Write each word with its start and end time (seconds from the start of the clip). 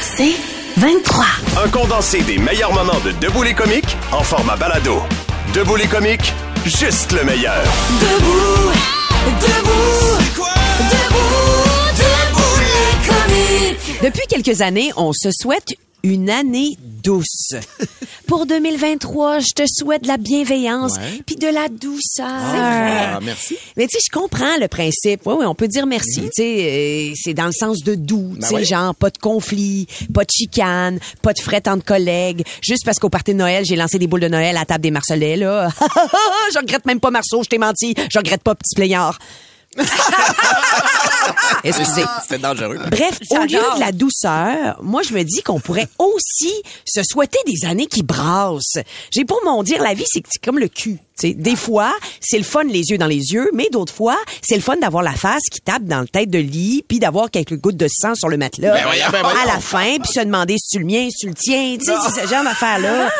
C'est 0.00 0.36
23. 0.76 1.24
Un 1.64 1.68
condensé 1.68 2.22
des 2.22 2.38
meilleurs 2.38 2.72
moments 2.72 3.00
de 3.04 3.12
Debout 3.12 3.42
les 3.42 3.54
comiques 3.54 3.96
en 4.12 4.22
format 4.22 4.56
balado. 4.56 5.02
Debout 5.54 5.76
les 5.76 5.86
comiques, 5.86 6.32
juste 6.64 7.12
le 7.12 7.24
meilleur. 7.24 7.62
Debout, 8.00 8.72
debout, 9.40 10.18
debout, 10.90 11.60
debout 11.96 12.60
les 12.60 13.08
comiques. 13.08 14.02
Depuis 14.02 14.26
quelques 14.28 14.60
années, 14.60 14.92
on 14.96 15.12
se 15.12 15.30
souhaite 15.32 15.74
une 16.02 16.30
année 16.30 16.76
douce. 17.02 17.54
Pour 18.26 18.46
2023, 18.46 19.40
je 19.40 19.54
te 19.54 19.62
souhaite 19.66 20.02
de 20.02 20.08
la 20.08 20.16
bienveillance 20.16 20.98
puis 21.26 21.36
de 21.36 21.46
la 21.46 21.68
douceur. 21.68 22.26
Ah, 22.26 23.18
merci. 23.22 23.56
Mais 23.76 23.86
tu 23.86 23.98
sais, 23.98 24.04
je 24.06 24.16
comprends 24.16 24.56
le 24.58 24.68
principe. 24.68 25.22
Oui, 25.26 25.34
oui, 25.38 25.46
on 25.46 25.54
peut 25.54 25.68
dire 25.68 25.86
merci. 25.86 26.22
Tu 26.22 26.28
sais, 26.34 27.10
euh, 27.10 27.14
c'est 27.16 27.34
dans 27.34 27.46
le 27.46 27.52
sens 27.52 27.82
de 27.82 27.94
doux. 27.94 28.36
tu 28.40 28.46
sais, 28.46 28.64
genre 28.64 28.94
pas 28.94 29.10
de 29.10 29.18
conflit, 29.18 29.86
pas 30.12 30.24
de 30.24 30.30
chicane, 30.30 31.00
pas 31.22 31.32
de 31.32 31.40
fret 31.40 31.62
entre 31.66 31.84
collègues. 31.84 32.44
Juste 32.62 32.84
parce 32.84 32.98
qu'au 32.98 33.10
party 33.10 33.32
de 33.32 33.38
Noël, 33.38 33.64
j'ai 33.66 33.76
lancé 33.76 33.98
des 33.98 34.06
boules 34.06 34.20
de 34.20 34.28
Noël 34.28 34.56
à 34.56 34.60
la 34.60 34.64
table 34.64 34.82
des 34.82 34.90
Marcelets, 34.90 35.36
là. 35.36 35.68
je 36.52 36.58
regrette 36.58 36.86
même 36.86 37.00
pas 37.00 37.10
Marceau, 37.10 37.42
je 37.42 37.48
t'ai 37.48 37.58
menti. 37.58 37.94
Je 38.10 38.18
regrette 38.18 38.42
pas 38.42 38.54
Petit 38.54 38.74
Plaignard. 38.74 39.18
Excusez. 41.64 42.04
C'était 42.22 42.38
dangereux. 42.38 42.78
Bref, 42.90 43.18
au 43.30 43.38
lieu 43.42 43.60
de 43.76 43.80
la 43.80 43.92
douceur, 43.92 44.82
moi, 44.82 45.02
je 45.02 45.14
me 45.14 45.22
dis 45.22 45.42
qu'on 45.42 45.60
pourrait 45.60 45.88
aussi 45.98 46.52
se 46.84 47.02
souhaiter 47.02 47.38
des 47.46 47.66
années 47.66 47.86
qui 47.86 48.02
brassent. 48.02 48.78
J'ai 49.10 49.24
pour 49.24 49.40
mon 49.44 49.62
dire, 49.62 49.82
la 49.82 49.94
vie, 49.94 50.06
c'est 50.06 50.22
c'est 50.28 50.42
comme 50.42 50.58
le 50.58 50.68
cul. 50.68 50.98
Des 51.22 51.56
fois, 51.56 51.92
c'est 52.20 52.38
le 52.38 52.44
fun 52.44 52.64
les 52.64 52.90
yeux 52.90 52.98
dans 52.98 53.06
les 53.06 53.32
yeux, 53.32 53.50
mais 53.54 53.68
d'autres 53.70 53.92
fois, 53.94 54.16
c'est 54.42 54.54
le 54.56 54.60
fun 54.62 54.76
d'avoir 54.76 55.02
la 55.02 55.12
face 55.12 55.42
qui 55.50 55.60
tape 55.60 55.84
dans 55.84 56.00
le 56.00 56.08
tête 56.08 56.30
de 56.30 56.38
lit, 56.38 56.84
puis 56.86 56.98
d'avoir 56.98 57.30
quelques 57.30 57.56
gouttes 57.56 57.76
de 57.76 57.88
sang 57.88 58.14
sur 58.14 58.28
le 58.28 58.36
matelas 58.36 58.72
Ben 58.72 58.82
voyons, 58.84 59.04
ben 59.12 59.20
voyons. 59.22 59.38
à 59.40 59.46
la 59.46 59.60
fin, 59.60 59.96
puis 60.02 60.12
se 60.12 60.20
demander 60.20 60.56
si 60.58 60.76
tu 60.76 60.78
le 60.80 60.86
mien, 60.86 61.08
si 61.10 61.18
tu 61.20 61.28
le 61.28 61.34
tiens. 61.34 61.76
Tu 61.78 61.84
sais, 61.86 61.92
c'est 62.08 62.22
ce 62.22 62.28
genre 62.28 62.44
d'affaire-là. 62.44 63.10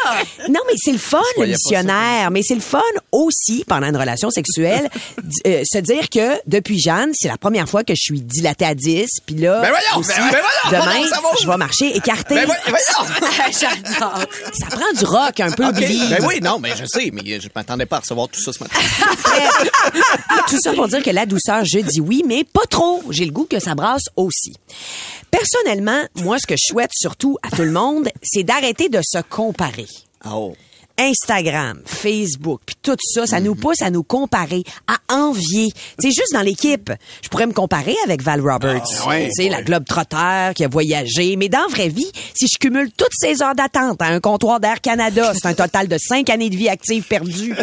Non, 0.49 0.61
mais 0.67 0.75
c'est 0.77 0.93
le 0.93 0.99
fun, 0.99 1.21
le 1.39 1.47
missionnaire. 1.47 2.31
Mais 2.31 2.43
c'est 2.43 2.55
le 2.55 2.61
fun 2.61 2.81
aussi, 3.13 3.65
pendant 3.67 3.87
une 3.89 3.97
relation 3.97 4.31
sexuelle, 4.31 4.89
euh, 5.47 5.63
se 5.65 5.79
dire 5.79 6.09
que 6.09 6.39
depuis 6.47 6.79
Jeanne, 6.81 7.11
c'est 7.15 7.29
la 7.29 7.39
première 7.39 7.69
fois 7.69 7.85
que 7.85 7.95
je 7.95 8.01
suis 8.01 8.21
dilatée 8.21 8.65
à 8.65 8.75
10, 8.75 9.07
puis 9.27 9.37
là, 9.37 9.61
Ben 9.63 9.69
voyons, 9.71 10.01
aussi, 10.01 10.19
ben 10.19 10.39
voyons, 10.71 10.85
demain, 10.85 11.07
je 11.41 11.47
vais 11.47 11.57
marcher 11.57 11.97
écarté. 11.97 12.35
Ben 12.35 12.47
voyons, 12.47 12.61
voyons. 12.69 13.51
J'adore. 13.61 14.21
Ça 14.59 14.67
prend 14.67 14.93
du 14.99 15.05
rock 15.05 15.41
un 15.41 15.51
peu, 15.51 15.67
OK. 15.67 15.75
Billy. 15.75 16.09
Ben 16.11 16.25
oui, 16.27 16.41
non, 16.43 16.59
mais 16.59 16.71
je 16.77 16.85
sais, 16.87 17.11
mais 17.13 17.23
je 17.41 17.49
m'attendais 17.55 17.87
pas 17.91 17.97
à 17.97 18.01
recevoir 18.01 18.29
tout 18.29 18.41
ça 18.41 18.53
ce 18.53 18.63
matin. 18.63 18.79
Tout 20.49 20.59
ça 20.61 20.73
pour 20.73 20.89
dire 20.89 21.03
que 21.03 21.11
la 21.11 21.27
douceur, 21.27 21.65
je 21.65 21.81
dis 21.81 22.01
oui, 22.01 22.23
mais 22.27 22.45
pas 22.45 22.65
trop. 22.71 23.03
J'ai 23.11 23.25
le 23.25 23.33
goût 23.33 23.45
que 23.45 23.61
ça 23.61 23.75
brasse 23.75 24.05
aussi. 24.17 24.55
Personnellement, 25.31 26.03
moi, 26.17 26.39
ce 26.39 26.47
que 26.47 26.55
je 26.57 26.67
souhaite 26.67 26.91
surtout 26.93 27.37
à 27.43 27.55
tout 27.55 27.63
le 27.63 27.73
monde, 27.73 28.09
c'est 28.23 28.43
d'arrêter 28.43 28.89
de 28.89 29.01
se 29.03 29.19
comparer. 29.29 29.87
Oh. 30.25 30.55
Instagram, 31.01 31.81
Facebook, 31.87 32.61
puis 32.67 32.77
tout 32.83 32.97
ça, 33.03 33.27
ça 33.27 33.41
nous 33.41 33.55
pousse 33.55 33.81
à 33.81 33.91
nous 33.91 34.03
comparer, 34.03 34.63
à 34.87 35.15
envier. 35.15 35.73
C'est 35.99 36.11
juste 36.11 36.33
dans 36.35 36.43
l'équipe. 36.43 36.93
Je 37.23 37.29
pourrais 37.31 37.47
me 37.47 37.53
comparer 37.55 37.97
avec 38.05 38.23
Val 38.23 38.41
Roberts, 38.41 38.85
ouais. 39.09 39.29
tu 39.35 39.43
sais, 39.45 39.49
la 39.49 39.63
globe 39.63 39.85
trotteur 39.87 40.53
qui 40.55 40.63
a 40.65 40.69
voyagé. 40.69 41.37
Mais 41.37 41.49
dans 41.49 41.61
la 41.61 41.69
vraie 41.69 41.89
vie, 41.89 42.11
si 42.35 42.47
je 42.53 42.59
cumule 42.59 42.91
toutes 42.97 43.13
ces 43.19 43.43
heures 43.43 43.55
d'attente 43.55 44.01
à 44.03 44.07
un 44.07 44.21
comptoir 44.21 44.61
d'Air 44.61 44.81
Canada, 44.83 45.33
c'est 45.35 45.47
un 45.47 45.55
total 45.55 45.89
de 45.89 45.97
cinq 45.99 46.29
années 46.29 46.51
de 46.51 46.57
vie 46.57 46.69
active 46.69 47.05
perdues. 47.05 47.55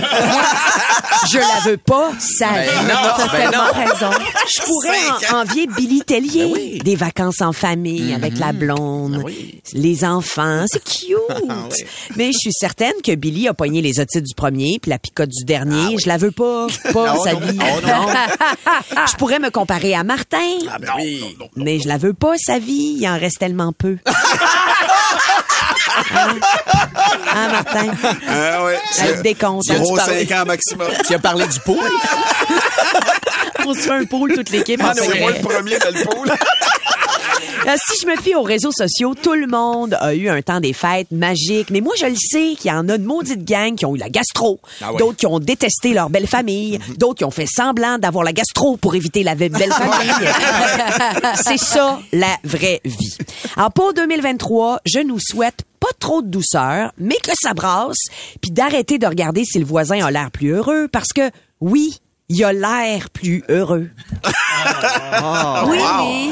Je 1.32 1.38
la 1.38 1.60
veux 1.70 1.78
pas, 1.78 2.12
ça 2.20 2.48
Ben 2.54 2.88
non, 2.88 3.28
ben 3.32 3.52
non. 3.52 3.92
raison. 3.92 4.12
Je 4.56 4.62
pourrais 4.64 5.32
en- 5.34 5.42
envier 5.42 5.68
Billy 5.68 6.02
Tellier, 6.02 6.46
Ben 6.46 6.52
oui. 6.54 6.80
des 6.84 6.96
vacances 6.96 7.42
en 7.42 7.54
famille 7.54 8.14
avec 8.14 8.38
la 8.38 8.54
blonde, 8.54 9.18
Ben 9.18 9.24
oui. 9.24 9.62
les 9.74 10.04
enfants, 10.04 10.66
c'est 10.68 10.84
cute. 10.84 11.18
Ah 11.50 11.54
oui. 11.72 11.84
Mais 12.16 12.28
je 12.32 12.38
suis 12.40 12.52
certaine 12.54 12.94
que 13.04 13.14
Billy 13.16 13.27
a 13.48 13.54
pogné 13.54 13.82
les 13.82 14.00
otites 14.00 14.24
du 14.24 14.34
premier 14.36 14.80
puis 14.82 14.90
la 14.90 15.00
picote 15.00 15.30
du 15.30 15.44
dernier. 15.46 15.98
Je 16.00 16.08
la 16.08 16.18
veux 16.18 16.32
pas, 16.32 16.68
pas 16.94 17.14
Non, 17.14 17.24
sa 17.24 17.34
non. 17.34 17.40
vie. 17.40 17.58
Non. 17.58 18.08
je 19.12 19.16
pourrais 19.18 19.40
me 19.40 19.50
comparer 19.50 19.94
à 19.96 20.04
Martin, 20.04 20.38
Ah 20.72 20.78
ben 20.80 20.92
oui. 20.98 21.38
mais 21.56 21.80
je 21.80 21.88
la 21.88 21.98
veux 21.98 22.14
pas 22.14 22.34
sa 22.38 22.60
vie. 22.60 22.98
Il 23.00 23.08
en 23.08 23.20
reste 23.20 23.40
tellement 23.40 23.74
peu. 23.74 23.98
hein? 24.06 24.14
Hein, 26.14 26.36
Hein, 27.34 27.48
Martin? 27.50 27.92
Ah 28.28 28.64
ouais. 28.64 28.80
Elle 29.02 29.22
décompte. 29.22 29.70
Hein, 29.72 29.82
tu 29.82 29.96
cinq 30.28 30.32
ans 30.32 30.46
maximum. 30.46 30.88
Tu 31.08 31.14
as 31.16 31.20
parlé 31.20 31.46
du 31.48 31.60
pot? 31.62 31.80
On 33.66 33.74
se 33.74 33.80
fait 33.80 33.92
un 33.92 34.06
pôle 34.06 34.34
toute 34.34 34.50
l'équipe. 34.52 34.80
Ah, 34.84 34.94
secret. 34.94 35.20
moi 35.20 35.32
le 35.32 35.42
premier 35.42 35.78
dans 35.80 35.90
le 35.98 36.04
pool. 36.06 36.30
Euh, 37.66 37.76
si 37.86 38.02
je 38.02 38.08
me 38.08 38.16
fie 38.18 38.36
aux 38.36 38.44
réseaux 38.44 38.72
sociaux, 38.72 39.14
tout 39.16 39.34
le 39.34 39.48
monde 39.48 39.96
a 40.00 40.14
eu 40.14 40.30
un 40.30 40.42
temps 40.42 40.60
des 40.60 40.74
fêtes 40.74 41.12
magique. 41.12 41.70
Mais 41.70 41.82
moi, 41.82 41.94
je 42.00 42.06
le 42.06 42.16
sais 42.16 42.56
qu'il 42.58 42.70
y 42.72 42.74
en 42.74 42.88
a 42.88 42.98
de 42.98 43.06
maudites 43.06 43.44
gangs 43.44 43.76
qui 43.76 43.86
ont 43.86 43.96
eu 43.96 44.00
la 44.00 44.10
gastro, 44.10 44.60
Ah 44.82 44.92
ouais. 44.94 45.00
d'autres 45.00 45.18
qui 45.18 45.26
ont 45.26 45.40
détesté 45.40 45.94
leur 45.94 46.10
belle 46.10 46.28
famille, 46.28 46.80
d'autres 46.98 47.16
qui 47.20 47.24
ont 47.26 47.32
fait 47.32 47.48
semblant 47.48 47.98
d'avoir 47.98 48.24
la 48.24 48.32
gastro 48.34 48.78
pour 48.78 48.96
éviter 48.96 49.24
la 49.24 49.36
belle 49.36 49.52
famille. 49.72 50.12
C'est 51.44 51.58
ça, 51.58 52.00
la 52.14 52.38
vraie 52.44 52.80
vie. 52.86 53.18
Alors, 53.56 53.72
pour 53.72 53.94
2023, 53.94 54.80
je 54.86 55.00
nous 55.00 55.20
souhaite 55.20 55.64
pas 55.80 55.88
trop 56.00 56.22
de 56.22 56.28
douceur, 56.28 56.92
mais 56.98 57.16
que 57.24 57.32
ça 57.40 57.54
brasse, 57.54 57.98
puis 58.42 58.52
d'arrêter 58.52 58.98
de 58.98 59.08
regarder 59.08 59.44
si 59.46 59.60
le 59.60 59.66
voisin 59.66 60.06
a 60.06 60.12
l'air 60.12 60.32
plus 60.32 60.52
heureux, 60.52 60.88
parce 60.92 61.12
que, 61.14 61.30
oui, 61.62 61.98
il 62.30 62.44
a 62.44 62.54
l'air 62.54 63.10
plus 63.10 63.44
heureux. 63.50 63.90
Oui, 65.68 65.78
oui. 65.80 66.32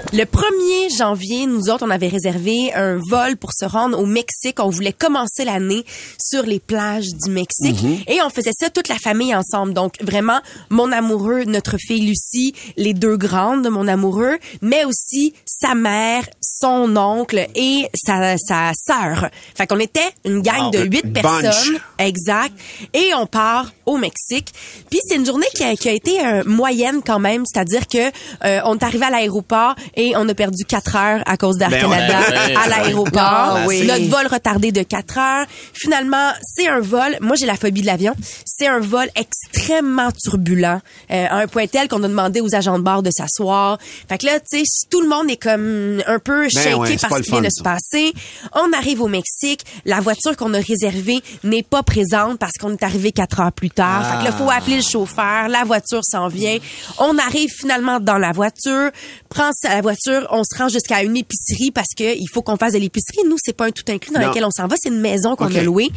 Le 0.13 0.25
1er 0.25 0.97
janvier, 0.97 1.45
nous 1.45 1.69
autres, 1.69 1.85
on 1.87 1.89
avait 1.89 2.09
réservé 2.09 2.73
un 2.73 2.97
vol 2.97 3.37
pour 3.37 3.51
se 3.53 3.63
rendre 3.63 3.97
au 3.97 4.05
Mexique. 4.05 4.59
On 4.59 4.69
voulait 4.69 4.91
commencer 4.91 5.45
l'année 5.45 5.85
sur 6.19 6.43
les 6.43 6.59
plages 6.59 7.07
du 7.23 7.31
Mexique. 7.31 7.77
Et 8.07 8.21
on 8.21 8.29
faisait 8.29 8.51
ça 8.59 8.69
toute 8.69 8.89
la 8.89 8.97
famille 8.97 9.33
ensemble. 9.33 9.73
Donc, 9.73 9.93
vraiment, 10.01 10.39
mon 10.69 10.91
amoureux, 10.91 11.45
notre 11.45 11.77
fille 11.77 12.01
Lucie, 12.01 12.53
les 12.75 12.93
deux 12.93 13.15
grandes 13.15 13.63
de 13.63 13.69
mon 13.69 13.87
amoureux, 13.87 14.37
mais 14.61 14.83
aussi 14.83 15.33
sa 15.45 15.75
mère, 15.75 16.27
son 16.41 16.97
oncle 16.97 17.47
et 17.55 17.87
sa, 17.93 18.35
sa 18.37 18.71
sœur. 18.75 19.29
Fait 19.55 19.65
qu'on 19.65 19.79
était 19.79 19.99
une 20.25 20.41
gang 20.41 20.71
de 20.71 20.79
huit 20.79 21.13
personnes. 21.13 21.79
Exact. 21.99 22.53
Et 22.93 23.13
on 23.15 23.27
part 23.27 23.71
au 23.85 23.97
Mexique. 23.97 24.53
Puis 24.89 24.99
c'est 25.07 25.15
une 25.15 25.25
journée 25.25 25.47
qui 25.55 25.63
a, 25.63 25.75
qui 25.75 25.87
a 25.87 25.93
été 25.93 26.19
euh, 26.25 26.43
moyenne 26.45 27.01
quand 27.05 27.19
même, 27.19 27.43
c'est-à-dire 27.45 27.87
que 27.87 28.09
euh, 28.43 28.59
on 28.65 28.77
est 28.77 28.83
arrivé 28.83 29.05
à 29.05 29.09
l'aéroport 29.09 29.75
et 29.95 30.00
on 30.15 30.27
a 30.27 30.33
perdu 30.33 30.65
quatre 30.65 30.95
heures 30.95 31.21
à 31.25 31.37
cause 31.37 31.57
d'Air 31.57 31.69
Ben 31.69 31.81
Canada 31.81 32.19
ouais, 32.29 32.55
à 32.55 32.61
ouais, 32.61 32.69
l'aéroport. 32.69 33.21
Ah 33.21 33.63
oui. 33.67 33.85
Notre 33.85 34.09
vol 34.09 34.27
retardé 34.27 34.71
de 34.71 34.83
quatre 34.83 35.17
heures. 35.17 35.45
Finalement, 35.73 36.31
c'est 36.43 36.67
un 36.67 36.79
vol. 36.79 37.17
Moi, 37.21 37.35
j'ai 37.35 37.45
la 37.45 37.55
phobie 37.55 37.81
de 37.81 37.85
l'avion. 37.85 38.15
C'est 38.45 38.67
un 38.67 38.79
vol 38.79 39.07
extrêmement 39.15 40.09
turbulent, 40.11 40.81
euh, 41.11 41.25
à 41.29 41.37
un 41.37 41.47
point 41.47 41.67
tel 41.67 41.87
qu'on 41.87 42.03
a 42.03 42.07
demandé 42.07 42.41
aux 42.41 42.53
agents 42.55 42.77
de 42.77 42.83
bord 42.83 43.03
de 43.03 43.11
s'asseoir. 43.11 43.77
Fait 44.09 44.17
que 44.17 44.25
là, 44.25 44.39
tu 44.39 44.59
sais, 44.59 44.63
tout 44.89 45.01
le 45.01 45.07
monde 45.07 45.29
est 45.29 45.41
comme 45.41 46.01
un 46.05 46.19
peu 46.19 46.49
shaké 46.49 46.73
ouais, 46.75 46.87
c'est 46.87 47.01
pas 47.01 47.09
parce 47.09 47.19
le 47.19 47.23
qu'il 47.23 47.33
vient 47.33 47.41
de 47.41 47.49
se 47.49 47.63
passer. 47.63 48.13
On 48.53 48.73
arrive 48.73 49.01
au 49.01 49.07
Mexique. 49.07 49.65
La 49.85 49.99
voiture 49.99 50.35
qu'on 50.35 50.53
a 50.53 50.59
réservée 50.59 51.21
n'est 51.43 51.63
pas 51.63 51.83
présente 51.83 52.39
parce 52.39 52.53
qu'on 52.59 52.73
est 52.73 52.83
arrivé 52.83 53.11
quatre 53.11 53.39
heures 53.39 53.51
plus 53.51 53.69
tard. 53.69 54.05
Fait 54.05 54.19
que 54.19 54.23
là, 54.25 54.31
faut 54.31 54.49
appeler 54.49 54.77
le 54.77 54.83
chauffeur. 54.83 55.47
La 55.47 55.63
voiture 55.63 56.01
s'en 56.03 56.27
vient. 56.27 56.57
On 56.99 57.17
arrive 57.17 57.49
finalement 57.49 57.99
dans 57.99 58.17
la 58.17 58.31
voiture, 58.31 58.89
prend 59.29 59.51
la 59.63 59.81
voiture 59.81 59.90
voiture, 59.93 60.27
on 60.31 60.43
se 60.43 60.57
rend 60.57 60.69
jusqu'à 60.69 61.03
une 61.03 61.15
épicerie 61.17 61.71
parce 61.71 61.93
que 61.97 62.15
il 62.17 62.27
faut 62.33 62.41
qu'on 62.41 62.57
fasse 62.57 62.73
de 62.73 62.77
l'épicerie. 62.79 63.27
Nous, 63.27 63.37
c'est 63.43 63.53
pas 63.55 63.65
un 63.65 63.71
tout 63.71 63.83
inclus 63.89 64.11
dans 64.13 64.19
Non. 64.21 64.27
lequel 64.29 64.45
on 64.45 64.51
s'en 64.51 64.67
va, 64.67 64.75
c'est 64.81 64.89
une 64.89 64.99
maison 64.99 65.35
qu'on 65.35 65.53
a 65.55 65.61
louée. 65.63 65.89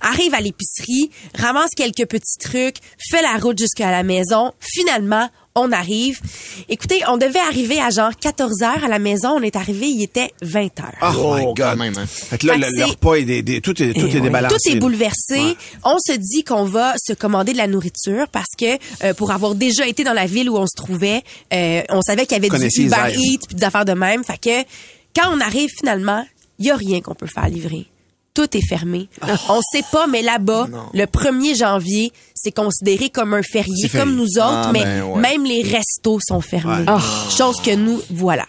Arrive 0.00 0.34
à 0.34 0.40
l'épicerie, 0.40 1.10
ramasse 1.34 1.70
quelques 1.76 2.06
petits 2.08 2.38
trucs, 2.40 2.76
fait 3.10 3.22
la 3.22 3.36
route 3.38 3.58
jusqu'à 3.58 3.90
la 3.90 4.02
maison. 4.02 4.52
Finalement, 4.60 5.28
on 5.56 5.70
arrive. 5.70 6.20
Écoutez, 6.68 7.02
on 7.08 7.16
devait 7.16 7.38
arriver 7.38 7.80
à 7.80 7.90
genre 7.90 8.10
14 8.20 8.62
heures 8.62 8.84
à 8.84 8.88
la 8.88 8.98
maison. 8.98 9.30
On 9.36 9.42
est 9.42 9.54
arrivé, 9.54 9.86
il 9.86 10.02
était 10.02 10.32
20 10.42 10.80
heures. 10.80 11.14
Oh, 11.16 11.34
my 11.36 11.44
God. 11.44 11.56
quand 11.56 11.76
même, 11.76 11.94
hein. 11.96 12.06
Fait 12.06 12.38
que 12.38 12.46
là, 12.48 12.54
Fait 12.54 12.70
le, 12.76 12.84
repas 12.86 13.14
est, 13.14 13.24
des- 13.24 13.42
des- 13.42 13.60
tout 13.60 13.70
est, 13.80 13.92
tout 13.94 14.00
est 14.06 14.10
Eh 14.10 14.14
oui. 14.16 14.20
débalancé. 14.20 14.56
Tout 14.70 14.76
est 14.76 14.80
bouleversé. 14.80 15.38
Ouais. 15.40 15.56
On 15.84 15.98
se 15.98 16.12
dit 16.16 16.42
qu'on 16.42 16.64
va 16.64 16.94
se 16.98 17.12
commander 17.12 17.52
de 17.52 17.58
la 17.58 17.68
nourriture 17.68 18.26
parce 18.32 18.48
que 18.58 18.78
euh, 19.04 19.14
pour 19.14 19.30
avoir 19.30 19.54
déjà 19.54 19.86
été 19.86 20.02
dans 20.02 20.12
la 20.12 20.26
ville 20.26 20.50
où 20.50 20.56
on 20.56 20.66
se 20.66 20.74
trouvait, 20.76 21.22
euh, 21.52 21.82
on 21.90 22.02
savait 22.02 22.26
qu'il 22.26 22.36
y 22.36 22.40
avait 22.40 22.48
Connaissez 22.48 22.80
du 22.82 22.86
Uber. 22.88 22.96
Eats 23.14 23.46
puis 23.46 23.54
des 23.56 23.64
affaires 23.64 23.84
de 23.84 23.92
même. 23.92 24.24
Fait 24.24 24.38
que 24.38 24.68
quand 25.14 25.30
on 25.32 25.40
arrive 25.40 25.70
finalement, 25.78 26.26
il 26.58 26.66
y 26.66 26.70
a 26.72 26.76
rien 26.76 27.00
qu'on 27.00 27.14
peut 27.14 27.28
faire 27.32 27.48
livrer. 27.48 27.86
Tout 28.34 28.56
est 28.56 28.66
fermé. 28.68 29.08
On 29.48 29.60
sait 29.72 29.84
pas, 29.92 30.08
mais 30.08 30.20
là-bas, 30.20 30.66
le 30.92 31.04
1er 31.04 31.56
janvier, 31.56 32.12
c'est 32.44 32.52
considéré 32.52 33.08
comme 33.10 33.34
un 33.34 33.42
férié, 33.42 33.88
comme 33.88 34.14
nous 34.14 34.36
autres, 34.38 34.66
Ah, 34.66 34.70
mais 34.72 34.84
ben 34.84 35.02
ouais. 35.02 35.20
même 35.20 35.44
les 35.44 35.62
restos 35.62 36.20
sont 36.28 36.40
fermés. 36.40 36.84
Ouais. 36.88 37.00
Chose 37.36 37.60
que 37.60 37.74
nous, 37.74 38.00
voilà. 38.10 38.46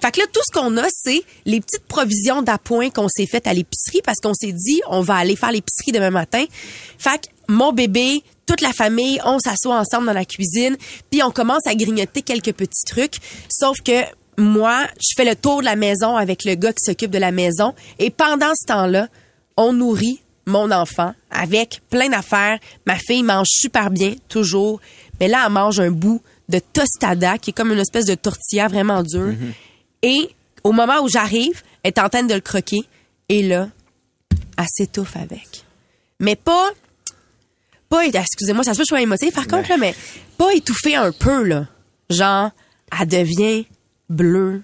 Fait 0.00 0.10
que 0.12 0.20
là, 0.20 0.26
tout 0.32 0.40
ce 0.44 0.58
qu'on 0.58 0.76
a, 0.78 0.86
c'est 0.90 1.22
les 1.44 1.60
petites 1.60 1.86
provisions 1.86 2.42
d'appoint 2.42 2.90
qu'on 2.90 3.08
s'est 3.08 3.26
faites 3.26 3.46
à 3.46 3.52
l'épicerie 3.52 4.00
parce 4.04 4.18
qu'on 4.20 4.34
s'est 4.34 4.52
dit, 4.52 4.80
on 4.88 5.00
va 5.02 5.16
aller 5.16 5.36
faire 5.36 5.52
l'épicerie 5.52 5.92
demain 5.92 6.10
matin. 6.10 6.44
Fait 6.98 7.18
que 7.20 7.26
mon 7.48 7.72
bébé, 7.72 8.22
toute 8.46 8.60
la 8.60 8.72
famille, 8.72 9.20
on 9.24 9.38
s'assoit 9.38 9.78
ensemble 9.78 10.06
dans 10.06 10.12
la 10.12 10.24
cuisine, 10.24 10.76
puis 11.10 11.22
on 11.22 11.30
commence 11.30 11.66
à 11.66 11.74
grignoter 11.74 12.22
quelques 12.22 12.52
petits 12.52 12.84
trucs. 12.86 13.16
Sauf 13.48 13.80
que 13.82 14.02
moi, 14.38 14.86
je 15.00 15.08
fais 15.16 15.24
le 15.24 15.36
tour 15.36 15.60
de 15.60 15.64
la 15.66 15.76
maison 15.76 16.16
avec 16.16 16.44
le 16.44 16.54
gars 16.54 16.72
qui 16.72 16.84
s'occupe 16.84 17.10
de 17.10 17.18
la 17.18 17.30
maison. 17.32 17.74
Et 17.98 18.10
pendant 18.10 18.52
ce 18.58 18.66
temps-là, 18.66 19.08
on 19.56 19.72
nourrit 19.72 20.20
mon 20.46 20.70
enfant 20.70 21.14
avec 21.30 21.80
plein 21.90 22.08
d'affaires. 22.08 22.58
Ma 22.86 22.96
fille 22.96 23.22
mange 23.22 23.48
super 23.50 23.90
bien, 23.90 24.14
toujours. 24.28 24.80
Mais 25.20 25.28
là, 25.28 25.44
elle 25.46 25.52
mange 25.52 25.80
un 25.80 25.90
bout 25.90 26.20
de 26.48 26.58
tostada, 26.58 27.38
qui 27.38 27.50
est 27.50 27.52
comme 27.52 27.72
une 27.72 27.78
espèce 27.78 28.06
de 28.06 28.14
tortilla 28.14 28.68
vraiment 28.68 29.02
dure. 29.02 29.34
Et 30.02 30.30
au 30.64 30.72
moment 30.72 31.00
où 31.02 31.08
j'arrive, 31.08 31.62
elle 31.82 31.88
est 31.88 31.98
en 32.00 32.08
train 32.08 32.22
de 32.24 32.34
le 32.34 32.40
croquer. 32.40 32.80
Et 33.28 33.42
là, 33.42 33.68
elle 34.58 34.66
s'étouffe 34.68 35.16
avec. 35.16 35.64
Mais 36.20 36.36
pas... 36.36 36.70
Pas, 37.88 38.06
excusez-moi, 38.06 38.64
ça 38.64 38.72
se 38.72 38.78
peut 38.78 38.82
que 38.84 38.86
je 38.86 38.88
sois 38.88 39.02
émotive, 39.02 39.32
par 39.32 39.46
contre, 39.46 39.68
là, 39.68 39.76
mais 39.76 39.94
pas 40.38 40.50
étouffée 40.54 40.96
un 40.96 41.12
peu, 41.12 41.42
là. 41.42 41.66
Genre, 42.08 42.50
elle 42.98 43.06
devient 43.06 43.66
bleue, 44.08 44.62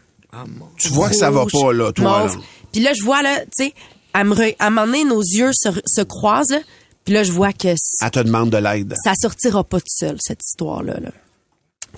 Tu 0.78 0.88
vois 0.88 1.10
que 1.10 1.14
ça 1.16 1.30
va 1.30 1.44
pas, 1.44 1.72
là, 1.74 1.92
toi. 1.92 2.22
mauve. 2.22 2.36
là. 2.36 2.42
Puis 2.72 2.80
là, 2.80 2.94
je 2.94 3.02
vois, 3.02 3.22
là, 3.22 3.40
tu 3.40 3.66
sais, 3.66 3.74
à 4.14 4.24
me 4.24 4.34
re- 4.34 4.56
à 4.58 4.66
un 4.66 4.70
moment 4.70 4.86
donné, 4.86 5.04
nos 5.04 5.20
yeux 5.22 5.50
se, 5.52 5.68
se 5.86 6.00
croisent, 6.02 6.50
là. 6.50 6.60
Puis 7.04 7.14
là, 7.14 7.22
je 7.22 7.32
vois 7.32 7.52
que 7.54 7.68
Elle 7.68 8.10
te 8.10 8.18
demande 8.20 8.50
de 8.50 8.58
l'aide. 8.58 8.94
ça 9.02 9.14
sortira 9.18 9.64
pas 9.64 9.78
tout 9.80 9.86
seul, 9.88 10.16
cette 10.20 10.40
histoire-là. 10.44 11.00
Là. 11.00 11.10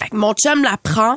Fait 0.01 0.09
que 0.09 0.17
mon 0.17 0.33
chum 0.35 0.62
la 0.62 0.77
prend. 0.77 1.17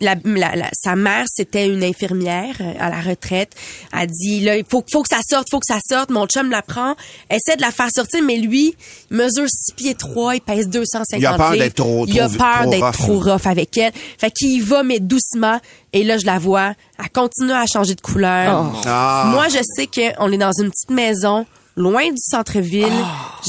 La, 0.00 0.14
la- 0.24 0.54
la- 0.54 0.70
sa 0.72 0.94
mère, 0.94 1.24
c'était 1.34 1.66
une 1.66 1.82
infirmière 1.82 2.54
euh, 2.60 2.72
à 2.78 2.88
la 2.88 3.00
retraite. 3.00 3.52
Elle 3.92 4.06
dit, 4.08 4.40
là, 4.40 4.56
il 4.56 4.64
faut, 4.68 4.84
faut 4.92 5.02
que 5.02 5.08
ça 5.08 5.20
sorte, 5.28 5.48
faut 5.50 5.58
que 5.58 5.66
ça 5.66 5.78
sorte. 5.84 6.10
Mon 6.10 6.26
chum 6.26 6.50
la 6.50 6.62
prend, 6.62 6.94
essaie 7.30 7.56
de 7.56 7.62
la 7.62 7.72
faire 7.72 7.88
sortir, 7.92 8.22
mais 8.22 8.36
lui, 8.36 8.74
il 9.10 9.16
mesure 9.16 9.46
6 9.48 9.72
pieds 9.74 9.94
3, 9.94 10.36
il 10.36 10.40
pèse 10.40 10.68
250 10.68 11.18
Il 11.20 11.26
a 11.26 11.36
peur 11.36 11.50
d'être 11.58 11.74
trop- 11.74 12.06
Il 12.06 12.20
a 12.20 12.28
trop- 12.28 12.38
peur 12.38 12.60
trop 12.62 12.70
d'être 12.70 12.92
trop 12.92 13.18
rough 13.18 13.46
avec 13.46 13.76
elle. 13.76 13.92
Fait 14.18 14.30
qu'il 14.30 14.52
y 14.52 14.60
va, 14.60 14.82
mais 14.84 15.00
doucement. 15.00 15.58
Et 15.92 16.04
là, 16.04 16.16
je 16.18 16.26
la 16.26 16.38
vois. 16.38 16.74
Elle 16.98 17.10
continue 17.10 17.52
à 17.52 17.64
changer 17.66 17.94
de 17.94 18.00
couleur. 18.00 18.72
Ah. 18.86 19.30
Moi, 19.32 19.48
je 19.48 19.58
sais 19.74 19.86
qu'on 19.88 20.30
est 20.30 20.38
dans 20.38 20.52
une 20.60 20.70
petite 20.70 20.90
maison, 20.90 21.44
loin 21.78 22.08
du 22.10 22.16
centre-ville. 22.20 22.92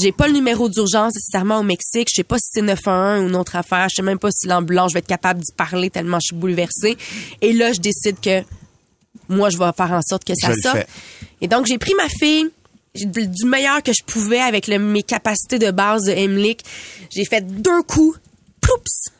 J'ai 0.00 0.12
pas 0.12 0.26
le 0.28 0.32
numéro 0.34 0.68
d'urgence 0.68 1.14
nécessairement 1.14 1.58
au 1.58 1.62
Mexique. 1.62 2.08
Je 2.10 2.14
sais 2.16 2.24
pas 2.24 2.38
si 2.38 2.48
c'est 2.52 2.62
911 2.62 3.24
ou 3.24 3.28
une 3.28 3.36
autre 3.36 3.56
affaire. 3.56 3.88
Je 3.90 3.96
sais 3.96 4.02
même 4.02 4.18
pas 4.18 4.30
si 4.30 4.46
l'ambulance, 4.46 4.90
je 4.92 4.94
vais 4.94 5.00
être 5.00 5.06
capable 5.06 5.40
d'y 5.40 5.52
parler 5.52 5.90
tellement 5.90 6.18
je 6.20 6.26
suis 6.28 6.36
bouleversée. 6.36 6.96
Et 7.40 7.52
là, 7.52 7.72
je 7.72 7.80
décide 7.80 8.20
que 8.20 8.42
moi, 9.28 9.50
je 9.50 9.58
vais 9.58 9.70
faire 9.76 9.92
en 9.92 10.00
sorte 10.02 10.24
que 10.24 10.32
ça 10.34 10.48
Je 10.52 10.60
sorte. 10.60 10.86
Et 11.40 11.48
donc, 11.48 11.66
j'ai 11.66 11.78
pris 11.78 11.94
ma 11.94 12.08
fille 12.08 12.48
du 12.94 13.44
meilleur 13.46 13.82
que 13.82 13.92
je 13.92 14.02
pouvais 14.04 14.40
avec 14.40 14.66
le- 14.66 14.78
mes 14.78 15.02
capacités 15.02 15.58
de 15.58 15.70
base 15.70 16.02
de 16.04 16.12
Emlich. 16.12 16.60
J'ai 17.10 17.24
fait 17.24 17.40
deux 17.40 17.82
coups. 17.82 18.18
Ploups! 18.60 19.10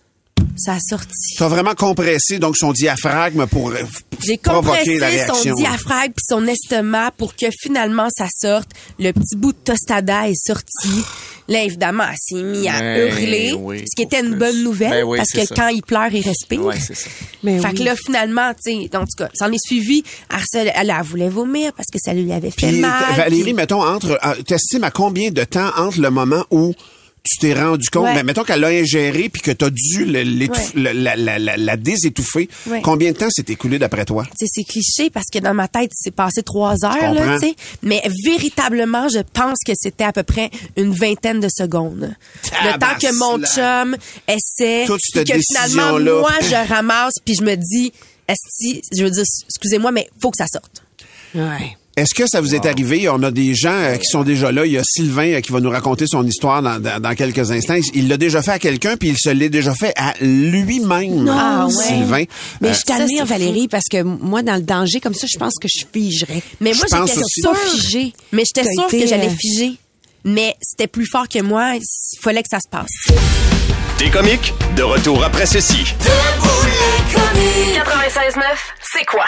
Ça 0.57 0.75
a 0.75 0.79
sorti. 0.81 1.35
Tu 1.37 1.43
as 1.43 1.49
vraiment 1.49 1.75
compressé 1.75 2.39
donc 2.39 2.57
son 2.57 2.73
diaphragme 2.73 3.47
pour 3.47 3.71
euh, 3.71 3.77
J'ai 4.23 4.37
provoquer 4.37 4.99
compressé 4.99 4.99
la 4.99 5.27
son 5.27 5.55
diaphragme 5.55 6.13
puis 6.13 6.25
son 6.29 6.47
estomac 6.47 7.13
pour 7.17 7.35
que 7.35 7.47
finalement 7.63 8.09
ça 8.17 8.27
sorte. 8.41 8.69
Le 8.99 9.13
petit 9.13 9.37
bout 9.37 9.53
de 9.53 9.59
tostada 9.59 10.29
est 10.29 10.35
sorti. 10.47 10.89
Là, 11.49 11.65
évidemment, 11.65 12.05
elle 12.09 12.17
s'est 12.21 12.43
mise 12.45 12.67
à 12.69 12.79
Ben 12.81 13.09
hurler, 13.09 13.55
oui, 13.59 13.81
ce 13.81 13.97
qui 13.97 14.03
était 14.03 14.21
une 14.21 14.37
bonne 14.37 14.63
nouvelle 14.63 14.91
Ben 14.91 15.05
oui, 15.05 15.19
parce 15.19 15.31
que 15.33 15.45
ça. 15.45 15.55
quand 15.55 15.69
il 15.69 15.83
pleure, 15.83 16.13
il 16.13 16.23
respire. 16.23 16.65
Ouais, 16.65 16.79
c'est 16.79 16.95
ça. 16.95 17.09
Mais 17.43 17.59
fait 17.59 17.69
oui. 17.69 17.75
que 17.75 17.83
là, 17.83 17.95
finalement, 17.97 18.53
tu 18.55 18.73
sais, 18.73 18.97
en 18.97 19.01
tout 19.01 19.17
cas, 19.19 19.29
ça 19.35 19.47
en 19.47 19.53
est 19.53 19.59
suivi. 19.67 20.05
Elle, 20.55 20.71
elle, 20.77 20.95
elle 20.97 21.05
voulait 21.05 21.29
vomir 21.29 21.73
parce 21.73 21.89
que 21.93 21.99
ça 21.99 22.13
lui 22.15 22.33
avait 22.33 22.53
fait 22.53 22.69
Puis, 22.69 22.81
mal. 22.81 23.15
Valérie, 23.17 23.43
puis- 23.43 23.53
mettons, 23.55 23.83
entre, 23.83 24.17
euh, 24.25 24.35
t'estimes 24.47 24.85
à 24.85 24.93
combien 24.93 25.31
de 25.31 25.43
temps 25.43 25.71
entre 25.77 26.01
le 26.01 26.11
moment 26.11 26.45
où 26.53 26.73
tu 27.23 27.39
t'es 27.39 27.53
rendu 27.55 27.89
compte, 27.91 28.05
Ouais. 28.05 28.15
ben, 28.15 28.25
mettons 28.25 28.45
qu'elle 28.45 28.61
l'a 28.61 28.69
ingéré 28.69 29.29
puis 29.29 29.43
que 29.43 29.51
tu 29.51 29.65
as 29.65 29.71
dû 29.71 30.05
le- 30.07 30.23
le- 30.23 30.93
la, 30.93 31.15
la, 31.17 31.39
la, 31.39 31.57
la 31.57 31.77
désétouffer. 31.77 32.49
Ouais. 32.67 32.81
Combien 32.83 33.13
de 33.13 33.17
temps 33.19 33.29
s'est 33.31 33.45
écoulé 33.49 33.79
d'après 33.79 34.05
toi? 34.07 34.27
C'est 34.39 34.65
cliché 34.65 35.11
parce 35.11 35.27
que 35.33 35.39
dans 35.39 35.53
ma 35.55 35.69
tête, 35.69 35.91
c'est 35.95 36.15
passé 36.15 36.43
trois 36.43 36.83
heures, 36.85 37.15
là. 37.15 37.39
Mais 37.83 38.03
véritablement, 38.25 39.09
je 39.09 39.21
pense 39.33 39.59
que 39.67 39.73
c'était 39.75 40.05
à 40.05 40.13
peu 40.13 40.23
près 40.23 40.51
une 40.77 40.93
vingtaine 40.95 41.41
de 41.41 41.49
secondes. 41.55 42.15
Le 42.65 42.79
temps 42.79 42.99
que 43.01 43.15
mon 43.19 43.39
chum 43.45 43.97
essaie, 44.27 44.87
que 44.87 45.39
finalement, 45.49 45.99
moi, 46.21 46.33
je 46.43 46.69
ramasse, 46.69 47.15
puis 47.25 47.35
je 47.35 47.43
me 47.43 47.55
dis, 47.57 47.93
esti, 48.29 48.81
je 48.97 49.05
veux 49.05 49.11
dire, 49.11 49.25
excusez-moi, 49.49 49.93
mais 49.93 50.09
faut 50.23 50.31
que 50.31 50.37
ça 50.39 50.47
sorte. 50.47 50.83
Ouais. 51.35 51.77
Est-ce 52.01 52.15
que 52.15 52.27
ça 52.27 52.41
vous 52.41 52.55
est 52.55 52.65
arrivé? 52.65 53.11
On 53.11 53.23
a 53.23 53.31
des 53.31 53.55
gens 53.55 53.75
euh, 53.75 53.97
qui 53.97 54.07
sont 54.07 54.23
déjà 54.23 54.51
là. 54.51 54.65
Il 54.65 54.73
y 54.73 54.79
a 54.79 54.83
Sylvain 54.83 55.35
euh, 55.35 55.41
qui 55.43 55.53
va 55.53 55.61
nous 55.61 55.69
raconter 55.69 56.07
son 56.07 56.27
histoire 56.27 56.63
dans, 56.63 56.81
dans- 56.81 56.99
dans 56.99 57.15
quelques 57.15 57.51
instants. 57.51 57.77
Il 57.93 58.09
l'a 58.09 58.17
déjà 58.17 58.41
fait 58.41 58.53
à 58.53 58.59
quelqu'un, 58.59 58.97
puis 58.97 59.11
il 59.11 59.19
se 59.19 59.29
l'est 59.29 59.51
déjà 59.51 59.75
fait 59.75 59.93
à 59.99 60.15
lui-même, 60.23 61.29
Ah 61.31 61.67
ouais. 61.67 61.71
Sylvain. 61.73 62.25
Mais 62.63 62.69
Euh, 62.69 62.73
je 62.73 62.79
Ça, 62.79 62.85
t'admire, 62.97 63.27
Valérie, 63.27 63.69
parce 63.69 63.85
que 63.91 64.03
moi, 64.03 64.41
dans 64.43 64.55
le 64.55 64.63
danger 64.63 64.99
comme 65.01 65.13
ça, 65.13 65.27
je 65.31 65.37
pense 65.39 65.53
que 65.61 65.69
je 65.69 65.85
figerais. 65.93 66.43
Mais 66.61 66.73
moi, 66.73 66.87
j'étais 66.91 67.21
sûre, 67.29 67.55
figée. 67.55 68.15
mais 68.33 68.45
j'étais 68.47 68.67
sûre 68.73 68.87
été, 68.89 69.01
que 69.03 69.07
j'allais 69.07 69.27
euh, 69.29 69.37
figer. 69.39 69.73
Mais 70.25 70.55
c'était 70.63 70.87
plus 70.89 71.05
fort 71.07 71.29
que 71.29 71.43
moi. 71.43 71.75
Il 71.77 71.83
fallait 72.23 72.43
que 72.43 72.49
ça 72.51 72.61
se 72.61 72.69
passe. 72.71 72.89
Des 73.99 74.09
comiques, 74.09 74.55
de 74.75 74.83
retour 74.85 75.23
après 75.23 75.45
ceci. 75.45 75.85
96.9, 75.85 75.93
c'est 78.97 79.05
quoi? 79.05 79.27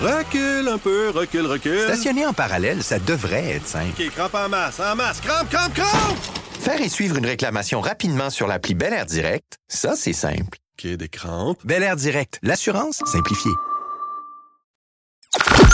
Recule 0.00 0.68
un 0.68 0.78
peu, 0.78 1.10
recule, 1.10 1.46
recule. 1.46 1.80
Stationner 1.80 2.26
en 2.26 2.32
parallèle, 2.34 2.82
ça 2.82 2.98
devrait 2.98 3.52
être 3.56 3.66
simple. 3.66 3.92
OK, 3.98 4.10
crampe 4.10 4.34
en 4.34 4.48
masse, 4.48 4.78
en 4.80 4.94
masse. 4.94 5.20
Crampe, 5.20 5.48
crampe, 5.48 5.74
crampe! 5.74 6.16
Faire 6.60 6.80
et 6.82 6.88
suivre 6.88 7.16
une 7.16 7.26
réclamation 7.26 7.80
rapidement 7.80 8.28
sur 8.30 8.46
l'appli 8.46 8.74
Bel 8.74 8.92
Air 8.92 9.06
Direct, 9.06 9.56
ça, 9.68 9.94
c'est 9.96 10.12
simple. 10.12 10.58
OK, 10.78 10.90
des 10.96 11.08
crampes. 11.08 11.58
Bel 11.64 11.82
Air 11.82 11.96
Direct, 11.96 12.38
l'assurance 12.42 13.00
simplifiée. 13.10 13.52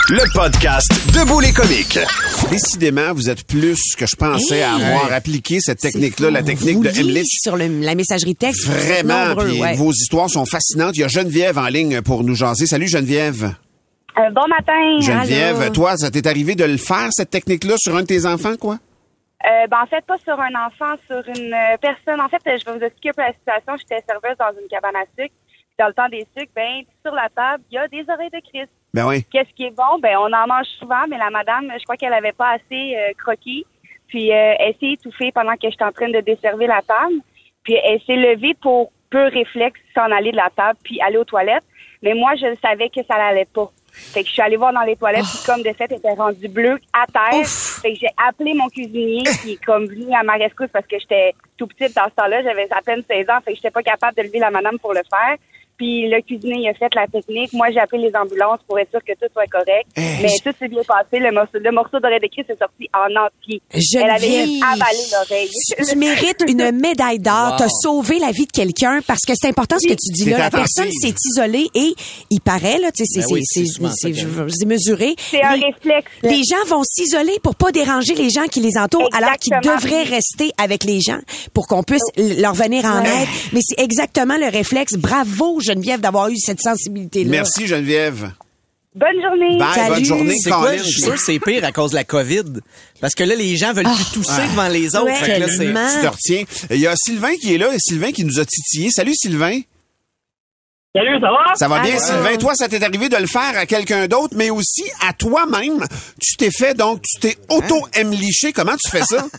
Le 0.08 0.32
podcast 0.34 0.88
Debout 1.14 1.40
les 1.40 1.52
comiques. 1.52 1.98
Décidément, 2.50 3.12
vous 3.14 3.28
êtes 3.30 3.44
plus 3.46 3.80
que 3.96 4.06
je 4.06 4.14
pensais 4.16 4.62
à 4.62 4.74
avoir 4.74 5.12
appliqué 5.12 5.58
cette 5.60 5.78
technique-là, 5.80 6.30
la 6.30 6.42
technique 6.42 6.76
Vous 6.76 6.82
de 6.84 6.88
Emlich. 6.90 7.26
sur 7.42 7.56
le- 7.56 7.80
la 7.80 7.94
messagerie 7.94 8.34
texte. 8.36 8.66
Vraiment, 8.66 9.28
nombreux, 9.28 9.48
puis 9.48 9.60
ouais. 9.60 9.76
vos 9.76 9.92
histoires 9.92 10.28
sont 10.30 10.44
fascinantes. 10.46 10.96
Il 10.96 11.00
y 11.00 11.04
a 11.04 11.08
Geneviève 11.08 11.58
en 11.58 11.66
ligne 11.68 12.02
pour 12.02 12.22
nous 12.24 12.34
jaser. 12.34 12.66
Salut 12.66 12.88
Geneviève. 12.88 13.54
Euh, 14.19 14.31
bon 14.31 14.47
matin. 14.47 15.00
Geneviève, 15.00 15.61
Allô? 15.61 15.73
toi, 15.73 15.97
ça 15.97 16.11
t'est 16.11 16.26
arrivé 16.26 16.54
de 16.54 16.64
le 16.64 16.76
faire, 16.76 17.09
cette 17.11 17.31
technique-là, 17.31 17.75
sur 17.78 17.97
un 17.97 18.02
de 18.02 18.07
tes 18.07 18.26
enfants, 18.26 18.57
quoi? 18.61 18.76
Euh, 19.45 19.66
ben, 19.69 19.81
en 19.83 19.87
fait, 19.87 20.04
pas 20.04 20.19
sur 20.19 20.38
un 20.38 20.54
enfant, 20.66 20.95
sur 21.07 21.23
une 21.37 21.52
euh, 21.52 21.76
personne. 21.81 22.21
En 22.21 22.28
fait, 22.28 22.42
je 22.45 22.64
vais 22.64 22.78
vous 22.78 22.85
expliquer 22.85 23.11
un 23.11 23.12
peu 23.12 23.23
la 23.23 23.33
situation. 23.33 23.76
J'étais 23.78 24.04
serveuse 24.07 24.37
dans 24.38 24.52
une 24.61 24.69
cabane 24.69 24.97
à 24.97 25.04
sucre. 25.19 25.35
Dans 25.78 25.87
le 25.87 25.95
temps 25.95 26.09
des 26.11 26.26
sucres, 26.37 26.52
ben, 26.54 26.83
sur 27.04 27.14
la 27.14 27.28
table, 27.35 27.64
il 27.71 27.75
y 27.75 27.78
a 27.78 27.88
des 27.88 28.04
oreilles 28.09 28.31
de 28.31 28.40
Christ. 28.50 28.71
Ben 28.95 29.07
oui. 29.07 29.25
Qu'est-ce 29.33 29.52
qui 29.54 29.64
est 29.64 29.75
bon? 29.75 29.99
Ben, 30.00 30.16
on 30.19 30.33
en 30.33 30.47
mange 30.47 30.66
souvent, 30.78 31.04
mais 31.09 31.16
la 31.16 31.31
madame, 31.31 31.73
je 31.78 31.83
crois 31.85 31.97
qu'elle 31.97 32.12
avait 32.12 32.33
pas 32.33 32.50
assez 32.50 32.95
euh, 32.95 33.12
croqué. 33.19 33.64
Puis, 34.09 34.28
elle 34.28 34.75
s'est 34.78 34.92
étouffée 34.92 35.33
pendant 35.33 35.54
que 35.54 35.71
j'étais 35.71 35.85
en 35.85 35.92
train 35.92 36.11
de 36.11 36.21
desservir 36.21 36.69
la 36.69 36.83
table. 36.83 37.14
Puis, 37.64 37.75
elle 37.83 37.99
s'est 38.02 38.14
levée 38.14 38.54
pour 38.61 38.92
peu 39.09 39.25
réflexe 39.28 39.81
s'en 39.95 40.12
aller 40.12 40.33
de 40.33 40.37
la 40.37 40.50
table 40.54 40.78
puis 40.85 41.00
aller 41.00 41.16
aux 41.16 41.25
toilettes. 41.25 41.64
Mais 42.02 42.12
moi, 42.12 42.35
je 42.35 42.54
savais 42.61 42.90
que 42.90 43.00
ça 43.09 43.16
l'allait 43.16 43.49
pas. 43.54 43.71
Fait 43.92 44.22
que 44.22 44.28
je 44.28 44.32
suis 44.32 44.42
allée 44.42 44.56
voir 44.56 44.72
dans 44.72 44.82
les 44.82 44.96
toilettes, 44.96 45.25
puis 45.25 45.44
comme 45.44 45.62
de 45.62 45.72
fait, 45.72 45.87
elle 45.90 45.99
était 45.99 46.14
rendue 46.14 46.49
bleue 46.49 46.78
à 46.94 47.06
terre. 47.06 47.46
Fait 47.46 47.92
que 47.92 47.99
j'ai 48.00 48.11
appelé 48.26 48.54
mon 48.54 48.68
cuisinier, 48.68 49.22
qui 49.42 49.52
est 49.52 49.64
comme 49.64 49.87
venu 49.87 50.14
à 50.14 50.22
ma 50.22 50.34
rescousse 50.34 50.70
parce 50.72 50.87
que 50.87 50.99
j'étais 50.99 51.34
tout 51.58 51.66
petite 51.66 51.94
dans 51.94 52.06
ce 52.06 52.14
temps-là. 52.14 52.42
J'avais 52.42 52.66
à 52.72 52.80
peine 52.80 53.02
16 53.08 53.28
ans, 53.28 53.40
fait 53.44 53.52
que 53.52 53.56
j'étais 53.56 53.70
pas 53.70 53.82
capable 53.82 54.16
de 54.16 54.22
lever 54.22 54.38
la 54.38 54.50
madame 54.50 54.78
pour 54.78 54.94
le 54.94 55.02
faire. 55.08 55.37
Puis 55.82 56.08
le 56.08 56.20
cuisinier 56.22 56.62
il 56.62 56.68
a 56.68 56.74
fait 56.74 56.94
la 56.94 57.06
technique. 57.08 57.52
Moi, 57.52 57.66
j'ai 57.72 57.80
appelé 57.80 58.02
les 58.08 58.14
ambulances 58.16 58.60
pour 58.68 58.78
être 58.78 58.90
sûr 58.90 59.00
que 59.06 59.12
tout 59.14 59.26
soit 59.32 59.46
correct. 59.50 59.86
Eh, 59.96 60.22
Mais 60.22 60.28
je- 60.28 60.42
tout 60.44 60.54
s'est 60.58 60.68
bien 60.68 60.82
passé. 60.86 61.18
Le 61.18 61.32
morceau, 61.32 61.58
le 61.58 61.72
morceau 61.72 61.98
d'oreille 61.98 62.20
de 62.20 62.28
Christ 62.28 62.50
est 62.50 62.58
sorti 62.58 62.88
en 62.94 63.10
entier. 63.26 63.60
Elle 63.72 64.10
avait 64.10 64.20
Geneviève, 64.20 64.46
juste 64.48 64.62
avalé 64.62 65.02
l'oreille. 65.12 65.50
tu, 65.50 65.84
tu 65.90 65.96
mérites 65.98 66.44
une 66.46 66.70
médaille 66.78 67.18
d'or. 67.18 67.50
Wow. 67.52 67.58
T'as 67.58 67.68
sauvé 67.68 68.18
la 68.20 68.30
vie 68.30 68.46
de 68.46 68.52
quelqu'un 68.52 69.00
parce 69.06 69.22
que 69.26 69.32
c'est 69.34 69.48
important 69.48 69.76
ce 69.80 69.88
que 69.88 69.94
tu 69.94 70.12
dis 70.12 70.30
là. 70.30 70.38
La 70.38 70.44
attentive. 70.46 70.66
personne 70.76 70.92
s'est 70.92 71.14
isolée 71.30 71.66
et 71.74 71.94
il 72.30 72.40
paraît, 72.40 72.78
là, 72.78 72.90
tu 72.92 73.04
sais, 73.04 73.20
c'est, 73.22 73.32
Ben 73.80 74.66
mesuré. 74.66 75.14
C'est 75.18 75.42
un 75.42 75.52
réflexe. 75.52 76.10
Les 76.22 76.42
gens 76.44 76.64
vont 76.68 76.82
s'isoler 76.84 77.38
pour 77.42 77.56
pas 77.56 77.72
déranger 77.72 78.14
les 78.14 78.30
gens 78.30 78.44
qui 78.44 78.60
les 78.60 78.76
entourent, 78.78 79.08
alors 79.12 79.36
qu'ils 79.36 79.52
devraient 79.62 80.04
rester 80.04 80.52
avec 80.58 80.84
les 80.84 81.00
gens 81.00 81.18
pour 81.54 81.66
qu'on 81.66 81.82
puisse 81.82 82.02
l- 82.16 82.40
leur 82.40 82.54
venir 82.54 82.84
en 82.84 83.02
aide. 83.02 83.28
Mais 83.52 83.60
c'est 83.62 83.80
exactement 83.82 84.36
le 84.36 84.46
réflexe. 84.46 84.94
Bravo, 84.94 85.60
Geneviève, 85.72 86.00
d'avoir 86.00 86.28
eu 86.28 86.36
cette 86.36 86.60
sensibilité-là. 86.60 87.30
Merci, 87.30 87.66
Geneviève. 87.66 88.30
Bonne 88.94 89.22
journée. 89.22 89.56
Bye, 89.58 89.74
Salut. 89.74 89.94
bonne 89.94 90.04
journée, 90.04 90.36
C'est 90.38 90.50
quoi? 90.50 90.76
Je 90.76 90.82
suis 90.82 91.00
sûr 91.00 91.14
que 91.14 91.20
c'est 91.20 91.38
pire 91.40 91.64
à 91.64 91.72
cause 91.72 91.92
de 91.92 91.96
la 91.96 92.04
COVID? 92.04 92.60
Parce 93.00 93.14
que 93.14 93.24
là, 93.24 93.34
les 93.34 93.56
gens 93.56 93.72
veulent 93.72 93.86
plus 93.86 94.12
tousser 94.12 94.42
devant 94.50 94.68
les 94.68 94.94
autres. 94.96 95.06
ouais, 95.06 95.14
Fait 95.14 95.40
que 95.40 95.72
là. 95.72 95.88
Tu 95.94 96.02
te 96.02 96.06
retiens. 96.06 96.44
Il 96.70 96.76
y 96.80 96.86
a 96.86 96.94
Sylvain 96.96 97.34
qui 97.36 97.54
est 97.54 97.58
là, 97.58 97.72
et 97.72 97.78
Sylvain 97.78 98.12
qui 98.12 98.24
nous 98.24 98.38
a 98.38 98.44
titillé. 98.44 98.90
Salut, 98.90 99.14
Sylvain. 99.14 99.60
Salut, 100.94 101.18
ça 101.22 101.28
va? 101.30 101.54
Ça 101.54 101.68
va 101.68 101.80
bien, 101.80 101.92
Allô? 101.96 102.04
Sylvain? 102.04 102.36
Toi, 102.36 102.54
ça 102.54 102.68
t'est 102.68 102.82
arrivé 102.84 103.08
de 103.08 103.16
le 103.16 103.26
faire 103.26 103.56
à 103.56 103.64
quelqu'un 103.64 104.06
d'autre, 104.08 104.34
mais 104.36 104.50
aussi 104.50 104.84
à 105.00 105.14
toi-même. 105.14 105.82
Tu 106.20 106.36
t'es 106.36 106.50
fait, 106.50 106.74
donc, 106.74 107.00
tu 107.00 107.18
t'es 107.18 107.36
auto-emliché. 107.48 108.52
Comment 108.52 108.76
tu 108.76 108.90
fais 108.90 109.02
ça? 109.04 109.26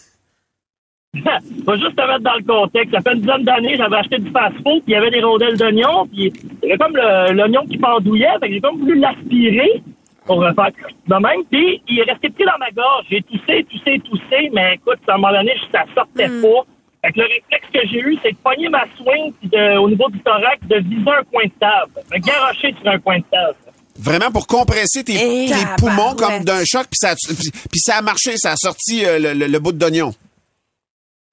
Faut 1.65 1.75
juste 1.77 1.96
te 1.96 2.01
mettre 2.08 2.22
dans 2.22 2.36
le 2.36 2.43
contexte. 2.43 2.91
Ça 2.93 3.01
fait 3.01 3.13
une 3.13 3.22
dizaine 3.22 3.43
d'années, 3.43 3.75
j'avais 3.77 3.98
acheté 3.98 4.17
du 4.17 4.32
fast-food, 4.32 4.84
puis 4.84 4.88
il 4.88 4.91
y 4.93 4.96
avait 4.96 5.12
des 5.12 5.22
rondelles 5.22 5.58
d'oignon, 5.58 6.08
puis 6.08 6.34
il 6.63 6.70
y 6.70 6.72
avait 6.72 6.77
comme 6.77 6.96
l'oignon 6.96 7.62
qui 7.70 7.77
pendouillait, 7.77 8.27
fait 8.41 8.48
que 8.48 8.53
j'ai 8.55 8.62
comme 8.62 8.79
voulu 8.79 9.00
l'aspirer 9.00 9.84
pour 10.25 10.43
euh, 10.43 10.51
faire 10.53 10.70
de 11.08 11.13
même, 11.15 11.43
puis 11.51 11.82
il 11.88 12.00
est 12.00 12.10
resté 12.12 12.29
pris 12.29 12.46
dans 12.46 12.58
ma 12.60 12.72
gorge. 12.72 13.05
J'ai 13.12 13.22
toussé, 13.22 13.65
toussé, 13.70 14.00
toussé, 14.00 14.50
mais 14.53 14.75
écoute, 14.75 15.00
à 15.08 15.13
un 15.13 15.17
moment 15.17 15.34
donné, 15.34 15.51
ça 15.72 15.84
sortait 15.93 16.29
pas. 16.41 16.62
Fait 17.05 17.12
que 17.12 17.20
le 17.20 17.25
réflexe 17.25 17.67
que 17.74 17.79
j'ai 17.91 18.00
eu, 18.00 18.17
c'est 18.24 18.32
de 18.32 18.38
pogner 18.38 18.70
ma 18.70 18.86
swing, 18.98 19.34
puis 19.39 19.50
de- 19.50 19.77
au 19.77 19.89
niveau 19.89 20.10
du 20.10 20.20
thorax, 20.22 20.58
de 20.67 20.77
viser 20.77 21.10
un 21.12 21.24
coin 21.32 21.43
de 21.46 21.51
table. 21.60 21.91
Me 22.12 22.17
garocher 22.20 22.74
sur 22.82 22.89
un 22.91 22.98
coin 23.00 23.17
de 23.20 23.25
table. 23.29 23.55
Vraiment 24.00 24.32
pour 24.32 24.48
compresser 24.48 25.03
tes, 25.03 25.13
Eh, 25.13 25.48
tes 25.48 25.53
poumons 25.77 26.15
comme 26.17 26.43
d'un 26.46 26.63
choc, 26.65 26.84
puis 26.89 26.98
ça, 26.98 27.10
a- 27.12 27.15
puis, 27.15 27.51
puis 27.51 27.79
ça 27.79 27.98
a 27.98 28.01
marché, 28.01 28.38
ça 28.38 28.51
a 28.53 28.55
sorti 28.55 29.05
euh, 29.05 29.20
le, 29.20 29.34
le- 29.34 29.48
le 29.48 29.60
bout 29.60 29.74
d'oignon. 29.74 30.12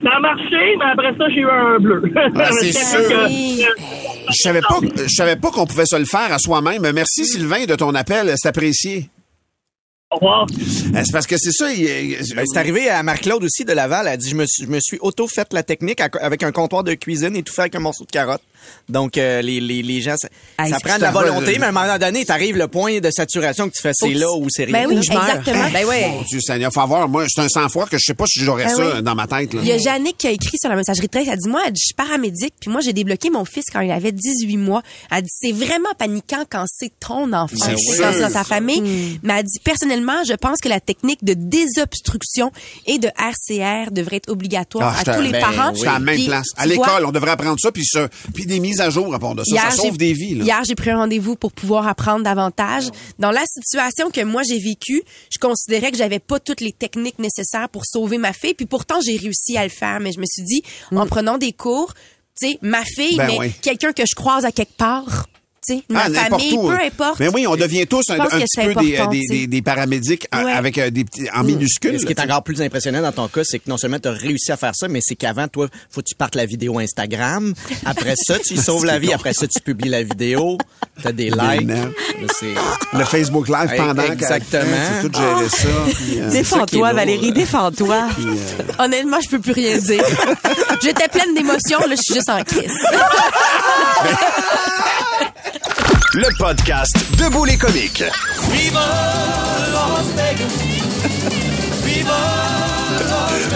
Ça 0.02 0.11
a 0.16 0.21
marché, 0.21 0.76
mais 0.78 0.85
après 0.92 1.14
ça, 1.19 1.28
j'ai 1.28 1.40
eu 1.40 1.50
un 1.50 1.78
bleu. 1.78 2.02
Ah, 2.37 2.50
c'est 2.61 2.73
sûr. 2.73 3.07
que- 3.09 3.28
Je 3.28 4.42
savais 4.42 4.61
pas, 4.62 4.78
je 4.97 5.09
savais 5.14 5.37
pas 5.37 5.50
qu'on 5.50 5.66
pouvait 5.66 5.85
se 5.87 5.97
le 5.97 6.04
faire 6.07 6.33
à 6.33 6.38
soi-même. 6.38 6.90
Merci, 6.92 7.26
Sylvain, 7.26 7.64
de 7.66 7.75
ton 7.75 7.95
appel. 7.95 8.33
C'est 8.37 8.49
apprécié. 8.49 9.11
Au 10.12 10.16
revoir. 10.16 10.47
Euh, 10.50 11.02
C'est 11.04 11.12
parce 11.12 11.26
que 11.26 11.37
c'est 11.38 11.52
ça. 11.52 11.71
il- 11.73 12.16
Ben, 12.35 12.45
c'est 12.47 12.59
arrivé 12.59 12.88
à 12.88 13.02
Marc-Claude 13.02 13.45
aussi 13.45 13.64
de 13.64 13.73
Laval. 13.73 14.07
Elle 14.07 14.12
a 14.14 14.16
dit, 14.16 14.28
je 14.30 14.35
me 14.37 14.47
suis, 14.47 14.64
je 14.64 14.71
me 14.71 14.80
suis 14.80 14.99
auto-fait 15.00 15.52
la 15.52 15.62
technique 15.62 16.00
avec 16.00 16.42
un 16.42 16.50
comptoir 16.52 16.83
de 16.83 16.95
cuisine 16.95 17.37
et 17.37 17.42
tout 17.42 17.52
fait 17.52 17.62
avec 17.62 17.75
un 17.76 17.80
morceau 17.80 18.04
de 18.04 18.11
carotte. 18.11 18.42
Donc, 18.88 19.17
euh, 19.19 19.40
les, 19.43 19.61
les, 19.61 19.83
les 19.83 20.00
gens, 20.00 20.17
ça, 20.17 20.29
Hey, 20.59 20.71
ça 20.71 20.81
prend 20.81 20.97
de 20.97 21.02
la 21.02 21.11
volonté, 21.11 21.59
mais 21.59 21.67
à 21.67 21.69
un 21.69 21.73
moment 21.73 21.99
donné, 21.99 22.25
t'arrives 22.25 22.57
le 22.57 22.69
point 22.69 22.99
de 23.00 23.11
saturation 23.11 23.69
que 23.69 23.75
tu 23.75 23.81
fais, 23.83 23.93
c'est 23.95 24.12
là 24.14 24.31
où 24.33 24.47
c'est 24.50 24.67
Ben 24.67 24.87
rien. 24.87 24.88
oui, 24.88 24.95
là. 24.97 25.00
je 25.02 25.12
meurs. 25.12 25.25
Exactement. 25.29 25.71
Ben 25.73 25.87
ouais. 25.87 26.09
Mon 26.09 26.23
Dieu 26.23 26.40
Seigneur, 26.40 26.73
faut 26.73 26.81
avoir. 26.81 27.09
Moi, 27.09 27.25
c'est 27.29 27.40
un 27.40 27.49
sang-froid 27.49 27.87
que 27.87 27.97
je 27.99 28.05
sais 28.05 28.14
pas 28.14 28.25
si 28.26 28.40
j'aurais 28.40 28.64
Ben 28.64 28.75
ça 28.76 28.95
oui. 28.97 29.02
dans 29.02 29.14
ma 29.14 29.26
tête. 29.26 29.55
Là. 29.55 29.61
Il 29.62 29.69
y 29.69 29.73
a 29.73 29.79
Jannick 29.79 30.19
qui 30.19 30.26
a 30.26 30.31
écrit 30.31 30.57
sur 30.61 30.69
la 30.71 30.76
messagerie 30.76 31.07
de 31.07 31.11
texte. 31.12 31.31
Elle 31.33 31.38
dit, 31.38 31.49
moi, 31.49 31.62
elle 31.67 31.73
dit, 31.73 31.81
je 31.81 31.87
suis 31.87 31.95
paramédic, 31.95 32.55
puis 32.61 32.71
moi, 32.71 32.81
j'ai 32.81 32.93
débloqué 32.93 33.31
mon 33.31 33.45
fils 33.45 33.64
quand 33.73 33.81
il 33.81 33.90
avait 33.90 34.12
18 34.12 34.57
mois. 34.57 34.83
Elle 35.11 35.23
dit, 35.23 35.31
c'est 35.33 35.52
vraiment 35.52 35.88
paniquant 35.99 36.45
quand 36.50 36.64
c'est 36.67 36.93
ton 37.00 37.33
enfant, 37.33 37.57
quand 37.59 38.12
c'est 38.12 38.21
dans 38.21 38.31
ta 38.33 38.45
famille. 38.45 39.19
Mais 39.23 39.35
elle 39.38 39.45
dit, 39.45 39.61
personnellement, 39.64 40.23
je 40.29 40.35
pense 40.35 40.59
que 40.62 40.69
la 40.69 40.81
technique 40.81 41.25
de 41.25 41.35
désobstruction 41.35 42.50
et 42.87 42.99
de 42.99 43.09
RCR 43.19 43.90
devrait 43.90 44.17
être 44.17 44.31
obligatoire 44.31 44.95
Ah, 44.97 45.00
à 45.11 45.14
tous 45.17 45.23
les 45.23 45.31
ben 45.33 45.40
parents. 45.40 45.73
oui. 45.73 45.81
C'est 45.81 45.88
à 45.88 45.93
la 45.95 45.99
même 46.00 46.14
Puis, 46.17 46.26
place. 46.26 46.47
À 46.57 46.67
l'école, 46.67 47.05
on 47.07 47.12
devrait 47.12 47.31
apprendre 47.31 47.59
ça, 47.61 47.73
puis 47.73 47.85
ça, 47.85 48.09
puis 48.35 48.47
des 48.50 48.61
mises 48.61 48.80
à 48.80 48.90
jour 48.90 49.14
à 49.14 49.19
part 49.19 49.35
de 49.35 49.42
ça. 49.45 49.57
ça 49.57 49.71
j'ai- 49.71 49.76
sauve 49.76 49.97
des 49.97 50.12
vies. 50.12 50.35
Là. 50.35 50.45
Hier, 50.45 50.62
j'ai 50.66 50.75
pris 50.75 50.90
un 50.90 50.99
rendez-vous 50.99 51.37
pour 51.37 51.52
pouvoir 51.52 51.87
apprendre 51.88 52.23
davantage. 52.25 52.85
Dans 53.19 53.30
la 53.30 53.42
situation 53.47 54.11
que 54.11 54.23
moi 54.23 54.42
j'ai 54.42 54.59
vécue, 54.59 55.02
je 55.33 55.38
considérais 55.38 55.90
que 55.90 55.97
j'avais 55.97 56.19
pas 56.19 56.38
toutes 56.38 56.61
les 56.61 56.73
techniques 56.73 57.19
nécessaires 57.19 57.69
pour 57.71 57.87
sauver 57.87 58.19
ma 58.19 58.33
fille, 58.35 58.52
puis 58.54 58.66
pourtant 58.66 59.00
j'ai 59.00 59.16
réussi 59.16 59.57
à 59.57 59.64
le 59.64 59.71
faire. 59.71 60.00
Mais 60.00 60.12
je 60.12 60.21
me 60.21 60.26
suis 60.26 60.42
dit, 60.45 60.62
en 60.95 61.07
prenant 61.07 61.38
des 61.38 61.52
cours, 61.52 61.95
tu 62.40 62.49
sais, 62.50 62.59
ma 62.62 62.85
fille, 62.85 63.14
Mm. 63.14 63.19
Ben 63.19 63.26
mais 63.28 63.38
oui. 63.38 63.52
quelqu'un 63.62 63.92
que 63.92 64.02
je 64.09 64.14
croise 64.14 64.45
à 64.45 64.52
quelque 64.52 64.76
part, 64.76 65.26
sais, 65.75 65.83
ma 65.89 66.03
Ah, 66.05 66.09
n'importe 66.09 66.43
famille, 66.43 66.59
où. 66.59 66.69
peu 66.69 66.79
importe. 66.81 67.21
Mais 67.21 67.29
oui, 67.29 67.47
on 67.47 67.57
devient 67.57 67.87
tous 67.87 68.05
un, 68.11 68.19
petit 68.19 68.61
peu 68.62 69.47
des, 69.47 69.62
paramédics 69.62 70.27
euh, 70.35 70.45
Ouais. 70.45 70.53
avec 70.53 70.79
euh, 70.79 70.91
des 70.91 71.05
petits, 71.05 71.29
en 71.35 71.43
minuscules. 71.45 71.99
Ce 72.00 72.07
qui 72.07 72.12
est 72.12 72.21
encore 72.21 72.43
plus 72.43 72.61
impressionnant 72.62 73.03
dans 73.03 73.12
ton 73.12 73.29
cas, 73.29 73.43
c'est 73.45 73.59
que 73.59 73.69
non 73.69 73.77
seulement 73.77 73.99
tu 73.99 74.09
as 74.09 74.12
réussi 74.12 74.53
à 74.53 74.57
faire 74.57 74.75
ça, 74.75 74.89
mais 74.89 75.00
c'est 75.03 75.15
qu'avant, 75.17 75.49
toi, 75.49 75.69
faut 75.91 76.00
que 76.00 76.07
tu 76.07 76.15
partes 76.15 76.35
la 76.35 76.47
vidéo 76.47 76.79
Instagram. 76.79 77.55
Après 77.85 78.15
ça, 78.17 78.39
tu 78.39 78.57
sauves 78.59 78.85
la 78.85 78.99
vie. 78.99 79.12
Après 79.12 79.33
ça, 79.35 79.47
tu 79.47 79.61
publies 79.61 79.89
la 79.91 80.03
vidéo. 80.03 80.57
Tu 81.00 81.07
as 81.09 81.12
des 81.12 81.31
likes. 81.31 81.69
Le 82.93 83.05
Facebook 83.05 83.49
Live 83.49 83.73
pendant 83.77 84.03
exactement. 84.03 84.62
fait, 84.65 85.00
c'est 85.03 85.09
tout 85.09 85.19
gérer 85.19 85.49
ça. 85.49 85.69
euh, 85.69 86.31
Défends-toi. 86.33 86.93
Valérie, 86.93 87.33
défends-toi. 87.33 88.09
Honnêtement, 88.79 89.19
je 89.23 89.29
peux 89.29 89.39
plus 89.41 89.53
rien 89.53 89.79
dire. 89.79 90.05
J'étais 90.83 91.09
pleine 91.09 91.35
d'émotions, 91.35 91.79
là, 91.81 91.95
je 91.95 92.03
suis 92.03 92.15
juste 92.15 92.29
en 92.29 92.43
crise. 92.43 92.73
Le 96.14 96.29
podcast 96.38 96.93
Debout 97.19 97.45
les 97.45 97.57
comiques. 97.57 98.02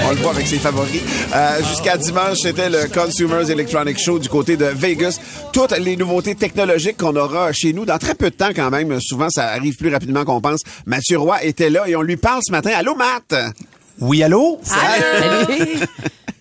On 0.07 0.11
le 0.11 0.17
voit 0.17 0.31
avec 0.33 0.47
ses 0.47 0.59
favoris. 0.59 1.01
Euh, 1.35 1.65
Jusqu'à 1.69 1.97
dimanche, 1.97 2.39
c'était 2.43 2.71
le 2.71 2.87
Consumers 2.93 3.51
Electronic 3.51 3.99
Show 3.99 4.19
du 4.19 4.29
côté 4.29 4.57
de 4.57 4.67
Vegas. 4.67 5.19
Toutes 5.53 5.77
les 5.79 5.97
nouveautés 5.97 6.35
technologiques 6.35 6.97
qu'on 6.99 7.17
aura 7.17 7.53
chez 7.53 7.73
nous 7.73 7.85
dans 7.85 7.99
très 7.99 8.15
peu 8.15 8.31
de 8.31 8.37
temps 8.37 8.51
quand 8.55 8.71
même. 8.71 9.01
Souvent, 9.01 9.29
ça 9.31 9.49
arrive 9.49 9.77
plus 9.77 9.91
rapidement 9.93 10.25
qu'on 10.25 10.41
pense. 10.41 10.61
Mathieu 10.87 11.19
Roy 11.19 11.43
était 11.45 11.71
là 11.71 11.89
et 11.89 11.97
on 11.97 12.03
lui 12.03 12.17
parle 12.17 12.41
ce 12.47 12.53
matin. 12.53 12.71
Allô, 12.77 12.95
Matt? 12.95 13.35
Oui, 14.01 14.23
allô? 14.23 14.61
Salut. 14.63 15.79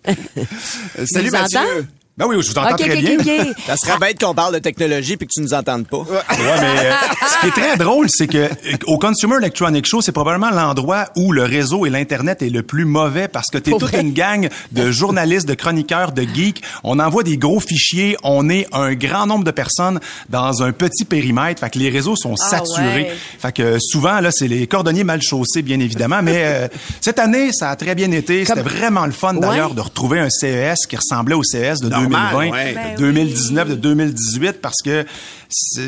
Salut, 1.05 1.32
Mathieu. 1.32 1.88
Ben 2.15 2.27
oui, 2.27 2.36
je 2.41 2.51
vous 2.51 2.58
entends 2.60 2.74
OK, 2.75 2.77
très 2.82 2.93
OK, 2.96 3.00
bien. 3.24 3.41
OK. 3.50 3.55
Ça 3.65 3.75
serait 3.75 3.98
bête 3.98 4.24
qu'on 4.24 4.36
parle 4.36 4.53
de 4.53 4.60
technologie 4.60 5.17
puis 5.17 5.25
que 5.25 5.32
tu 5.34 5.41
nous 5.41 5.55
entendes 5.55 5.88
pas. 5.88 5.98
Ouais, 5.98 6.05
mais 6.29 6.86
euh, 6.86 6.91
ce 7.27 7.39
qui 7.41 7.48
est 7.48 7.51
très 7.63 7.75
drôle, 7.77 8.05
c'est 8.08 8.27
que 8.27 8.38
euh, 8.38 8.50
au 8.86 9.00
Consumer 9.00 9.38
Electronic 9.38 9.88
Show, 9.88 10.01
c'est 10.01 10.12
probablement 10.12 10.51
l'endroit 10.51 11.05
où 11.15 11.32
le 11.32 11.41
réseau 11.43 11.88
et 11.88 11.89
l'internet 11.89 12.43
est 12.43 12.51
le 12.51 12.62
plus 12.62 12.86
mauvais 12.86 13.27
parce 13.27 13.48
que 13.51 13.58
t'es 13.58 13.72
Pour 13.72 13.79
toute 13.79 13.89
vrai. 13.89 14.01
une 14.01 14.13
gang 14.13 14.48
de 14.74 14.91
journalistes, 14.91 15.48
de 15.48 15.55
chroniqueurs, 15.55 16.12
de 16.12 16.22
geeks. 16.22 16.62
On 16.84 17.00
envoie 17.00 17.24
des 17.24 17.38
gros 17.38 17.60
fichiers. 17.60 18.15
On 18.24 18.48
est 18.48 18.67
un 18.74 18.93
grand 18.93 19.25
nombre 19.25 19.43
de 19.43 19.51
personnes 19.51 20.00
dans 20.29 20.62
un 20.62 20.72
petit 20.72 21.05
périmètre. 21.05 21.62
Fait 21.62 21.72
que 21.72 21.79
les 21.79 21.89
réseaux 21.89 22.15
sont 22.15 22.36
Ah 22.43 22.50
saturés. 22.50 22.86
ouais. 22.93 23.13
Fait 23.39 23.51
que 23.51 23.63
euh, 23.63 23.77
souvent 23.79 24.20
là, 24.20 24.29
c'est 24.32 24.48
les 24.48 24.67
cordonniers 24.67 25.03
mal 25.03 25.24
chaussés, 25.24 25.63
bien 25.63 25.79
évidemment. 25.79 26.22
Mais 26.22 26.43
euh, 26.46 26.67
cette 27.01 27.17
année, 27.17 27.50
ça 27.53 27.72
a 27.72 27.75
très 27.75 27.96
bien 27.96 28.12
été. 28.12 28.46
C'était 28.46 28.62
vraiment 28.62 29.08
le 29.08 29.12
fun 29.13 29.34
d'ailleurs 29.34 29.70
Ouais. 29.70 29.75
de 29.77 29.82
retrouver 29.82 30.20
un 30.20 30.29
CES 30.29 30.86
qui 30.88 30.96
ressemblait 30.96 31.34
au 31.36 31.41
CES 31.43 31.79
de 31.79 32.02
Normal, 32.03 32.31
2020 32.31 32.51
ouais. 32.51 32.74
Ben 32.74 32.93
de 32.95 32.98
2019, 33.00 33.69
de 33.69 33.75
2018, 33.75 34.62
parce 34.62 34.81
que 34.83 35.05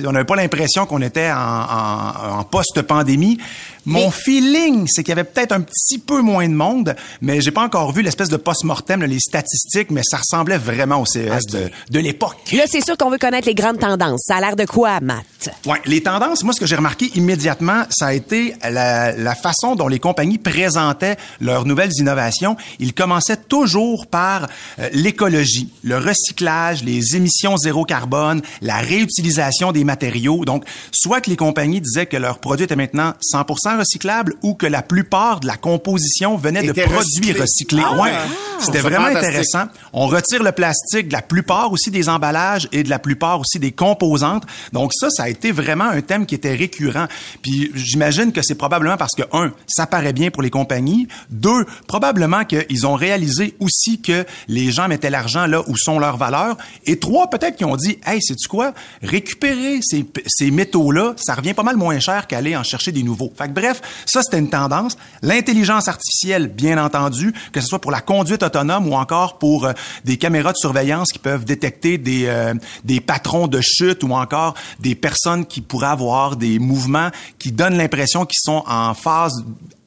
on 0.05 0.11
n'avait 0.11 0.25
pas 0.25 0.35
l'impression 0.35 0.85
qu'on 0.85 1.01
était 1.01 1.31
en, 1.31 1.37
en- 1.37 2.39
en 2.39 2.43
post-pandémie. 2.43 3.37
Mon 3.85 4.09
feeling, 4.11 4.87
c'est 4.89 5.03
qu'il 5.03 5.09
y 5.09 5.19
avait 5.19 5.23
peut-être 5.23 5.51
un 5.51 5.61
petit 5.61 5.99
peu 5.99 6.21
moins 6.21 6.47
de 6.47 6.53
monde, 6.53 6.95
mais 7.21 7.41
j'ai 7.41 7.51
pas 7.51 7.63
encore 7.63 7.91
vu 7.91 8.01
l'espèce 8.01 8.29
de 8.29 8.37
post-mortem, 8.37 9.03
les 9.03 9.19
statistiques, 9.19 9.91
mais 9.91 10.01
ça 10.03 10.17
ressemblait 10.17 10.57
vraiment 10.57 11.01
au 11.01 11.05
CES 11.05 11.45
de, 11.47 11.69
de 11.91 11.99
l'époque. 11.99 12.37
Là, 12.53 12.63
c'est 12.67 12.83
sûr 12.83 12.97
qu'on 12.97 13.09
veut 13.09 13.17
connaître 13.17 13.47
les 13.47 13.55
grandes 13.55 13.79
tendances. 13.79 14.23
Ça 14.25 14.37
a 14.37 14.41
l'air 14.41 14.55
de 14.55 14.65
quoi, 14.65 14.99
Matt? 15.01 15.25
Ouais, 15.65 15.81
les 15.85 16.01
tendances, 16.01 16.43
moi, 16.43 16.53
ce 16.53 16.59
que 16.59 16.65
j'ai 16.65 16.75
remarqué 16.75 17.11
immédiatement, 17.15 17.83
ça 17.89 18.07
a 18.07 18.13
été 18.13 18.55
la, 18.63 19.11
la 19.11 19.35
façon 19.35 19.75
dont 19.75 19.87
les 19.87 19.99
compagnies 19.99 20.37
présentaient 20.37 21.17
leurs 21.39 21.65
nouvelles 21.65 21.91
innovations. 21.97 22.57
Ils 22.79 22.93
commençaient 22.93 23.37
toujours 23.37 24.07
par 24.07 24.47
euh, 24.79 24.89
l'écologie, 24.93 25.69
le 25.83 25.97
recyclage, 25.97 26.83
les 26.83 27.15
émissions 27.15 27.57
zéro 27.57 27.85
carbone, 27.85 28.41
la 28.61 28.77
réutilisation 28.77 29.71
des 29.71 29.83
matériaux. 29.83 30.45
Donc, 30.45 30.65
soit 30.91 31.21
que 31.21 31.29
les 31.29 31.35
compagnies 31.35 31.81
disaient 31.81 32.05
que 32.05 32.17
leurs 32.17 32.39
produits 32.39 32.65
étaient 32.65 32.75
maintenant 32.75 33.13
100% 33.21 33.74
100% 33.75 33.79
recyclable 33.79 34.33
ou 34.43 34.53
que 34.55 34.65
la 34.65 34.81
plupart 34.81 35.39
de 35.39 35.47
la 35.47 35.57
composition 35.57 36.35
venait 36.37 36.63
de 36.63 36.71
produits 36.71 36.93
recyclé. 37.33 37.41
recyclés. 37.41 37.83
Ah 37.85 37.93
Ouais. 37.95 38.01
ouais. 38.11 38.11
C'était 38.59 38.77
C'est 38.77 38.83
vraiment 38.83 39.07
intéressant. 39.07 39.65
On 39.91 40.07
retire 40.07 40.41
le 40.41 40.53
plastique 40.53 41.09
de 41.09 41.13
la 41.13 41.21
plupart 41.21 41.71
aussi 41.73 41.91
des 41.91 42.07
emballages 42.07 42.69
et 42.71 42.83
de 42.83 42.89
la 42.89 42.99
plupart 42.99 43.39
aussi 43.41 43.59
des 43.59 43.73
composantes. 43.73 44.43
Donc 44.71 44.93
ça, 44.93 45.09
ça 45.09 45.23
a 45.23 45.29
été 45.29 45.51
vraiment 45.51 45.83
un 45.89 46.01
thème 46.01 46.25
qui 46.25 46.35
était 46.35 46.55
récurrent. 46.55 47.07
Puis 47.41 47.71
j'imagine 47.75 48.31
que 48.31 48.41
c'est 48.41 48.55
probablement 48.55 48.95
parce 48.95 49.11
que, 49.13 49.23
un, 49.33 49.51
ça 49.67 49.87
paraît 49.87 50.13
bien 50.13 50.31
pour 50.31 50.41
les 50.41 50.49
compagnies. 50.49 51.07
Deux, 51.29 51.65
probablement 51.87 52.45
qu'ils 52.45 52.87
ont 52.87 52.93
réalisé 52.95 53.55
aussi 53.59 54.01
que 54.01 54.25
les 54.47 54.71
gens 54.71 54.87
mettaient 54.87 55.09
l'argent 55.09 55.45
là 55.47 55.61
où 55.67 55.75
sont 55.75 55.99
leurs 55.99 56.15
valeurs. 56.17 56.55
Et 56.85 56.97
trois, 56.97 57.29
peut-être 57.29 57.57
qu'ils 57.57 57.67
ont 57.67 57.75
dit, 57.75 57.99
hey, 58.05 58.21
sais-tu 58.21 58.47
quoi? 58.47 58.73
Récupérer 59.03 59.79
ces, 59.81 60.05
ces 60.27 60.49
métaux-là, 60.49 61.13
ça 61.17 61.35
revient 61.35 61.53
pas 61.53 61.63
mal 61.63 61.75
moins 61.75 61.99
cher 61.99 62.25
qu'aller 62.27 62.55
en 62.55 62.63
chercher 62.63 62.93
des 62.93 63.03
nouveaux. 63.03 63.31
Fait 63.37 63.47
que 63.49 63.53
bref, 63.53 63.64
ça 64.05 64.21
c'était 64.21 64.39
une 64.39 64.49
tendance. 64.49 64.97
L'intelligence 65.21 65.87
artificielle, 65.87 66.47
bien 66.47 66.83
entendu, 66.83 67.33
que 67.51 67.61
ce 67.61 67.67
soit 67.67 67.79
pour 67.79 67.91
la 67.91 68.01
conduite 68.01 68.43
autonome 68.43 68.87
ou 68.87 68.95
encore 68.95 69.37
pour 69.37 69.65
euh, 69.65 69.73
des 70.03 70.17
caméras 70.17 70.51
de 70.51 70.57
surveillance 70.57 71.11
qui 71.11 71.19
peuvent 71.19 71.45
détecter 71.45 71.97
des, 71.97 72.25
euh, 72.27 72.53
des 72.83 72.99
patrons 72.99 73.47
de 73.47 73.61
chute 73.61 74.03
ou 74.03 74.13
encore 74.13 74.55
des 74.79 74.95
personnes 74.95 75.45
qui 75.45 75.61
pourraient 75.61 75.87
avoir 75.87 76.35
des 76.35 76.59
mouvements 76.59 77.09
qui 77.39 77.51
donnent 77.51 77.77
l'impression 77.77 78.25
qu'ils 78.25 78.41
sont 78.41 78.63
en 78.67 78.93
phase 78.93 79.43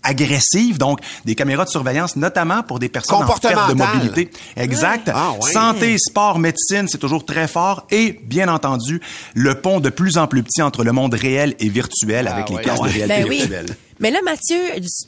agressive, 0.09 0.79
donc 0.79 1.01
des 1.25 1.35
caméras 1.35 1.65
de 1.65 1.71
surveillance, 1.71 2.17
notamment 2.17 2.63
pour 2.63 2.79
des 2.79 2.89
personnes 2.89 3.23
en 3.23 3.27
perte 3.27 3.69
de 3.69 3.75
mobilité. 3.75 4.31
Exact. 4.57 5.11
Ah, 5.15 5.33
ouais. 5.33 5.53
Santé, 5.53 5.97
sport, 5.99 6.39
médecine, 6.39 6.89
c'est 6.89 6.99
toujours 6.99 7.25
très 7.25 7.47
fort. 7.47 7.87
Et, 7.91 8.21
bien 8.25 8.49
entendu, 8.49 9.01
le 9.35 9.61
pont 9.61 9.81
de 9.81 9.91
plus 9.91 10.19
en 10.19 10.27
plus 10.27 10.43
petit 10.43 10.63
entre 10.63 10.85
le 10.85 10.93
monde 10.93 11.15
réel 11.15 11.55
et 11.61 11.69
virtuel 11.69 12.29
avec 12.29 12.49
les 12.49 12.57
casques 12.57 12.85
de 12.85 12.89
réalité 12.89 13.23
Ben 13.23 13.29
oui. 13.29 13.39
virtuelle. 13.39 13.77
Mais 14.01 14.11
là, 14.13 14.21
Mathieu, 14.25 14.59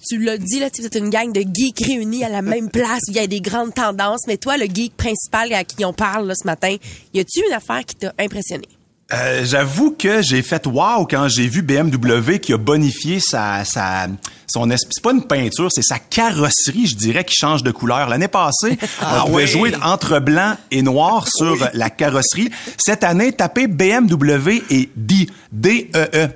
tu 0.08 0.18
l'as 0.18 0.36
dit, 0.36 0.58
là, 0.58 0.66
êtes 0.66 0.94
une 0.96 1.10
gang 1.10 1.32
de 1.32 1.42
geeks 1.42 1.86
réunis 1.86 2.24
à 2.24 2.28
la 2.28 2.42
même 2.42 2.70
place. 2.70 3.02
Il 3.06 3.14
y 3.14 3.20
a 3.20 3.26
des 3.26 3.40
grandes 3.40 3.72
tendances. 3.72 4.22
Mais 4.26 4.36
toi, 4.36 4.56
le 4.56 4.66
geek 4.66 4.96
principal 4.96 5.52
à 5.52 5.62
qui 5.64 5.84
on 5.84 5.92
parle 5.92 6.26
là, 6.26 6.34
ce 6.34 6.44
matin, 6.44 6.74
y 7.14 7.20
a-tu 7.20 7.40
une 7.46 7.54
affaire 7.54 7.84
qui 7.84 7.94
t'a 7.94 8.12
impressionné? 8.18 8.66
Euh, 9.12 9.44
J'avoue 9.44 9.90
que 9.98 10.22
j'ai 10.22 10.42
fait 10.42 10.66
wow 10.66 11.04
quand 11.06 11.26
j'ai 11.28 11.48
vu 11.48 11.62
BMW 11.62 12.38
qui 12.40 12.52
a 12.52 12.58
bonifié 12.58 13.18
sa, 13.18 13.64
sa 13.64 14.06
son 14.46 14.70
es- 14.70 14.76
c'est 14.76 15.02
pas 15.02 15.12
une 15.12 15.24
peinture, 15.26 15.68
c'est 15.72 15.82
sa 15.82 15.98
carrosserie, 15.98 16.86
je 16.86 16.94
dirais, 16.96 17.24
qui 17.24 17.34
change 17.34 17.62
de 17.64 17.70
couleur. 17.72 18.08
L'année 18.08 18.28
passée, 18.28 18.78
Ah 19.00 19.22
on 19.24 19.30
pouvait 19.30 19.44
oui. 19.44 19.48
jouer 19.50 19.72
entre 19.82 20.18
blanc 20.20 20.56
et 20.70 20.82
noir 20.82 21.26
sur 21.28 21.56
la 21.74 21.90
carrosserie. 21.90 22.50
Cette 22.78 23.02
année, 23.04 23.32
tapez 23.32 23.66
BMW 23.66 24.62
et 24.70 24.90
D, 24.96 25.28
D-E-E. 25.52 26.28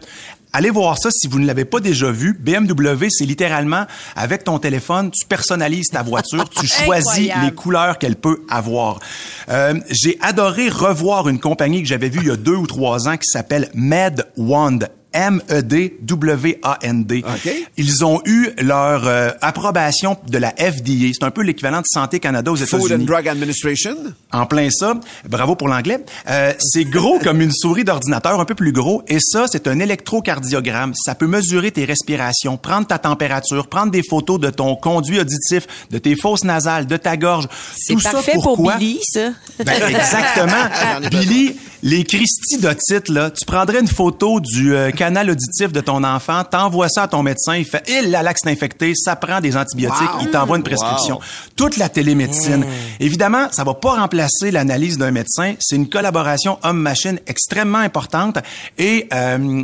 Allez 0.57 0.71
voir 0.71 0.97
ça 0.99 1.11
si 1.11 1.27
vous 1.27 1.41
ne 1.41 1.47
l'avez 1.47 1.65
pas 1.65 1.81
déjà 1.81 2.13
vu. 2.13 2.33
BMW, 2.33 3.09
c'est 3.11 3.25
littéralement 3.25 3.87
avec 4.15 4.45
ton 4.45 4.61
téléphone, 4.61 5.11
tu 5.11 5.27
personnalises 5.27 5.89
ta 5.89 6.05
voiture, 6.05 6.49
tu 6.49 6.65
choisis 6.85 7.33
les 7.43 7.51
couleurs 7.51 7.99
qu'elle 7.99 8.15
peut 8.15 8.41
avoir. 8.49 9.01
Euh, 9.49 9.75
j'ai 9.91 10.17
adoré 10.21 10.69
revoir 10.69 11.29
une 11.29 11.41
compagnie 11.41 11.83
que 11.83 11.89
j'avais 11.89 12.09
vue 12.09 12.21
il 12.23 12.29
y 12.29 12.31
a 12.31 12.37
deux 12.37 12.55
ou 12.55 12.69
trois 12.69 13.09
ans 13.09 13.17
qui 13.17 13.27
s'appelle 13.27 13.69
MedWand. 13.75 14.79
E 15.15 15.25
M-E-D-W-A-N-D. 15.25 17.25
OK. 17.27 17.53
Ils 17.77 18.05
ont 18.05 18.21
eu 18.25 18.51
leur 18.61 19.07
euh, 19.07 19.31
approbation 19.41 20.17
de 20.29 20.39
la 20.39 20.51
FDA. 20.51 21.13
C'est 21.13 21.25
un 21.25 21.31
peu 21.31 21.43
l'équivalent 21.43 21.81
de 21.81 21.87
Santé 21.87 22.21
Canada 22.21 22.53
aux 22.53 22.57
Food 22.57 22.75
and 22.75 22.87
États-Unis. 22.87 23.07
Drug 23.07 23.29
Administration? 23.29 23.97
En 24.33 24.47
plein 24.47 24.69
ça. 24.71 24.95
Bravo 25.29 25.57
pour 25.57 25.69
l'anglais. 25.69 26.05
Euh, 26.29 26.53
c'est 26.59 26.85
gros 26.85 27.19
comme 27.19 27.41
une 27.41 27.53
souris 27.53 27.85
d'ordinateur, 27.85 28.41
un 28.41 28.45
peu 28.45 28.55
plus 28.55 28.73
gros. 28.73 29.03
Et 29.09 29.19
ça, 29.21 29.47
c'est 29.51 29.67
un 29.67 29.79
électrocardiogramme. 29.79 30.93
Ça 30.95 31.15
peut 31.15 31.27
mesurer 31.27 31.71
tes 31.71 31.85
respirations, 31.85 32.57
prendre 32.57 32.87
ta 32.87 32.99
température, 32.99 33.69
prendre 33.69 33.93
des 33.93 34.03
photos 34.03 34.41
de 34.41 34.51
ton 34.51 34.77
conduit 34.77 35.21
auditif, 35.21 35.67
de 35.91 35.99
tes 35.99 36.17
fosses 36.17 36.45
nasales, 36.45 36.87
de 36.87 36.97
ta 36.97 37.17
gorge. 37.17 37.49
C'est 37.77 37.95
Tout 37.95 38.01
ça 38.01 38.13
parfait 38.13 38.33
pour 38.35 38.57
pourquoi? 38.57 38.77
Billy, 38.77 39.01
ça. 39.03 39.31
Ben, 39.65 39.75
exactement. 39.89 40.53
Billy, 41.11 41.57
les 41.85 42.05
Christy 42.05 42.57
d'otite, 42.59 43.11
là, 43.11 43.31
tu 43.31 43.45
prendrais 43.45 43.79
une 43.79 43.87
photo 43.87 44.41
du 44.41 44.75
euh, 44.75 44.91
canal 44.91 45.31
auditif 45.31 45.71
de 45.71 45.83
ton 45.83 46.03
enfant, 46.03 46.43
t'envoies 46.43 46.89
ça 46.89 47.03
à 47.03 47.09
ton 47.09 47.23
médecin, 47.23 47.57
il 47.57 47.67
fait, 47.67 47.85
il 47.87 48.11
la 48.11 48.23
laxe 48.23 48.47
infecté, 48.47 48.95
ça 48.97 49.17
prend 49.17 49.41
des 49.43 49.55
antibiotiques, 49.55 50.15
Wow. 50.15 50.21
il 50.23 50.31
t'envoie 50.31 50.57
une 50.57 50.63
prescription. 50.63 51.21
Toute 51.57 51.77
la 51.77 51.91
télémédecine. 51.91 52.65
Évidemment, 53.01 53.49
ça 53.53 53.65
va 53.65 53.75
pas 53.75 53.97
remplacer 54.01 54.51
l'analyse 54.51 54.97
d'un 54.97 55.11
médecin, 55.11 55.57
c'est 55.61 55.77
une 55.77 55.91
collaboration 55.91 56.59
homme-machine 56.63 57.21
extrêmement 57.27 57.79
importante 57.79 58.39
et 58.79 59.07
euh, 59.13 59.63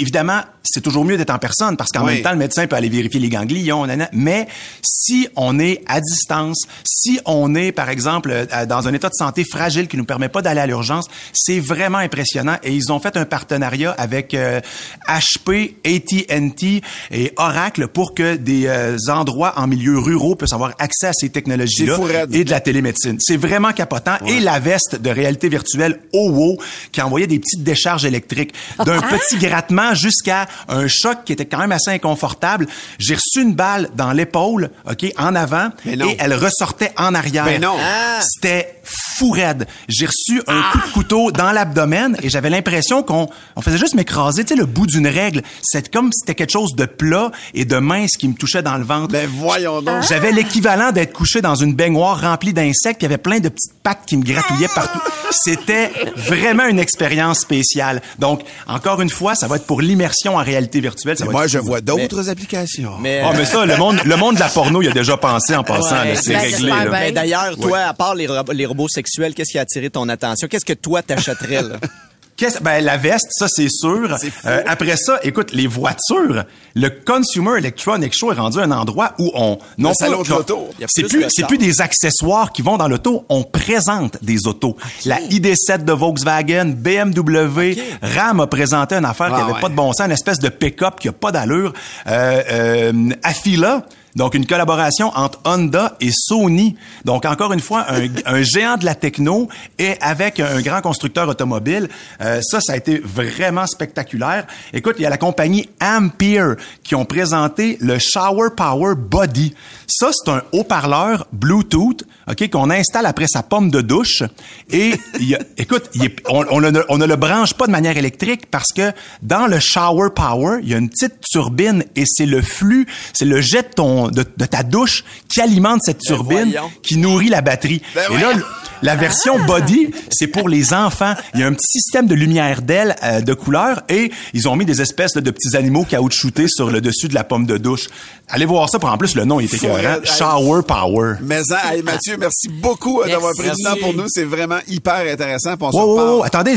Évidemment, 0.00 0.40
c'est 0.64 0.80
toujours 0.80 1.04
mieux 1.04 1.16
d'être 1.16 1.30
en 1.30 1.38
personne 1.38 1.76
parce 1.76 1.90
qu'en 1.90 2.04
Oui. 2.06 2.14
même 2.14 2.22
temps, 2.22 2.32
le 2.32 2.38
médecin 2.38 2.66
peut 2.66 2.76
aller 2.76 2.88
vérifier 2.88 3.20
les 3.20 3.28
ganglions. 3.28 3.86
nanana. 3.86 4.08
Mais 4.12 4.46
si 4.82 5.28
on 5.36 5.58
est 5.58 5.82
à 5.86 6.00
distance, 6.00 6.62
si 6.84 7.20
on 7.26 7.54
est, 7.54 7.70
par 7.72 7.90
exemple, 7.90 8.30
euh, 8.32 8.66
dans 8.66 8.88
un 8.88 8.94
état 8.94 9.08
de 9.08 9.14
santé 9.14 9.44
fragile 9.44 9.88
qui 9.88 9.96
nous 9.96 10.04
permet 10.04 10.28
pas 10.28 10.42
d'aller 10.42 10.60
à 10.60 10.66
l'urgence, 10.66 11.06
c'est 11.32 11.60
vraiment 11.60 11.98
impressionnant. 11.98 12.56
Et 12.62 12.72
ils 12.74 12.90
ont 12.92 12.98
fait 13.00 13.16
un 13.16 13.24
partenariat 13.26 13.92
avec 13.92 14.32
euh, 14.34 14.60
HP, 15.06 15.74
AT&T 15.84 16.82
et 17.10 17.32
Oracle 17.36 17.88
pour 17.88 18.14
que 18.14 18.36
des 18.36 18.66
euh, 18.66 18.96
endroits 19.08 19.54
en 19.56 19.66
milieu 19.66 19.98
ruraux 19.98 20.34
puissent 20.34 20.52
avoir 20.52 20.72
accès 20.78 21.08
à 21.08 21.12
ces 21.12 21.28
technologies-là 21.30 21.98
et 22.32 22.44
de 22.44 22.50
la 22.50 22.60
télémédecine. 22.60 23.16
C'est 23.20 23.36
vraiment 23.36 23.72
capotant. 23.72 24.16
Et 24.26 24.40
la 24.40 24.58
veste 24.60 24.96
de 24.96 25.10
réalité 25.10 25.48
virtuelle 25.48 26.00
OWO 26.12 26.58
qui 26.92 27.02
envoyait 27.02 27.26
des 27.26 27.38
petites 27.38 27.62
décharges 27.62 28.04
électriques 28.04 28.54
d'un 28.84 29.00
petit 29.00 29.36
grattement 29.36 29.94
jusqu'à 29.94 30.46
un 30.68 30.86
choc 30.88 31.18
qui 31.24 31.32
était 31.32 31.46
quand 31.46 31.58
même 31.58 31.72
assez 31.72 31.90
inconfortable. 31.90 32.66
J'ai 32.98 33.14
reçu 33.14 33.42
une 33.42 33.54
balle 33.54 33.90
dans 33.94 34.12
l'épaule, 34.12 34.70
OK, 34.88 35.06
en 35.18 35.34
avant 35.34 35.70
et 35.86 36.16
elle 36.18 36.34
ressortait 36.34 36.92
en 36.96 37.14
arrière. 37.14 37.44
Mais 37.44 37.58
non. 37.58 37.76
C'était 38.22 38.80
fou 38.84 39.30
raide. 39.30 39.66
J'ai 39.88 40.06
reçu 40.06 40.42
un 40.46 40.62
coup 40.72 40.78
de 40.78 40.92
couteau 40.92 41.30
dans 41.30 41.52
l'abdomen 41.52 42.16
et 42.22 42.28
j'avais 42.28 42.50
l'impression 42.50 43.02
qu'on 43.02 43.28
on 43.56 43.60
faisait 43.62 43.78
juste 43.78 43.94
m'écraser, 43.94 44.44
tu 44.44 44.54
sais, 44.54 44.60
le 44.60 44.66
bout 44.66 44.86
d'une 44.86 45.06
règle. 45.06 45.42
C'est 45.62 45.92
comme 45.92 46.12
si 46.12 46.20
c'était 46.20 46.34
quelque 46.34 46.52
chose 46.52 46.74
de 46.74 46.84
plat 46.84 47.30
et 47.54 47.64
de 47.64 47.76
mince 47.76 48.12
qui 48.12 48.28
me 48.28 48.34
touchait 48.34 48.62
dans 48.62 48.76
le 48.76 48.84
ventre. 48.84 49.12
Ben 49.12 49.28
voyons 49.28 49.82
donc. 49.82 50.02
J'avais 50.08 50.32
l'équivalent 50.32 50.92
d'être 50.92 51.12
couché 51.12 51.40
dans 51.40 51.54
une 51.54 51.74
baignoire 51.74 52.20
remplie 52.20 52.52
d'insectes. 52.52 53.02
Il 53.02 53.04
y 53.04 53.06
avait 53.06 53.18
plein 53.18 53.40
de 53.40 53.48
petites 53.48 53.74
pattes 53.82 54.02
qui 54.06 54.16
me 54.16 54.24
gratouillaient 54.24 54.68
partout. 54.74 55.00
C'était 55.30 55.90
vraiment 56.16 56.66
une 56.66 56.78
expérience 56.78 57.40
spéciale. 57.40 58.02
Donc, 58.18 58.42
encore 58.66 59.00
une 59.00 59.10
fois, 59.10 59.34
ça 59.34 59.48
va 59.48 59.56
être 59.56 59.66
pour 59.66 59.80
l'immersion 59.80 60.36
en 60.36 60.42
réalité 60.44 60.80
virtuelle. 60.80 61.16
Ça 61.18 61.24
Mais 61.24 61.28
va 61.28 61.32
moi, 61.32 61.44
être 61.46 61.50
je 61.50 61.58
fou. 61.58 61.64
vois 61.64 61.80
d'autres 61.80 62.28
applications. 62.30 62.92
Mais, 63.00 63.20
Ah, 63.24 63.32
mais 63.36 63.44
ça, 63.44 63.66
le 63.66 63.76
monde, 63.76 63.98
le 64.04 64.16
monde 64.16 64.36
de 64.36 64.40
la 64.40 64.48
porno, 64.48 64.80
il 64.82 64.88
a 64.88 64.92
déjà 64.92 65.16
pensé 65.16 65.56
en 65.56 65.64
passant. 65.64 65.96
Ouais, 66.02 66.14
c'est 66.14 66.36
réglé. 66.36 66.68
là. 66.68 66.84
Mais 66.92 67.10
d'ailleurs, 67.12 67.56
toi, 67.56 67.80
à 67.80 67.94
part 67.94 68.14
les, 68.14 68.26
ro- 68.28 68.52
les 68.52 68.66
robots 68.66 68.88
sexuels, 68.88 69.34
qu'est-ce 69.34 69.50
qui 69.52 69.58
a 69.58 69.62
attiré 69.62 69.90
ton 69.90 70.08
attention? 70.08 70.46
Qu'est-ce 70.46 70.64
que 70.64 70.72
toi 70.74 71.02
t'achèterais, 71.02 71.62
ben, 72.62 72.84
la 72.84 72.96
veste, 72.96 73.28
ça, 73.30 73.46
c'est 73.48 73.68
sûr. 73.68 74.16
Euh, 74.46 74.62
après 74.66 74.96
ça, 74.96 75.18
écoute, 75.22 75.52
les 75.52 75.66
voitures, 75.66 76.44
le 76.74 76.88
Consumer 76.90 77.58
Electronic 77.58 78.12
Show 78.16 78.32
est 78.32 78.36
rendu 78.36 78.58
un 78.58 78.70
endroit 78.70 79.12
où 79.18 79.30
on... 79.34 79.58
Non 79.78 79.90
Le 79.90 79.94
salon 79.94 80.22
de 80.22 80.28
l'auto. 80.28 80.68
C'est 80.88 81.04
plus 81.04 81.24
c'est 81.28 81.46
plus 81.46 81.58
des 81.58 81.80
accessoires 81.80 82.52
qui 82.52 82.62
vont 82.62 82.76
dans 82.76 82.88
l'auto, 82.88 83.24
on 83.28 83.44
présente 83.44 84.22
des 84.22 84.46
autos. 84.46 84.76
La 85.04 85.20
ID7 85.20 85.84
de 85.84 85.92
Volkswagen, 85.92 86.74
BMW, 86.76 87.76
Ram 88.02 88.40
a 88.40 88.46
présenté 88.46 88.96
une 88.96 89.04
affaire 89.04 89.28
qui 89.28 89.34
Ah 89.36 89.44
avait 89.44 89.52
ouais. 89.54 89.60
pas 89.60 89.68
de 89.68 89.74
bon 89.74 89.92
sens, 89.92 90.06
une 90.06 90.12
espèce 90.12 90.38
de 90.38 90.48
pick-up 90.48 90.98
qui 91.00 91.08
a 91.08 91.12
pas 91.12 91.30
d'allure. 91.32 91.72
Euh, 92.06 92.42
euh, 92.50 93.10
Afila, 93.22 93.86
donc 94.16 94.34
une 94.34 94.46
collaboration 94.46 95.10
entre 95.14 95.40
Honda 95.44 95.96
et 96.00 96.10
Sony. 96.12 96.76
Donc 97.04 97.24
encore 97.24 97.52
une 97.52 97.60
fois, 97.60 97.86
un, 97.88 98.06
un 98.26 98.42
géant 98.42 98.76
de 98.76 98.84
la 98.84 98.94
techno 98.94 99.48
et 99.78 99.94
avec 100.00 100.40
un 100.40 100.60
grand 100.62 100.80
constructeur 100.80 101.28
automobile. 101.28 101.88
Euh, 102.20 102.40
ça, 102.42 102.60
ça 102.60 102.74
a 102.74 102.76
été 102.76 102.98
vraiment 102.98 103.66
spectaculaire. 103.66 104.46
Écoute, 104.72 104.96
il 104.98 105.02
y 105.02 105.06
a 105.06 105.10
la 105.10 105.18
compagnie 105.18 105.68
Ampere 105.82 106.56
qui 106.82 106.94
ont 106.94 107.04
présenté 107.04 107.76
le 107.80 107.98
Shower 107.98 108.50
Power 108.56 108.94
Body. 108.96 109.54
Ça, 109.86 110.10
c'est 110.12 110.30
un 110.30 110.42
haut-parleur 110.52 111.26
Bluetooth, 111.32 112.04
ok, 112.28 112.50
qu'on 112.50 112.70
installe 112.70 113.06
après 113.06 113.26
sa 113.28 113.42
pomme 113.42 113.70
de 113.70 113.80
douche. 113.80 114.22
Et 114.70 114.94
il 115.20 115.28
y 115.28 115.34
a, 115.34 115.38
écoute, 115.58 115.90
il 115.94 116.04
est- 116.04 116.16
on, 116.28 116.44
on, 116.50 116.60
ne, 116.60 116.80
on 116.88 116.98
ne 116.98 117.06
le 117.06 117.16
branche 117.16 117.54
pas 117.54 117.66
de 117.66 117.72
manière 117.72 117.96
électrique 117.96 118.50
parce 118.50 118.72
que 118.72 118.92
dans 119.22 119.46
le 119.46 119.60
Shower 119.60 120.08
Power, 120.14 120.58
il 120.62 120.68
y 120.68 120.74
a 120.74 120.78
une 120.78 120.88
petite 120.88 121.20
turbine 121.20 121.84
et 121.96 122.04
c'est 122.06 122.26
le 122.26 122.40
flux, 122.42 122.86
c'est 123.12 123.24
le 123.24 123.40
jet 123.40 123.62
de 123.70 123.74
ton 123.74 124.03
ton, 124.08 124.10
de, 124.10 124.24
de 124.36 124.44
ta 124.46 124.62
douche 124.62 125.04
qui 125.28 125.40
alimente 125.40 125.80
cette 125.82 125.98
turbine 126.00 126.50
voyons. 126.50 126.70
qui 126.82 126.96
nourrit 126.96 127.28
la 127.28 127.40
batterie. 127.40 127.82
Ben 127.94 128.02
Et 128.10 128.14
là, 128.14 128.30
voyons. 128.32 128.46
la 128.82 128.96
version 128.96 129.38
body, 129.46 129.90
c'est 130.10 130.26
pour 130.28 130.48
les 130.48 130.72
enfants. 130.74 131.14
Il 131.34 131.40
y 131.40 131.42
a 131.42 131.46
un 131.46 131.52
petit 131.52 131.66
système 131.66 132.06
de 132.06 132.14
lumière 132.14 132.62
d'aile 132.62 132.96
euh, 133.02 133.20
de 133.20 133.34
couleur 133.34 133.82
et 133.88 134.10
ils 134.32 134.48
ont 134.48 134.56
mis 134.56 134.64
des 134.64 134.80
espèces 134.80 135.14
là, 135.14 135.20
de 135.20 135.30
petits 135.30 135.56
animaux 135.56 135.84
caoutchoutés 135.84 136.48
sur 136.48 136.70
le 136.70 136.80
dessus 136.80 137.08
de 137.08 137.14
la 137.14 137.24
pomme 137.24 137.46
de 137.46 137.56
douche. 137.58 137.88
Allez 138.28 138.46
voir 138.46 138.68
ça. 138.70 138.78
Pour 138.78 138.90
en 138.90 138.96
plus, 138.98 139.14
le 139.14 139.24
nom 139.24 139.38
il 139.40 139.46
était 139.46 139.56
écœurant. 139.56 139.76
hey. 139.78 140.00
Shower 140.04 140.62
Power. 140.66 141.14
Mais 141.22 141.40
hey, 141.72 141.82
Mathieu, 141.82 142.16
merci 142.18 142.48
beaucoup 142.48 143.02
euh, 143.02 143.08
d'avoir 143.08 143.32
pris 143.34 143.50
du 143.50 143.62
temps 143.62 143.76
pour 143.80 143.92
nous. 143.94 144.04
C'est 144.08 144.24
vraiment 144.24 144.58
hyper 144.68 145.04
intéressant. 145.12 145.54
on. 145.60 146.22
Attendez, 146.22 146.54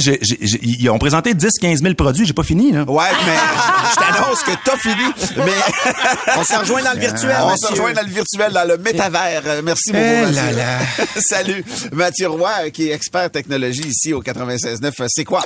ils 0.62 0.90
ont 0.90 0.98
présenté 1.00 1.34
10-15 1.34 1.82
000 1.82 1.94
produits. 1.96 2.26
J'ai 2.26 2.34
pas 2.34 2.44
fini. 2.44 2.72
Là. 2.72 2.84
Ouais, 2.84 3.04
mais 3.26 3.36
je 3.92 3.96
t'annonce 3.96 4.44
que 4.44 4.52
t'as 4.64 4.78
fini. 4.78 4.96
Mais 5.38 5.52
On 6.38 6.44
se 6.44 6.56
rejoint 6.58 6.84
dans 6.84 6.94
le 6.94 7.00
virtuel, 7.00 7.37
on 7.46 7.56
se 7.58 7.68
rejoint 7.68 7.94
dans 7.94 8.02
le 8.02 8.10
virtuel, 8.12 8.52
dans 8.54 8.68
le 8.68 8.78
métavers. 8.78 9.42
Euh, 9.46 9.62
Merci 9.64 9.92
beaucoup, 9.92 10.04
Eh 10.04 10.22
Mathieu. 10.22 10.36
là 10.36 10.52
là. 10.52 10.80
Salut, 11.18 11.64
Mathieu 11.94 12.30
Roy, 12.30 12.70
qui 12.72 12.90
est 12.90 12.94
expert 12.94 13.30
technologie 13.32 13.88
ici 13.88 14.14
au 14.14 14.22
96.9. 14.22 14.86
Euh, 15.02 15.06
C'est 15.08 15.24
quoi? 15.24 15.42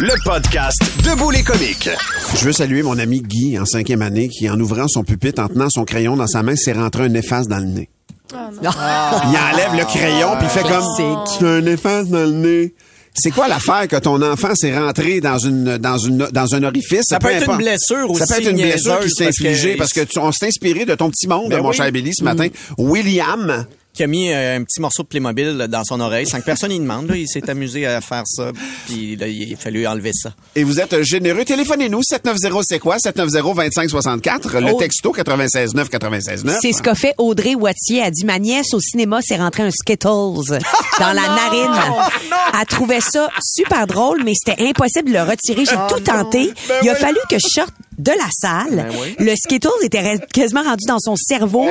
Le 0.00 0.12
podcast 0.24 0.78
Debout 1.04 1.30
les 1.30 1.42
comiques. 1.42 1.88
Je 2.34 2.44
veux 2.44 2.52
saluer 2.52 2.82
mon 2.82 2.98
ami 2.98 3.20
Guy, 3.22 3.58
en 3.58 3.64
cinquième 3.64 4.02
année, 4.02 4.28
qui, 4.28 4.48
en 4.50 4.58
ouvrant 4.60 4.88
son 4.88 5.04
pupitre, 5.04 5.42
en 5.42 5.48
tenant 5.48 5.70
son 5.70 5.84
crayon 5.84 6.16
dans 6.16 6.26
sa 6.26 6.42
main, 6.42 6.56
s'est 6.56 6.72
rentré 6.72 7.04
un 7.04 7.14
efface 7.14 7.46
dans 7.48 7.58
le 7.58 7.66
nez. 7.66 7.88
Il 8.32 8.68
enlève 8.68 9.74
le 9.76 9.84
crayon, 9.84 10.36
puis 10.38 10.46
il 10.46 10.50
fait 10.50 10.62
comme... 10.62 10.70
Classique. 10.70 11.38
Tu 11.38 11.46
as 11.46 11.50
un 11.50 11.66
efface 11.66 12.08
dans 12.08 12.24
le 12.24 12.32
nez. 12.32 12.74
C'est 13.18 13.30
quoi 13.30 13.48
l'affaire 13.48 13.88
que 13.88 13.96
ton 13.96 14.20
enfant 14.22 14.54
s'est 14.54 14.76
rentré 14.76 15.20
dans 15.20 15.38
une 15.38 15.78
dans 15.78 15.96
une 15.98 16.28
dans 16.32 16.54
un 16.54 16.62
orifice? 16.62 17.02
Ça 17.04 17.18
peut 17.18 17.30
être 17.30 17.50
une 17.50 17.56
blessure 17.56 18.16
Ça 18.18 18.26
peut 18.26 18.32
aussi 18.34 18.42
être 18.42 18.50
une 18.50 18.56
blessure 18.62 19.00
qui 19.00 19.10
s'est 19.10 19.24
parce 19.24 19.36
que- 19.38 19.46
infligée 19.46 19.76
parce 19.76 19.92
que 19.92 20.00
tu, 20.02 20.18
on 20.18 20.32
s'est 20.32 20.46
inspiré 20.48 20.84
de 20.84 20.94
ton 20.94 21.10
petit 21.10 21.26
monde, 21.26 21.48
Ben 21.50 21.62
mon 21.62 21.70
oui. 21.70 21.76
cher 21.76 21.90
Billy, 21.90 22.12
ce 22.14 22.22
matin. 22.24 22.48
William. 22.78 23.66
Qui 23.96 24.02
a 24.04 24.06
mis 24.06 24.30
euh, 24.30 24.58
un 24.58 24.62
petit 24.62 24.80
morceau 24.80 25.02
de 25.04 25.08
Playmobil 25.08 25.56
dans 25.70 25.82
son 25.82 25.98
oreille 26.00 26.26
sans 26.26 26.38
que 26.38 26.44
personne 26.44 26.70
y 26.70 26.78
demande. 26.78 27.08
Là. 27.08 27.16
Il 27.16 27.26
s'est 27.26 27.48
amusé 27.48 27.86
à 27.86 28.00
faire 28.02 28.24
ça. 28.26 28.52
Puis 28.86 29.16
là, 29.16 29.26
il 29.26 29.54
a 29.54 29.56
fallu 29.56 29.86
enlever 29.86 30.10
ça. 30.12 30.34
Et 30.54 30.64
vous 30.64 30.78
êtes 30.80 31.02
généreux. 31.02 31.44
Téléphonez-nous, 31.44 32.02
790 32.02 32.62
c'est 32.68 32.78
quoi? 32.78 32.98
790-2564. 32.98 34.58
Le 34.60 34.72
Oh. 34.72 34.78
texto 34.78 35.12
969 35.16 35.88
969. 35.90 36.58
C'est 36.60 36.72
ce 36.72 36.82
qu'a 36.82 36.94
fait 36.94 37.14
Audrey 37.18 37.54
Wattier. 37.54 38.02
Elle 38.04 38.10
dit, 38.12 38.24
ma 38.26 38.38
nièce 38.38 38.74
au 38.74 38.80
cinéma 38.80 39.20
s'est 39.22 39.36
rentrée 39.36 39.62
un 39.62 39.70
Skittles 39.70 40.06
dans 41.00 41.12
la 41.12 41.14
narine. 41.28 41.72
Elle 42.60 42.66
trouvait 42.66 43.00
ça 43.00 43.30
super 43.42 43.86
drôle, 43.86 44.22
mais 44.24 44.32
c'était 44.34 44.62
impossible 44.62 45.08
de 45.08 45.14
le 45.14 45.22
retirer. 45.22 45.64
J'ai 45.64 45.76
tout 45.88 46.00
tenté. 46.00 46.52
Il 46.82 46.88
a 46.90 46.94
fallu 46.94 47.16
que 47.30 47.36
je 47.38 47.46
sorte 47.48 47.72
de 47.98 48.12
la 48.12 48.28
salle. 48.32 48.88
Le 49.18 49.34
Skittles 49.36 49.68
était 49.82 50.02
re- 50.02 50.26
quasiment 50.32 50.62
rendu 50.62 50.84
dans 50.86 50.98
son 50.98 51.16
cerveau. 51.16 51.66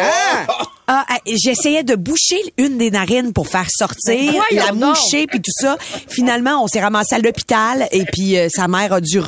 Ah, 0.87 1.03
ah, 1.09 1.17
J'essayais 1.25 1.83
de 1.83 1.95
boucher 1.95 2.39
une 2.57 2.77
des 2.77 2.91
narines 2.91 3.33
pour 3.33 3.47
faire 3.47 3.67
sortir, 3.75 4.33
Mais 4.51 4.57
la 4.57 4.71
moucher 4.71 5.25
puis 5.27 5.39
tout 5.41 5.51
ça. 5.59 5.77
Finalement, 6.07 6.63
on 6.63 6.67
s'est 6.67 6.81
ramassé 6.81 7.15
à 7.15 7.19
l'hôpital 7.19 7.87
et 7.91 8.05
puis 8.05 8.37
euh, 8.37 8.47
sa 8.49 8.67
mère 8.67 8.93
a 8.93 9.01
dû 9.01 9.19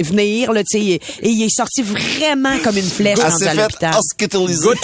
venir 0.00 0.52
là, 0.52 0.62
tu 0.64 0.78
sais, 0.78 0.84
et, 0.84 1.00
il 1.22 1.42
est 1.44 1.54
sorti 1.54 1.82
vraiment 1.82 2.58
comme 2.64 2.76
une 2.76 2.82
flèche 2.88 3.18
rendu 3.20 3.36
s'est 3.44 3.48
à 3.48 3.54
l'hôpital. 3.54 3.94
Goûte, 4.18 4.78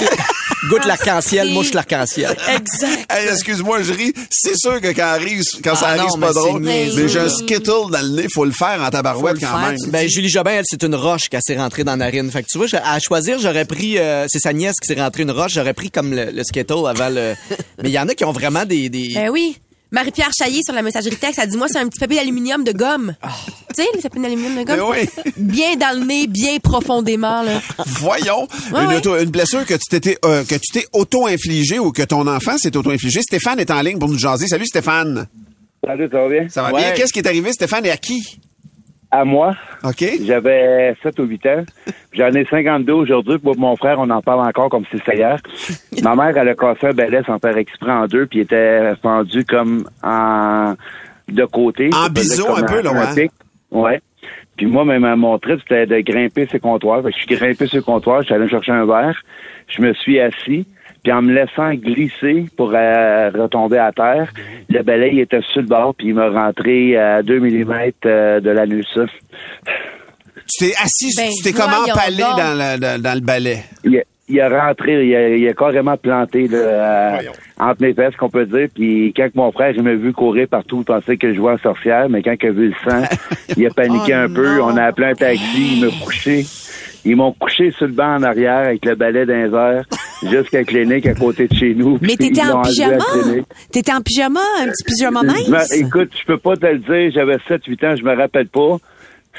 goûte 0.69 0.85
l'arc-en-ciel, 0.87 1.51
mouche 1.51 1.73
l'arc-en-ciel. 1.75 2.37
Exact. 2.55 3.11
Hey, 3.11 3.29
excuse-moi, 3.29 3.83
je 3.83 3.93
ris. 3.93 4.13
C'est 4.31 4.57
sûr 4.57 4.81
que 4.81 4.89
quand, 4.89 5.03
arrive, 5.03 5.43
quand 5.65 5.75
ça 5.75 5.87
Ah 5.87 5.91
arrive, 5.91 6.03
non, 6.03 6.09
c'est 6.15 6.21
pas 6.21 6.33
drôle. 6.33 6.63
Mais 6.63 6.89
j'ai 7.09 7.19
un 7.21 7.29
skittle 7.29 7.91
dans 7.91 8.01
le 8.01 8.09
nez, 8.23 8.27
faut 8.33 8.45
le 8.45 8.53
faire 8.53 8.81
en 8.81 8.91
tabarouette 8.91 9.41
quand 9.41 9.47
faire. 9.59 9.59
même. 9.71 9.77
Ben, 9.89 10.09
Julie 10.09 10.29
Jobin, 10.29 10.53
elle, 10.53 10.65
c'est 10.67 10.83
une 10.85 10.95
roche 10.95 11.29
qui 11.29 11.37
s'est 11.55 11.61
rentrée 11.61 11.85
dans 11.85 11.93
la 11.93 11.97
narine. 11.99 12.31
Fait 12.31 12.43
que 12.43 12.49
tu 12.51 12.59
vois, 12.59 12.67
à 12.85 12.99
choisir, 13.01 13.39
j'aurais 13.39 13.65
pris, 13.65 13.99
euh, 13.99 14.27
c'est 14.29 14.39
sa 14.41 14.53
nièce 14.53 14.77
qui 14.81 14.87
s'est 14.93 15.01
rentrée 15.01 15.23
une 15.23 15.31
roche, 15.31 15.53
j'aurais 15.55 15.75
pris 15.75 15.91
comme 15.91 16.13
le, 16.13 16.31
le 16.31 16.45
Skittle 16.45 16.87
avant 16.87 17.09
le... 17.09 17.35
Mais 17.83 17.89
il 17.89 17.93
y 17.93 17.99
en 17.99 18.09
a 18.09 18.15
qui 18.15 18.25
ont 18.25 18.33
vraiment 18.33 18.65
des... 18.65 18.89
des... 18.89 19.13
Ben 19.15 19.29
oui. 19.31 19.57
Marie-Pierre 19.95 20.31
Chaillé 20.35 20.63
sur 20.65 20.73
la 20.75 20.81
messagerie 20.81 21.17
texte, 21.17 21.39
elle 21.43 21.51
dit 21.51 21.57
moi 21.59 21.67
c'est 21.71 21.77
un 21.79 21.87
petit 21.87 21.99
papier 22.01 22.17
d'aluminium 22.17 22.65
de 22.65 22.73
gomme. 22.73 23.15
Tu 23.77 23.83
sais, 23.83 23.89
les 23.95 24.01
papiers 24.01 24.23
d'aluminium 24.23 24.57
de 24.57 24.63
gomme? 24.65 24.77
Ben 24.79 24.85
oui. 24.91 25.33
Bien 25.37 25.77
dans 25.77 25.99
le 26.01 26.07
nez, 26.07 26.27
bien 26.27 26.59
profondément 26.61 27.43
là. 27.43 27.61
Voyons, 27.87 28.49
Ouais, 28.73 28.85
une, 28.85 28.89
ouais. 28.89 28.97
auto- 28.97 29.19
une 29.19 29.29
blessure 29.31 29.67
que 29.67 29.75
tu 29.75 29.85
t'étais 29.91 30.17
euh, 30.25 30.45
que 30.45 30.55
tu 30.55 30.73
t'es 30.73 30.87
auto-infligée 30.95 31.79
ou 31.79 31.93
que 31.93 32.01
ton 32.05 32.27
enfant 32.27 32.57
s'est 32.57 32.75
auto-infligé. 32.75 33.21
Stéphane 33.21 33.61
est 33.61 33.71
en 33.71 33.83
ligne 33.83 33.99
pour 33.99 34.09
nous 34.09 34.17
jaser. 34.19 34.47
Salut 34.49 34.65
Stéphane. 34.65 35.27
Salut, 35.87 36.09
ça 36.11 36.19
va 36.23 36.29
bien? 36.31 36.49
Ça 36.49 36.63
va 36.63 36.73
Ouais. 36.73 36.81
bien? 36.81 36.93
Qu'est-ce 36.93 37.13
qui 37.13 37.19
est 37.19 37.27
arrivé? 37.27 37.53
Stéphane 37.53 37.85
et 37.85 37.91
à 37.91 37.99
qui? 37.99 38.41
À 39.15 39.27
moi, 39.27 39.55
OK. 39.85 40.03
j'avais 40.25 40.97
7 41.03 41.19
ou 41.21 41.25
8 41.25 41.47
ans. 41.47 41.65
J'en 42.15 42.33
ai 42.33 42.47
52 42.47 42.95
aujourd'hui. 42.95 43.39
Pour 43.39 43.59
mon 43.59 43.77
frère, 43.77 43.99
on 43.99 44.09
en 44.09 44.23
parle 44.23 44.41
encore 44.41 44.71
comme 44.71 44.85
si 44.91 44.97
c'était 44.97 45.19
hier. 45.19 45.39
Ma 46.03 46.17
mère, 46.17 46.35
elle 46.35 46.49
a 46.49 46.55
cassé 46.55 46.87
un 46.87 46.93
balai 46.93 47.21
sans 47.27 47.39
faire 47.39 47.59
exprès 47.59 47.93
en 47.93 48.07
deux, 48.07 48.25
puis 48.25 48.39
il 48.39 48.43
était 48.43 48.95
fendu 49.03 49.45
comme 49.45 49.87
en 50.03 50.75
de 51.29 51.45
côté. 51.45 51.91
En 51.93 52.07
comme 52.07 52.65
un 52.65 52.67
peu, 52.67 52.81
là, 52.81 52.93
ouais. 52.93 53.25
pic. 53.25 53.33
Ouais. 53.71 54.01
Puis 54.57 54.65
moi, 54.65 54.87
même 54.87 55.05
à 55.05 55.15
mon 55.15 55.39
trip, 55.39 55.61
c'était 55.61 55.85
de 55.85 56.01
grimper 56.01 56.47
sur 56.47 56.55
le 56.55 56.61
comptoir. 56.61 57.03
Fait 57.03 57.11
que 57.11 57.17
je 57.19 57.25
suis 57.25 57.37
grimpé 57.37 57.67
sur 57.67 57.77
le 57.77 57.83
comptoir, 57.83 58.23
je 58.23 58.27
suis 58.27 58.35
allé 58.35 58.49
chercher 58.49 58.73
un 58.73 58.87
verre. 58.87 59.23
Je 59.69 59.83
me 59.83 59.93
suis 59.93 60.21
assis. 60.21 60.67
Puis 61.03 61.13
en 61.13 61.23
me 61.23 61.33
laissant 61.33 61.73
glisser 61.75 62.47
pour 62.57 62.73
euh, 62.75 63.31
retomber 63.31 63.79
à 63.79 63.91
terre, 63.93 64.33
le 64.69 64.83
balai 64.83 65.11
il 65.13 65.21
était 65.21 65.41
sur 65.53 65.61
le 65.63 65.67
bord, 65.67 65.95
puis 65.97 66.09
il 66.09 66.15
m'a 66.15 66.29
rentré 66.31 66.97
à 66.97 67.23
2 67.23 67.41
mm 67.41 67.91
de 68.05 68.51
l'anus. 68.51 68.87
Tu 68.95 70.67
t'es 70.67 70.75
assis, 70.83 71.11
Ben, 71.17 71.29
tu 71.37 71.43
t'es 71.43 71.53
comment 71.53 71.79
voyons 71.79 71.95
empalé 71.95 72.19
dans 72.23 72.55
le, 72.59 72.79
dans, 72.79 73.03
dans 73.03 73.15
le 73.15 73.21
balai? 73.21 73.59
Il, 73.85 73.99
a- 73.99 74.03
il 74.29 74.41
a 74.41 74.49
rentré, 74.67 75.07
il 75.07 75.15
a, 75.15 75.29
il 75.31 75.49
a 75.49 75.53
carrément 75.53 75.97
planté 75.97 76.47
là, 76.49 76.57
euh, 76.59 77.17
entre 77.59 77.83
mes 77.83 77.93
fesses, 77.93 78.15
qu'on 78.17 78.31
peut 78.31 78.47
dire. 78.47 78.69
Puis 78.75 79.13
quand 79.17 79.29
mon 79.35 79.51
frère 79.53 79.73
il 79.77 79.83
m'a 79.83 79.95
vu 79.95 80.13
courir 80.13 80.47
partout, 80.49 80.79
il 80.81 80.85
pensait 80.85 81.17
que 81.17 81.31
je 81.31 81.37
jouais 81.37 81.53
en 81.53 81.59
sorcière, 81.59 82.09
mais 82.09 82.23
quand 82.23 82.35
il 82.41 82.49
a 82.49 82.53
vu 82.53 82.69
le 82.69 82.91
sang, 82.91 83.03
il 83.57 83.67
a 83.67 83.71
paniqué 83.71 84.13
Oh 84.15 84.25
un 84.25 84.33
peu. 84.33 84.61
On 84.63 84.77
a 84.77 84.85
appelé 84.85 85.09
un 85.09 85.15
taxi, 85.15 85.79
il 85.79 85.85
m'a 85.85 85.91
couché. 86.05 86.45
Ils 87.05 87.17
m'ont 87.17 87.33
couché 87.33 87.73
sur 87.73 87.87
le 87.87 87.93
banc 87.93 88.17
en 88.17 88.23
arrière 88.23 88.59
avec 88.59 88.85
le 88.85 88.95
balai 88.95 89.25
les 89.25 89.53
airs 89.53 89.85
jusqu'à 90.23 90.59
la 90.59 90.65
clinique 90.65 91.07
à 91.07 91.15
côté 91.15 91.49
de 91.49 91.55
chez 91.55 91.75
nous. 91.75 91.99
Mais 92.01 92.17
t'étais 92.17 92.43
en 92.43 92.63
pyjama? 92.63 93.05
T'étais 93.71 93.93
en 93.93 94.01
pyjama, 94.01 94.41
un 94.61 94.69
petit 94.69 94.85
pyjama 94.85 95.23
mince? 95.23 95.73
écoute, 95.73 96.11
je 96.19 96.25
peux 96.27 96.39
pas 96.39 96.57
te 96.57 96.67
le 96.67 96.79
dire. 96.79 97.11
J'avais 97.13 97.37
7-8 97.37 97.87
ans, 97.87 97.97
je 97.97 98.05
me 98.05 98.17
rappelle 98.17 98.49
pas. 98.49 98.79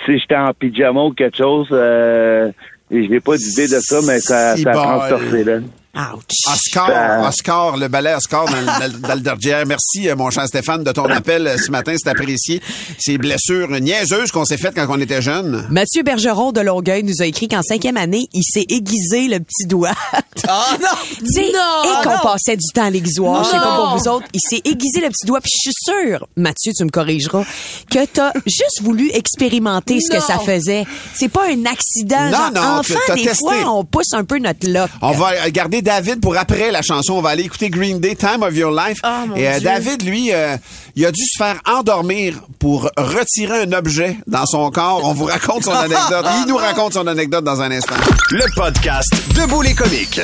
Si 0.06 0.18
j'étais 0.18 0.36
en 0.36 0.54
pyjama 0.54 1.04
ou 1.04 1.12
quelque 1.14 1.38
chose, 1.38 1.68
euh, 1.72 2.52
et 2.92 3.06
je 3.06 3.10
n'ai 3.10 3.20
pas 3.20 3.38
d'idée 3.38 3.68
de 3.68 3.80
ça, 3.80 4.00
mais 4.06 4.20
ça, 4.20 4.58
ça 4.58 4.70
a 4.70 4.74
bol. 4.74 4.84
transpercé, 4.84 5.44
là. 5.44 5.60
Ouch. 5.96 6.52
Oscar, 6.52 6.88
Ben- 6.88 7.28
Oscar, 7.28 7.78
le 7.78 7.88
balai 7.88 8.16
Oscar 8.16 8.46
dans, 8.46 8.54
le-. 8.56 9.66
Merci, 9.68 10.10
euh, 10.10 10.16
mon 10.16 10.32
cher 10.32 10.48
Stéphane, 10.48 10.84
de 10.84 10.92
ton 10.92 11.06
appel 11.06 11.46
euh, 11.46 11.56
ce 11.58 11.70
matin. 11.70 11.94
C'est 11.96 12.10
apprécié. 12.10 12.62
Ces 12.98 13.20
blessures 13.20 13.70
niaiseuses 13.70 14.32
qu'on 14.32 14.44
s'est 14.44 14.58
faites 14.58 14.74
quand 14.74 14.88
on 14.90 15.00
était 15.00 15.22
jeune. 15.22 15.68
Mathieu 15.70 16.02
Bergeron 16.02 16.52
de 16.52 16.62
Longueuil 16.62 17.04
nous 17.04 17.22
a 17.22 17.26
écrit 17.28 17.48
qu'en 17.48 17.62
cinquième 17.62 17.98
année, 17.98 18.28
il 18.34 18.42
s'est 18.44 18.66
aiguisé 18.70 19.28
le 19.28 19.40
petit 19.40 19.68
doigt. 19.68 19.94
Ah 20.48 20.76
non! 20.82 20.88
Tu 21.20 21.26
sais, 21.32 21.52
Non! 21.54 21.84
et 21.86 22.04
qu'on 22.04 22.10
non! 22.10 22.18
passait 22.24 22.58
du 22.58 22.66
temps 22.74 22.86
à 22.86 22.90
l'aiguisoir, 22.90 23.44
je 23.46 23.52
sais 23.52 23.58
pas 23.58 23.78
Non! 23.78 23.90
pour 23.92 23.98
vous 23.98 24.08
autres, 24.10 24.26
il 24.34 24.40
s'est 24.42 24.62
aiguisé 24.66 25.00
le 25.00 25.08
petit 25.10 25.26
doigt, 25.28 25.40
puis 25.40 25.52
je 25.56 25.70
suis 25.72 25.74
sûre, 25.80 26.28
Mathieu, 26.36 26.72
tu 26.76 26.84
me 26.84 26.90
corrigeras, 26.90 27.44
que 27.90 28.04
t'as 28.08 28.34
juste 28.46 28.82
voulu 28.82 29.10
expérimenter 29.14 30.02
ce 30.02 30.10
que 30.10 30.18
Non! 30.18 30.22
ça 30.26 30.40
faisait. 30.40 30.86
C'est 31.16 31.30
pas 31.30 31.44
un 31.50 31.66
accident. 31.66 32.26
Non, 32.26 32.38
genre, 32.38 32.52
non, 32.52 32.80
enfant, 32.80 33.00
des 33.16 33.22
testé. 33.24 33.36
fois, 33.38 33.56
on 33.74 33.86
pousse 33.86 34.12
un 34.14 34.26
peu 34.26 34.40
notre 34.40 34.68
lock. 34.68 34.90
On 35.02 35.12
va 35.12 35.50
garder 35.52 35.82
David 35.84 36.22
pour 36.22 36.36
après 36.38 36.72
la 36.72 36.82
chanson. 36.82 37.14
On 37.14 37.22
va 37.22 37.30
aller 37.30 37.44
écouter 37.44 37.70
Green 37.70 38.00
Day, 38.00 38.16
Time 38.16 38.42
of 38.42 38.56
Your 38.56 38.72
Life. 38.72 39.00
Ah, 39.04 39.26
mon 39.28 39.36
Et 39.36 39.48
euh, 39.48 39.60
Dieu. 39.60 39.62
David, 39.70 40.02
lui, 40.04 40.32
euh, 40.34 40.58
il 40.96 41.06
a 41.06 41.12
dû 41.12 41.22
se 41.24 41.38
faire 41.38 41.60
endormir 41.70 42.42
pour 42.60 42.90
retirer 42.98 43.62
un 43.64 43.72
objet 43.74 44.18
dans 44.26 44.46
son 44.46 44.72
corps. 44.72 45.02
On 45.04 45.14
vous 45.14 45.26
raconte 45.26 45.64
son 45.66 45.72
anecdote. 45.74 46.26
Il 46.42 46.46
nous 46.48 46.58
raconte 46.58 46.94
son 46.94 47.06
anecdote 47.08 47.44
dans 47.44 47.62
un 47.62 47.72
instant. 47.72 47.96
Le 48.32 48.46
podcast 48.56 49.10
Debout 49.36 49.62
les 49.62 49.74
comiques. 49.76 50.22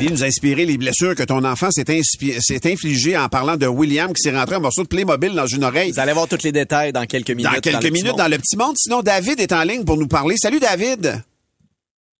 Il 0.00 0.10
nous 0.12 0.22
a 0.24 0.26
inspiré 0.26 0.64
les 0.66 0.76
blessures 0.78 1.14
que 1.14 1.22
ton 1.22 1.44
enfant 1.44 1.70
s'est 1.70 1.84
inspi- 1.84 2.40
s'est 2.40 2.70
infligé 2.70 3.16
en 3.16 3.28
parlant 3.28 3.56
de 3.56 3.66
William 3.66 4.12
qui 4.12 4.22
s'est 4.22 4.36
rentré 4.36 4.56
un 4.56 4.60
morceau 4.60 4.82
de 4.82 4.88
Playmobil 4.88 5.34
dans 5.34 5.46
une 5.46 5.64
oreille. 5.64 5.92
Vous 5.92 6.00
allez 6.00 6.12
voir 6.12 6.26
tous 6.26 6.42
les 6.42 6.52
détails 6.52 6.92
dans 6.92 7.04
quelques 7.06 7.30
minutes. 7.30 7.52
Dans 7.52 7.60
quelques 7.60 7.92
minutes 7.92 8.16
dans 8.16 8.28
le 8.28 8.38
petit 8.38 8.56
monde. 8.56 8.74
Sinon, 8.76 9.02
David 9.02 9.38
est 9.40 9.52
en 9.52 9.62
ligne 9.62 9.84
pour 9.84 9.96
nous 9.96 10.08
parler. 10.08 10.36
Salut, 10.38 10.60
David. 10.60 11.22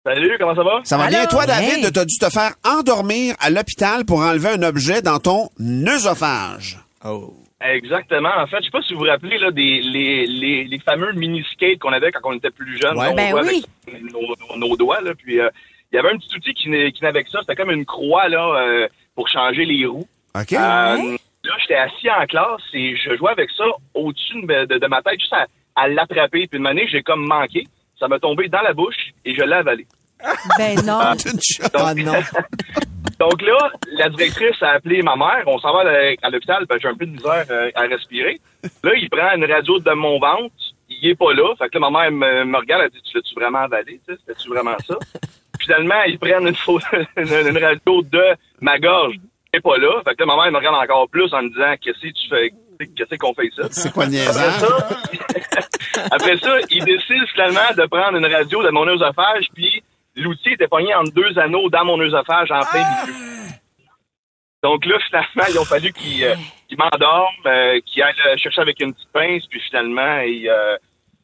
Salut, 0.04 0.36
comment 0.38 0.54
ça 0.54 0.62
va? 0.62 0.80
Ça 0.84 0.98
va 0.98 1.08
bien? 1.08 1.24
Toi, 1.26 1.46
David, 1.46 1.84
Hey. 1.84 1.92
t'as 1.92 2.04
dû 2.04 2.18
te 2.18 2.28
faire 2.28 2.52
endormir 2.64 3.34
à 3.40 3.48
l'hôpital 3.48 4.04
pour 4.04 4.18
enlever 4.20 4.50
un 4.50 4.62
objet 4.62 5.00
dans 5.00 5.18
ton 5.18 5.48
œsophage? 5.60 6.78
Oh. 7.04 7.32
Exactement. 7.62 8.28
En 8.36 8.46
fait, 8.46 8.58
je 8.60 8.64
sais 8.66 8.70
pas 8.70 8.82
si 8.82 8.92
vous 8.92 9.00
vous 9.00 9.06
rappelez 9.06 9.38
là, 9.38 9.50
des, 9.50 9.80
les, 9.80 10.26
les, 10.26 10.64
les 10.64 10.78
fameux 10.80 11.12
mini-skates 11.14 11.78
qu'on 11.78 11.92
avait 11.94 12.12
quand 12.12 12.20
on 12.28 12.34
était 12.34 12.50
plus 12.50 12.78
jeune. 12.78 12.98
Ouais. 12.98 13.08
On 13.10 13.14
Ben 13.14 13.30
jouait 13.30 13.40
oui. 13.48 13.64
avec 13.88 14.02
nos, 14.12 14.20
nos- 14.20 14.68
nos 14.68 14.76
doigts. 14.76 15.00
Là, 15.00 15.14
puis 15.14 15.40
euh, 15.40 15.48
il 15.90 15.96
y 15.96 15.98
avait 15.98 16.10
un 16.10 16.18
petit 16.18 16.36
outil 16.36 16.52
qui, 16.52 16.68
n'avait 17.00 17.24
que 17.24 17.30
ça. 17.30 17.38
C'était 17.40 17.56
comme 17.56 17.70
une 17.70 17.86
croix 17.86 18.28
là, 18.28 18.46
euh, 18.58 18.88
pour 19.14 19.28
changer 19.28 19.64
les 19.64 19.86
roues. 19.86 20.06
OK? 20.38 20.52
Euh, 20.52 20.56
là, 20.56 21.52
j'étais 21.62 21.76
assis 21.76 22.10
en 22.10 22.26
classe 22.26 22.60
et 22.74 22.94
je 22.96 23.16
jouais 23.16 23.30
avec 23.32 23.48
ça 23.56 23.64
au-dessus 23.94 24.42
de, 24.42 24.66
de- 24.66 24.78
de 24.78 24.86
ma 24.86 25.00
tête, 25.00 25.18
juste 25.20 25.32
à, 25.32 25.46
à 25.76 25.88
l'attraper. 25.88 26.46
Puis 26.46 26.58
une 26.58 26.66
année, 26.66 26.86
j'ai 26.92 27.02
comme 27.02 27.26
manqué. 27.26 27.64
Ça 27.98 28.08
m'a 28.08 28.18
tombé 28.18 28.48
dans 28.48 28.60
la 28.62 28.72
bouche 28.72 28.96
et 29.24 29.34
je 29.34 29.42
l'ai 29.42 29.54
avalé. 29.54 29.86
Ben 30.58 30.74
non. 30.84 30.98
Ah, 31.00 31.14
Ah 31.74 31.94
non. 31.94 32.12
Donc 33.20 33.42
là, 33.42 33.70
la 33.92 34.08
directrice 34.08 34.60
a 34.62 34.70
appelé 34.72 35.02
ma 35.02 35.14
mère. 35.16 35.44
On 35.46 35.58
s'en 35.58 35.72
va 35.72 35.80
à 36.22 36.30
l'hôpital, 36.30 36.64
ben, 36.68 36.78
j'ai 36.80 36.88
un 36.88 36.94
peu 36.96 37.06
de 37.06 37.12
misère 37.12 37.44
euh, 37.50 37.70
à 37.74 37.82
respirer. 37.82 38.40
Là, 38.82 38.92
il 38.96 39.08
prend 39.08 39.34
une 39.36 39.44
radio 39.50 39.78
de 39.78 39.90
mon 39.92 40.18
ventre. 40.18 40.52
Il 40.88 41.08
est 41.10 41.14
pas 41.14 41.32
là. 41.32 41.54
Fait 41.56 41.68
que 41.68 41.78
là, 41.78 41.88
ma 41.90 42.00
mère 42.02 42.10
me, 42.10 42.44
me 42.44 42.58
regarde, 42.58 42.82
elle 42.84 42.90
dit, 42.90 43.00
tu 43.02 43.16
l'as-tu 43.16 43.34
vraiment 43.34 43.60
avalé? 43.60 44.00
C'était-tu 44.08 44.48
vraiment 44.48 44.76
ça? 44.86 44.96
Finalement, 45.60 46.02
ils 46.06 46.18
prennent 46.18 46.48
une, 46.48 46.54
photo- 46.54 46.86
une, 47.16 47.48
une 47.56 47.64
radio 47.64 48.02
de 48.02 48.24
ma 48.60 48.78
gorge. 48.78 49.14
Il 49.52 49.58
est 49.58 49.60
pas 49.60 49.78
là. 49.78 50.00
Fait 50.06 50.14
que 50.16 50.20
là, 50.24 50.26
ma 50.26 50.42
mère 50.42 50.52
me 50.52 50.58
regarde 50.58 50.76
encore 50.82 51.08
plus 51.08 51.32
en 51.32 51.42
me 51.42 51.48
disant, 51.50 51.74
qu'est-ce 51.80 52.00
que 52.00 52.12
tu 52.12 52.28
fais? 52.28 52.50
Qu'est-ce 52.78 53.14
qu'on 53.16 53.34
fait 53.34 53.50
ça? 53.54 53.68
C'est 53.70 53.92
quoi 53.92 54.06
le 54.06 54.20
Après 54.28 54.50
ça, 54.60 54.88
après 56.10 56.36
ça, 56.38 56.58
il 56.70 56.84
décide 56.84 57.26
finalement 57.32 57.74
de 57.76 57.86
prendre 57.86 58.16
une 58.18 58.26
radio 58.26 58.62
de 58.62 58.70
mon 58.70 58.86
œsophage, 58.88 59.46
puis 59.54 59.82
l'outil 60.16 60.50
était 60.50 60.68
pogné 60.68 60.94
entre 60.94 61.12
deux 61.12 61.38
anneaux 61.38 61.68
dans 61.70 61.84
mon 61.84 62.00
œsophage 62.00 62.50
en 62.50 62.60
plein 62.60 62.84
milieu. 63.02 63.14
Donc 64.62 64.86
là, 64.86 64.98
finalement, 65.06 65.44
il 65.50 65.58
a 65.58 65.64
fallu 65.64 65.92
qu'il 65.92 66.24
euh, 66.24 66.34
m'endorme, 66.78 67.46
euh, 67.46 67.80
qu'il 67.84 68.02
aille 68.02 68.14
le 68.32 68.38
chercher 68.38 68.62
avec 68.62 68.80
une 68.80 68.94
petite 68.94 69.12
pince, 69.12 69.46
puis 69.46 69.60
finalement, 69.60 70.20
ils, 70.20 70.48
euh, 70.48 70.76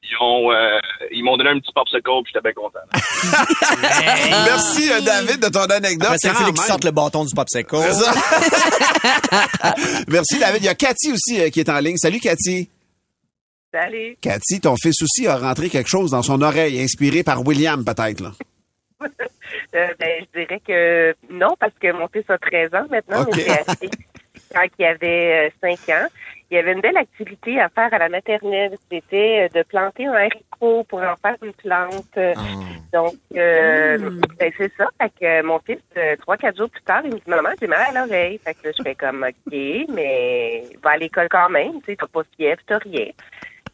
ils 0.02 0.16
euh, 0.20 0.78
ils 1.12 1.22
m'ont 1.22 1.36
donné 1.36 1.50
un 1.50 1.58
petit 1.58 1.72
popsicle, 1.72 2.02
puis 2.24 2.32
j'étais 2.32 2.40
bien 2.42 2.52
content. 2.52 2.80
Merci, 4.46 4.90
euh, 4.90 5.00
David, 5.00 5.40
de 5.40 5.48
ton 5.48 5.64
anecdote. 5.64 6.16
C'est 6.18 6.34
Félix 6.34 6.60
qui 6.60 6.66
sorte 6.66 6.84
le 6.84 6.90
bâton 6.90 7.24
du 7.24 7.34
popsicle. 7.34 7.76
C'est 7.76 7.92
ça. 7.92 8.12
Merci, 10.08 10.38
David. 10.38 10.62
Il 10.62 10.66
y 10.66 10.68
a 10.68 10.74
Cathy 10.74 11.12
aussi 11.12 11.40
euh, 11.40 11.50
qui 11.50 11.60
est 11.60 11.68
en 11.68 11.78
ligne. 11.78 11.96
Salut, 11.96 12.20
Cathy. 12.20 12.68
Salut. 13.72 14.16
Cathy, 14.20 14.60
ton 14.60 14.74
fils 14.76 15.00
aussi 15.02 15.26
a 15.26 15.36
rentré 15.36 15.68
quelque 15.68 15.88
chose 15.88 16.10
dans 16.10 16.22
son 16.22 16.42
oreille, 16.42 16.80
inspiré 16.80 17.22
par 17.22 17.46
William, 17.46 17.84
peut-être. 17.84 18.20
là. 18.20 18.32
Euh, 19.74 19.86
ben, 19.98 20.24
je 20.34 20.40
dirais 20.40 20.60
que 20.66 21.14
non, 21.32 21.54
parce 21.58 21.72
que 21.80 21.92
mon 21.92 22.08
fils 22.08 22.24
a 22.28 22.38
13 22.38 22.74
ans 22.74 22.86
maintenant. 22.90 23.22
OK. 23.22 23.36
mais 23.36 23.90
Quand 24.52 24.66
il 24.78 24.84
avait 24.84 25.48
euh, 25.48 25.50
5 25.60 25.88
ans, 25.90 26.06
il 26.50 26.56
y 26.56 26.58
avait 26.58 26.72
une 26.72 26.80
belle 26.80 26.96
activité 26.96 27.60
à 27.60 27.68
faire 27.68 27.92
à 27.94 27.98
la 27.98 28.08
maternelle. 28.08 28.76
C'était 28.90 29.48
euh, 29.54 29.58
de 29.58 29.62
planter 29.62 30.06
un 30.06 30.14
haricot 30.14 30.84
pour 30.84 31.00
en 31.00 31.14
faire 31.16 31.36
une 31.42 31.52
plante. 31.52 32.16
Euh, 32.16 32.34
Donc, 32.92 33.14
euh, 33.36 33.98
ben, 34.38 34.52
c'est 34.58 34.72
ça. 34.76 34.88
Fait 35.00 35.10
que 35.10 35.24
euh, 35.24 35.42
mon 35.44 35.60
fils, 35.60 35.78
trois, 36.20 36.36
quatre 36.36 36.56
jours 36.56 36.70
plus 36.70 36.82
tard, 36.82 37.02
il 37.04 37.12
me 37.12 37.16
dit, 37.16 37.22
maman, 37.26 37.50
j'ai 37.60 37.68
mal 37.68 37.96
à 37.96 38.00
l'oreille. 38.04 38.40
Fait 38.44 38.54
que 38.54 38.66
là, 38.66 38.72
je 38.76 38.82
fais 38.82 38.94
comme, 38.96 39.24
OK, 39.24 39.52
mais 39.94 40.64
va 40.82 40.90
à 40.90 40.96
l'école 40.96 41.28
quand 41.30 41.50
même. 41.50 41.80
Tu 41.82 41.92
sais, 41.92 41.96
t'as 41.96 42.08
pas 42.08 42.22
de 42.22 42.28
fièvre, 42.36 42.60
t'as 42.66 42.78
rien. 42.78 43.06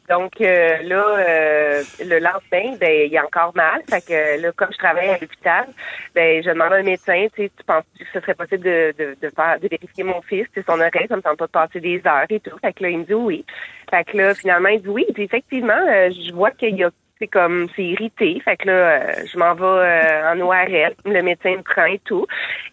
Donc 0.09 0.40
euh, 0.40 0.83
là, 0.83 1.05
euh, 1.19 1.83
le 2.01 2.19
lendemain, 2.19 2.77
ben 2.79 3.07
il 3.07 3.12
y 3.12 3.19
a 3.19 3.25
encore 3.25 3.55
mal. 3.55 3.83
Fait 3.88 4.05
que 4.07 4.40
là, 4.40 4.53
comme 4.53 4.73
je 4.73 4.79
travaille 4.79 5.09
à 5.09 5.19
l'hôpital, 5.19 5.66
ben 6.14 6.42
je 6.42 6.51
demande 6.51 6.73
à 6.73 6.77
un 6.77 6.83
médecin, 6.83 7.27
tu 7.35 7.45
sais, 7.45 7.51
tu 7.57 7.64
penses 7.64 7.85
que 7.99 8.05
ce 8.12 8.21
serait 8.21 8.35
possible 8.35 8.62
de, 8.62 8.95
de, 8.99 9.16
de 9.21 9.31
faire 9.31 9.59
de 9.61 9.69
vérifier 9.69 10.05
mon 10.05 10.23
fils, 10.23 10.47
tu 10.53 10.61
sais, 10.61 10.66
son 10.69 10.79
oreille, 10.81 11.07
ça 11.09 11.16
me 11.16 11.23
tente 11.23 11.38
pas 11.38 11.47
de 11.47 11.51
passer 11.51 11.81
des 11.81 12.01
heures 12.07 12.27
et 12.29 12.40
tout. 12.40 12.57
Fait 12.61 12.73
que 12.73 12.83
là, 12.83 12.90
il 12.90 12.99
me 12.99 13.05
dit 13.05 13.14
oui. 13.14 13.45
Fait 13.90 14.05
que 14.05 14.16
là, 14.16 14.35
finalement, 14.35 14.69
il 14.69 14.83
dit 14.83 14.88
oui. 14.88 15.07
Puis 15.14 15.25
effectivement, 15.25 15.73
euh, 15.73 16.11
je 16.11 16.33
vois 16.33 16.51
qu'il 16.53 16.77
y 16.77 16.85
a 16.85 16.90
c'est 17.18 17.26
comme 17.26 17.66
c'est 17.74 17.85
irrité. 17.85 18.40
Fait 18.44 18.57
que 18.57 18.66
là, 18.66 18.72
euh, 18.72 19.12
je 19.33 19.38
m'en 19.38 19.55
vais 19.55 19.64
euh, 19.64 20.33
en 20.33 20.40
ORL. 20.40 20.94
Le 21.05 21.22
médecin 21.22 21.57
me 21.57 21.62
prend 21.62 21.87
et 21.87 22.00
tout. 22.05 22.26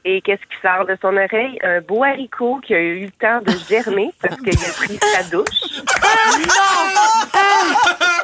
Et 0.04 0.20
qu'est-ce 0.22 0.42
qui 0.42 0.58
sort 0.62 0.86
de 0.86 0.98
son 1.02 1.16
oreille? 1.16 1.58
Un 1.64 1.80
beau 1.82 2.04
haricot 2.04 2.60
qui 2.66 2.74
a 2.74 2.80
eu 2.80 3.06
le 3.06 3.12
temps 3.12 3.40
de 3.42 3.54
germer 3.70 4.12
parce 4.22 4.36
qu'il 4.42 4.54
a 4.54 4.74
pris 4.74 5.00
sa 5.00 5.24
douche. 5.30 5.48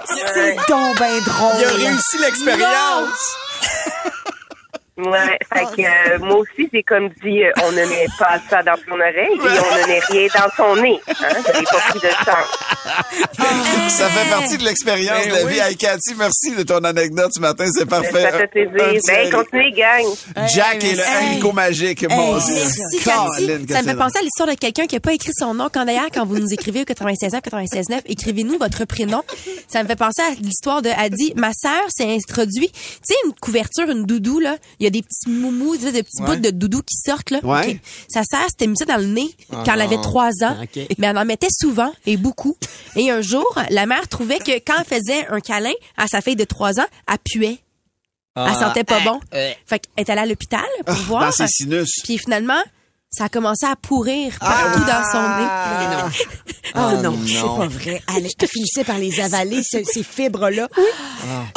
C'est 0.05 0.55
donc 0.67 0.99
ben 0.99 1.19
drôle. 1.25 1.55
Il 1.60 1.65
a 1.65 1.69
réussi 1.89 2.17
l'expérience. 2.19 3.38
Ouais, 4.99 5.38
fait 5.53 5.65
que 5.75 5.81
euh, 5.81 6.19
moi 6.19 6.38
aussi, 6.38 6.69
j'ai 6.73 6.83
comme 6.83 7.09
dit, 7.23 7.43
euh, 7.43 7.51
on 7.63 7.71
ne 7.71 7.85
met 7.85 8.07
pas 8.17 8.38
ça 8.49 8.62
dans 8.63 8.75
son 8.75 8.95
oreille 8.95 9.35
et 9.35 9.39
on 9.39 9.81
ne 9.81 9.88
met 9.88 9.99
rien 9.99 10.27
dans 10.35 10.49
son 10.57 10.81
nez. 10.81 10.99
Hein? 11.07 11.41
Pas 11.43 11.79
pris 11.89 11.99
de 11.99 12.09
chance. 12.09 12.59
Ça 13.89 14.09
fait 14.09 14.29
partie 14.29 14.57
de 14.57 14.63
l'expérience 14.63 15.25
de 15.25 15.31
la 15.31 15.45
vie. 15.45 15.59
Hey, 15.59 15.75
Cathy, 15.75 16.15
merci 16.17 16.55
de 16.55 16.63
ton 16.63 16.83
anecdote 16.83 17.31
ce 17.33 17.39
matin. 17.39 17.65
C'est 17.71 17.85
parfait. 17.85 18.23
Ça 18.23 18.31
fait 18.31 18.47
plaisir. 18.47 19.01
Ben, 19.07 19.29
continuez, 19.31 19.71
gang. 19.71 20.05
Jack 20.53 20.83
et 20.83 20.95
le 20.95 21.03
haricot 21.03 21.51
magique. 21.51 22.07
Mon 22.09 22.38
Dieu. 22.38 22.53
Merci, 22.55 23.03
Cathy. 23.03 23.73
Ça 23.73 23.81
me 23.81 23.88
fait 23.88 23.95
penser 23.95 24.19
à 24.19 24.21
l'histoire 24.21 24.49
de 24.49 24.55
quelqu'un 24.55 24.85
qui 24.85 24.95
n'a 24.95 24.99
pas 24.99 25.13
écrit 25.13 25.31
son 25.33 25.53
nom. 25.53 25.69
Quand 25.71 25.85
d'ailleurs, 25.85 26.09
quand 26.13 26.25
vous 26.25 26.39
nous 26.39 26.53
écrivez 26.53 26.81
au 26.81 26.85
96 26.85 27.31
96 27.41 27.89
9, 27.89 28.01
écrivez-nous 28.05 28.57
votre 28.57 28.85
prénom. 28.85 29.23
Ça 29.67 29.83
me 29.83 29.88
fait 29.88 29.95
penser 29.95 30.21
à 30.21 30.31
l'histoire 30.41 30.81
de, 30.81 30.89
dit, 31.09 31.33
ma 31.35 31.51
sœur 31.53 31.83
s'est 31.89 32.12
introduit. 32.12 32.69
Tu 32.69 32.99
sais, 33.03 33.15
une 33.25 33.33
couverture, 33.33 33.89
une 33.89 34.05
doudou, 34.05 34.39
là. 34.39 34.57
Il 34.79 34.83
y 34.83 34.88
a 34.88 34.88
des 34.89 35.02
petits 35.02 35.30
moumous, 35.30 35.78
des 35.78 36.04
petits 36.04 36.21
Ouais. 36.21 36.28
bouts 36.28 36.36
de 36.41 36.49
doudou 36.49 36.82
qui 36.82 36.95
sortent, 36.95 37.32
là. 37.32 37.39
Ouais. 37.43 37.71
Ok. 37.75 37.80
Sa 38.10 38.21
sœur 38.23 38.47
s'était 38.49 38.67
mis 38.67 38.78
ça 38.78 38.86
dans 38.86 38.97
le 38.97 39.06
nez 39.08 39.30
Ah 39.52 39.63
quand 39.65 39.73
elle 39.73 39.82
avait 39.82 39.95
non. 39.95 40.02
trois 40.02 40.32
ans. 40.43 40.56
Ok. 40.62 40.80
Mais 40.97 41.08
elle 41.08 41.17
en 41.17 41.25
mettait 41.25 41.47
souvent 41.52 41.91
et 42.06 42.17
beaucoup. 42.17 42.56
Et 42.95 43.10
un 43.12 43.21
jour, 43.21 43.45
la 43.69 43.86
mère 43.86 44.08
trouvait 44.08 44.39
que 44.39 44.52
quand 44.65 44.75
elle 44.80 44.86
faisait 44.99 45.28
un 45.28 45.39
câlin 45.39 45.73
à 45.97 46.08
sa 46.08 46.21
fille 46.21 46.36
de 46.36 46.43
trois 46.45 46.80
ans, 46.80 46.88
elle 47.12 47.17
puait. 47.23 47.60
Elle 48.36 48.43
Ah. 48.47 48.54
sentait 48.56 48.84
pas 48.84 48.99
bon. 49.02 49.19
euh. 49.34 49.52
Fait 49.65 49.80
qu'elle 49.80 49.91
est 50.06 50.10
allée 50.10 50.21
à 50.21 50.25
l'hôpital 50.25 50.62
pour 50.86 50.95
Ah, 50.95 51.04
voir. 51.08 51.25
dans 51.25 51.32
ses 51.32 51.47
sinus. 51.47 51.89
Puis 52.04 52.17
finalement, 52.17 52.62
ça 53.12 53.25
a 53.25 53.30
commencé 53.30 53.65
à 53.65 53.75
pourrir 53.75 54.38
partout 54.39 54.80
dans 54.82 55.12
son 55.12 55.21
nez. 55.41 56.13
Oh 56.75 56.80
Oh 56.82 57.02
non, 57.02 57.12
non. 57.12 57.19
c'est 57.25 57.41
pas 57.41 57.67
vrai. 57.67 58.02
Elle, 58.15 58.28
je 58.39 58.45
finissais 58.45 58.84
par 58.84 58.99
les 58.99 59.19
avaler, 59.19 59.62
ce- 59.63 59.84
ces 59.84 60.04
fibres-là. 60.04 60.67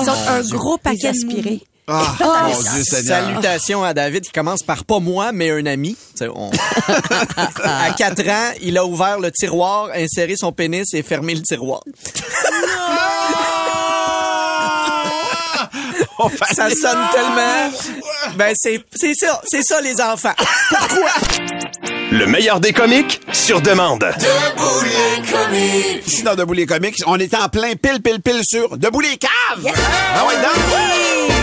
Ils 0.00 0.08
ont 0.10 0.28
un 0.28 0.40
gros 0.48 0.78
paquet 0.78 1.12
moumous. 1.12 1.60
Ah, 1.88 2.14
Ah, 2.20 2.48
mon 2.48 2.60
Dieu 2.60 2.82
Seigneur. 2.84 3.24
Salutations 3.26 3.82
à 3.84 3.92
David 3.92 4.24
qui 4.24 4.30
commence 4.32 4.62
par 4.62 4.84
pas 4.84 5.00
moi, 5.00 5.32
mais 5.32 5.50
un 5.50 5.66
ami. 5.66 5.96
Tu 6.12 6.18
sais, 6.24 6.28
on- 6.28 6.50
à 7.64 7.90
4 7.96 8.28
ans, 8.28 8.52
il 8.62 8.78
a 8.78 8.84
ouvert 8.86 9.18
le 9.18 9.30
tiroir, 9.32 9.88
inséré 9.94 10.34
son 10.36 10.52
pénis 10.52 10.94
et 10.94 11.02
fermé 11.02 11.34
le 11.34 11.42
tiroir. 11.42 11.80
ça 16.54 16.68
sonne 16.70 16.98
tellement. 17.12 17.72
Ben, 18.36 18.52
c'est, 18.56 18.80
c'est 18.94 19.14
ça, 19.14 19.40
c'est 19.44 19.62
ça, 19.62 19.80
les 19.80 20.00
enfants. 20.00 20.34
Pourquoi? 20.68 21.10
Le 22.12 22.26
meilleur 22.26 22.60
des 22.60 22.72
comiques 22.72 23.20
sur 23.32 23.60
demande. 23.60 24.04
Ici 26.06 26.22
dans 26.22 26.36
Debout 26.36 26.52
les 26.52 26.66
comics, 26.66 26.96
on 27.06 27.18
est 27.18 27.34
en 27.34 27.48
plein 27.48 27.74
pile, 27.74 28.00
pile, 28.02 28.20
pile 28.22 28.42
sur 28.44 28.76
Debout 28.76 29.00
les 29.00 29.16
caves. 29.16 29.72
Ah 30.14 30.26
ouais, 30.26 30.34
donc. 30.36 31.41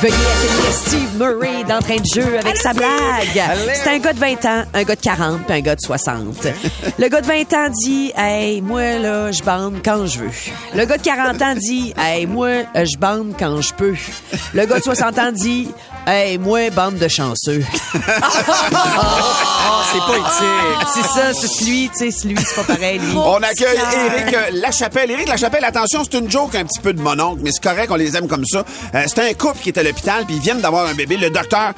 Veuillez 0.00 0.14
accueillir 0.14 0.72
Steve 0.72 1.18
Murray 1.18 1.64
d'entrain 1.64 1.96
de 1.96 2.06
jeu 2.14 2.38
avec 2.38 2.56
sa 2.56 2.72
blague. 2.72 3.40
C'est 3.74 3.90
un 3.90 3.98
gars 3.98 4.12
de 4.12 4.18
20 4.18 4.44
ans, 4.44 4.64
un 4.74 4.82
gars 4.82 4.96
de 4.96 5.00
40 5.00 5.44
puis 5.46 5.56
un 5.56 5.60
gars 5.60 5.76
de 5.76 5.80
60. 5.80 6.46
Le 6.98 7.08
gars 7.08 7.20
de 7.20 7.26
20 7.26 7.52
ans 7.54 7.68
dit 7.70 8.12
Hey, 8.16 8.60
moi, 8.60 8.98
là, 8.98 9.30
je 9.30 9.42
bande 9.42 9.76
quand 9.84 10.06
je 10.06 10.20
veux. 10.20 10.30
Le 10.74 10.84
gars 10.84 10.98
de 10.98 11.02
40 11.02 11.42
ans 11.42 11.54
dit 11.54 11.94
Hey, 11.96 12.26
moi, 12.26 12.64
je 12.74 12.96
bande 12.98 13.34
quand 13.38 13.60
je 13.60 13.72
peux. 13.74 13.94
Le 14.52 14.66
gars 14.66 14.78
de 14.78 14.84
60 14.84 15.18
ans 15.18 15.32
dit 15.32 15.68
Hey, 16.06 16.36
moi, 16.36 16.68
bande 16.68 16.98
de 16.98 17.08
chanceux. 17.08 17.64
Ah, 17.94 19.84
c'est 19.90 19.98
pas 20.00 20.18
éthique. 20.18 20.88
C'est 20.92 21.02
ça, 21.02 21.32
c'est 21.32 21.48
celui, 21.48 21.88
tu 21.88 21.96
sais, 21.98 22.10
celui, 22.10 22.36
c'est 22.36 22.56
pas 22.56 22.74
pareil, 22.74 22.98
lui. 22.98 23.16
On 23.16 23.36
accueille 23.36 23.78
Éric 23.78 24.34
euh, 24.34 24.50
Lachapelle. 24.52 25.10
Éric 25.10 25.28
Lachapelle, 25.28 25.64
attention, 25.64 26.02
c'est 26.04 26.18
une 26.18 26.30
joke 26.30 26.56
un 26.56 26.64
petit 26.64 26.80
peu 26.80 26.92
de 26.92 27.00
mon 27.00 27.18
oncle, 27.18 27.40
mais 27.42 27.52
c'est 27.52 27.62
correct, 27.62 27.90
on 27.90 27.94
les 27.94 28.18
aime 28.18 28.28
comme 28.28 28.44
ça. 28.44 28.64
Euh, 28.94 29.04
c'est 29.06 29.30
un 29.30 29.32
couple 29.32 29.60
qui 29.62 29.70
est 29.70 29.78
à 29.78 29.82
l'hôpital, 29.82 30.26
puis 30.26 30.36
ils 30.36 30.42
viennent 30.42 30.60
d'avoir 30.60 30.86
un 30.86 30.92
bébé. 30.92 31.16
Le 31.16 31.30
docteur 31.30 31.72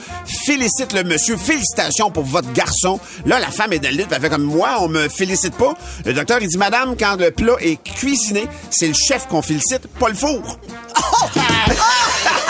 félicite 0.44 0.92
le 0.92 1.04
monsieur. 1.04 1.36
Félicitations 1.36 2.10
pour 2.10 2.24
votre 2.24 2.52
garçon. 2.52 2.98
Là, 3.26 3.38
la 3.38 3.52
femme 3.52 3.72
est 3.74 3.78
dans 3.78 3.90
le 3.90 3.96
lit, 3.96 4.06
puis 4.06 4.16
elle 4.16 4.22
fait 4.22 4.28
comme 4.28 4.42
moi, 4.42 4.78
on 4.80 4.88
me 4.88 5.08
félicite 5.08 5.54
pas. 5.54 5.74
Le 6.04 6.12
docteur, 6.12 6.38
il 6.40 6.48
dit, 6.48 6.58
madame, 6.58 6.96
quand 6.98 7.14
le 7.16 7.30
plat 7.30 7.54
est 7.60 7.76
cuisiné, 7.76 8.48
c'est 8.70 8.88
le 8.88 8.94
chef 8.94 9.28
qu'on 9.28 9.42
félicite, 9.42 9.86
pas 10.00 10.08
le 10.08 10.16
four. 10.16 10.42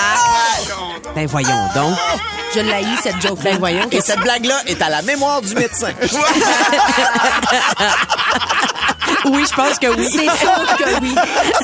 Ben 1.14 1.26
voyons 1.26 1.68
donc. 1.74 1.96
Je 2.54 2.60
l'ai 2.60 2.84
cette 3.02 3.20
joke 3.20 3.42
Ben 3.42 3.58
voyons. 3.58 3.86
Et 3.90 4.00
cette 4.00 4.20
blague-là 4.20 4.62
est 4.66 4.80
à 4.82 4.88
la 4.88 5.02
mémoire 5.02 5.42
du 5.42 5.54
médecin. 5.54 5.92
Oui, 9.26 9.44
je 9.48 9.54
pense 9.54 9.78
que 9.78 9.86
oui. 9.96 10.08
C'est 10.10 10.24
sûr 10.38 10.76
que 10.78 11.00
oui. 11.02 11.14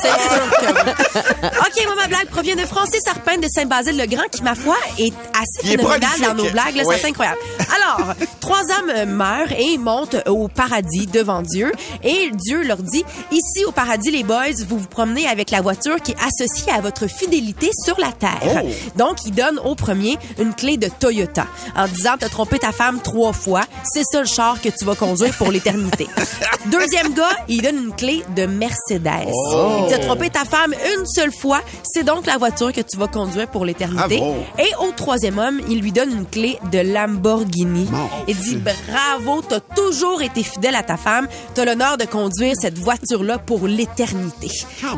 C'est 0.01 0.29
sûr 0.29 0.49
que 0.59 0.65
oui. 0.65 1.49
OK, 1.59 1.85
moi, 1.85 1.95
ma 1.95 2.07
blague 2.07 2.27
provient 2.27 2.55
de 2.55 2.65
Francis 2.65 3.01
Arpin 3.07 3.37
de 3.37 3.47
Saint-Basile-le-Grand 3.47 4.23
qui, 4.31 4.43
ma 4.43 4.55
foi, 4.55 4.75
est 4.99 5.13
assez 5.33 5.67
phénoménal 5.67 6.09
dans 6.21 6.33
nos 6.35 6.49
blagues, 6.49 6.75
là, 6.75 6.83
Oui. 6.85 6.95
c'est 6.99 7.07
incroyable. 7.07 7.37
Alors, 7.59 8.13
trois 8.39 8.61
hommes 8.77 9.09
meurent 9.11 9.51
et 9.57 9.77
montent 9.77 10.17
au 10.27 10.47
paradis 10.47 11.07
devant 11.07 11.41
Dieu. 11.41 11.71
Et 12.03 12.31
Dieu 12.33 12.63
leur 12.63 12.77
dit, 12.77 13.03
ici 13.31 13.65
au 13.65 13.71
paradis, 13.71 14.11
les 14.11 14.23
boys, 14.23 14.51
vous 14.67 14.77
vous 14.79 14.87
promenez 14.87 15.27
avec 15.27 15.51
la 15.51 15.61
voiture 15.61 16.01
qui 16.01 16.11
est 16.11 16.17
associée 16.25 16.71
à 16.73 16.81
votre 16.81 17.07
fidélité 17.07 17.71
sur 17.85 17.99
la 17.99 18.11
terre. 18.11 18.61
Oh. 18.63 18.69
Donc, 18.97 19.17
il 19.25 19.31
donne 19.31 19.59
au 19.59 19.75
premier 19.75 20.17
une 20.39 20.53
clé 20.53 20.77
de 20.77 20.87
Toyota 20.87 21.45
en 21.75 21.87
disant, 21.87 22.15
t'as 22.19 22.29
trompé 22.29 22.59
ta 22.59 22.71
femme 22.71 22.99
trois 23.01 23.33
fois, 23.33 23.61
c'est 23.83 24.03
ça 24.03 24.19
le 24.19 24.25
char 24.27 24.61
que 24.61 24.69
tu 24.69 24.85
vas 24.85 24.95
conduire 24.95 25.33
pour 25.35 25.51
l'éternité. 25.51 26.07
Deuxième 26.65 27.13
gars, 27.13 27.29
il 27.53 27.61
donne 27.61 27.77
une 27.77 27.95
clé 27.95 28.23
de 28.35 28.45
Mercedes. 28.45 29.31
Oh. 29.31 29.77
Il 29.77 29.83
dit, 29.85 29.89
t'as 29.91 29.99
trompé 29.99 30.29
ta 30.29 30.45
femme 30.45 30.73
une 30.97 31.05
seule 31.05 31.31
fois, 31.31 31.61
c'est 31.83 32.03
donc 32.03 32.25
la 32.25 32.37
voiture 32.37 32.73
que 32.73 32.81
tu 32.81 32.97
vas 32.97 33.07
conduire 33.07 33.47
pour 33.47 33.65
l'éternité. 33.65 34.21
Et 34.57 34.71
au 34.81 34.91
troisième 34.91 35.37
homme, 35.37 35.61
il 35.69 35.81
lui 35.81 35.91
donne 35.91 36.11
une 36.11 36.25
clé 36.25 36.57
de 36.71 36.79
Lamborghini. 36.79 37.87
Il 38.27 38.35
dit 38.37 38.57
bravo, 38.57 39.41
t'as 39.41 39.59
toujours 39.59 40.21
été 40.21 40.41
fidèle 40.43 40.75
à 40.75 40.83
ta 40.83 40.97
femme, 40.97 41.27
t'as 41.53 41.65
l'honneur 41.65 41.97
de 41.97 42.05
conduire 42.05 42.53
cette 42.59 42.77
voiture-là 42.77 43.37
pour 43.37 43.67
l'éternité. 43.67 44.49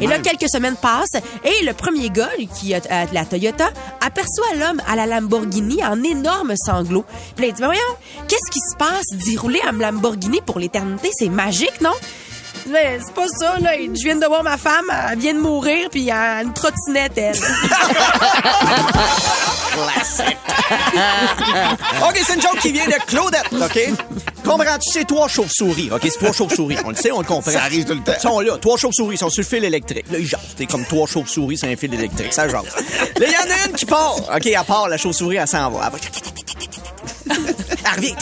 Et 0.01 0.07
là, 0.07 0.19
quelques 0.19 0.49
semaines 0.49 0.77
passent 0.81 1.21
et 1.43 1.65
le 1.65 1.73
premier 1.73 2.09
gars, 2.09 2.29
lui, 2.37 2.47
qui 2.47 2.73
a 2.73 2.79
a 2.89 3.05
la 3.11 3.25
Toyota, 3.25 3.69
aperçoit 4.01 4.55
l'homme 4.57 4.81
à 4.87 4.95
la 4.95 5.05
Lamborghini 5.05 5.83
en 5.83 6.01
énorme 6.03 6.53
sanglot. 6.55 7.05
Puis 7.35 7.45
là, 7.45 7.49
il 7.49 7.53
dit, 7.53 7.61
Mais 7.61 7.67
voyons, 7.67 8.27
qu'est-ce 8.27 8.51
qui 8.51 8.59
se 8.59 8.75
passe? 8.77 9.05
D'y 9.13 9.37
rouler 9.37 9.61
en 9.67 9.73
Lamborghini 9.73 10.41
pour 10.45 10.59
l'éternité? 10.59 11.09
C'est 11.13 11.29
magique, 11.29 11.81
non? 11.81 11.93
Mais 12.67 12.99
c'est 13.05 13.13
pas 13.13 13.27
ça, 13.27 13.57
là. 13.59 13.71
Je 13.77 14.03
viens 14.03 14.15
de 14.15 14.25
voir 14.25 14.41
ma 14.43 14.57
femme, 14.57 14.85
elle 15.11 15.19
vient 15.19 15.33
de 15.35 15.39
mourir, 15.39 15.87
puis 15.91 16.07
elle 16.09 16.13
a 16.15 16.41
une 16.41 16.53
trottinette, 16.53 17.17
elle. 17.17 17.35
OK, 22.07 22.21
c'est 22.25 22.35
une 22.35 22.41
joke 22.41 22.59
qui 22.61 22.71
vient 22.71 22.85
de 22.87 22.93
Claudette, 23.07 23.45
OK? 23.51 23.79
Comprends-tu, 24.43 24.89
c'est 24.91 25.05
trois 25.05 25.27
chauves-souris, 25.27 25.89
OK? 25.91 26.01
C'est 26.03 26.17
trois 26.19 26.31
chauves-souris. 26.33 26.77
On 26.85 26.89
le 26.89 26.95
sait, 26.95 27.11
on 27.11 27.19
le 27.19 27.25
comprend. 27.25 27.51
Ça 27.51 27.63
arrive 27.63 27.85
tout 27.85 27.93
le 27.93 28.01
temps. 28.01 28.13
Ils 28.17 28.21
sont 28.21 28.39
là, 28.39 28.57
trois 28.57 28.77
chauves-souris, 28.77 29.15
ils 29.15 29.19
sont 29.19 29.29
sur 29.29 29.41
le 29.41 29.47
fil 29.47 29.63
électrique. 29.63 30.05
Là, 30.11 30.19
ils 30.19 30.27
jasent. 30.27 30.41
C'est 30.57 30.65
comme 30.65 30.85
trois 30.85 31.07
chauves-souris 31.07 31.57
sur 31.57 31.67
un 31.67 31.75
fil 31.75 31.93
électrique. 31.93 32.33
Ça 32.33 32.47
jase. 32.47 32.63
Là, 33.19 33.25
il 33.27 33.31
y 33.33 33.37
en 33.37 33.51
a 33.53 33.67
une 33.69 33.73
qui 33.75 33.85
part. 33.85 34.15
OK, 34.17 34.45
elle 34.45 34.63
part, 34.65 34.87
la 34.89 34.97
chauve-souris, 34.97 35.37
elle 35.37 35.47
s'en 35.47 35.69
va. 35.71 35.85
Elle 35.85 35.91
va- 35.91 37.35
Elle 37.85 37.95
revient. 37.95 38.15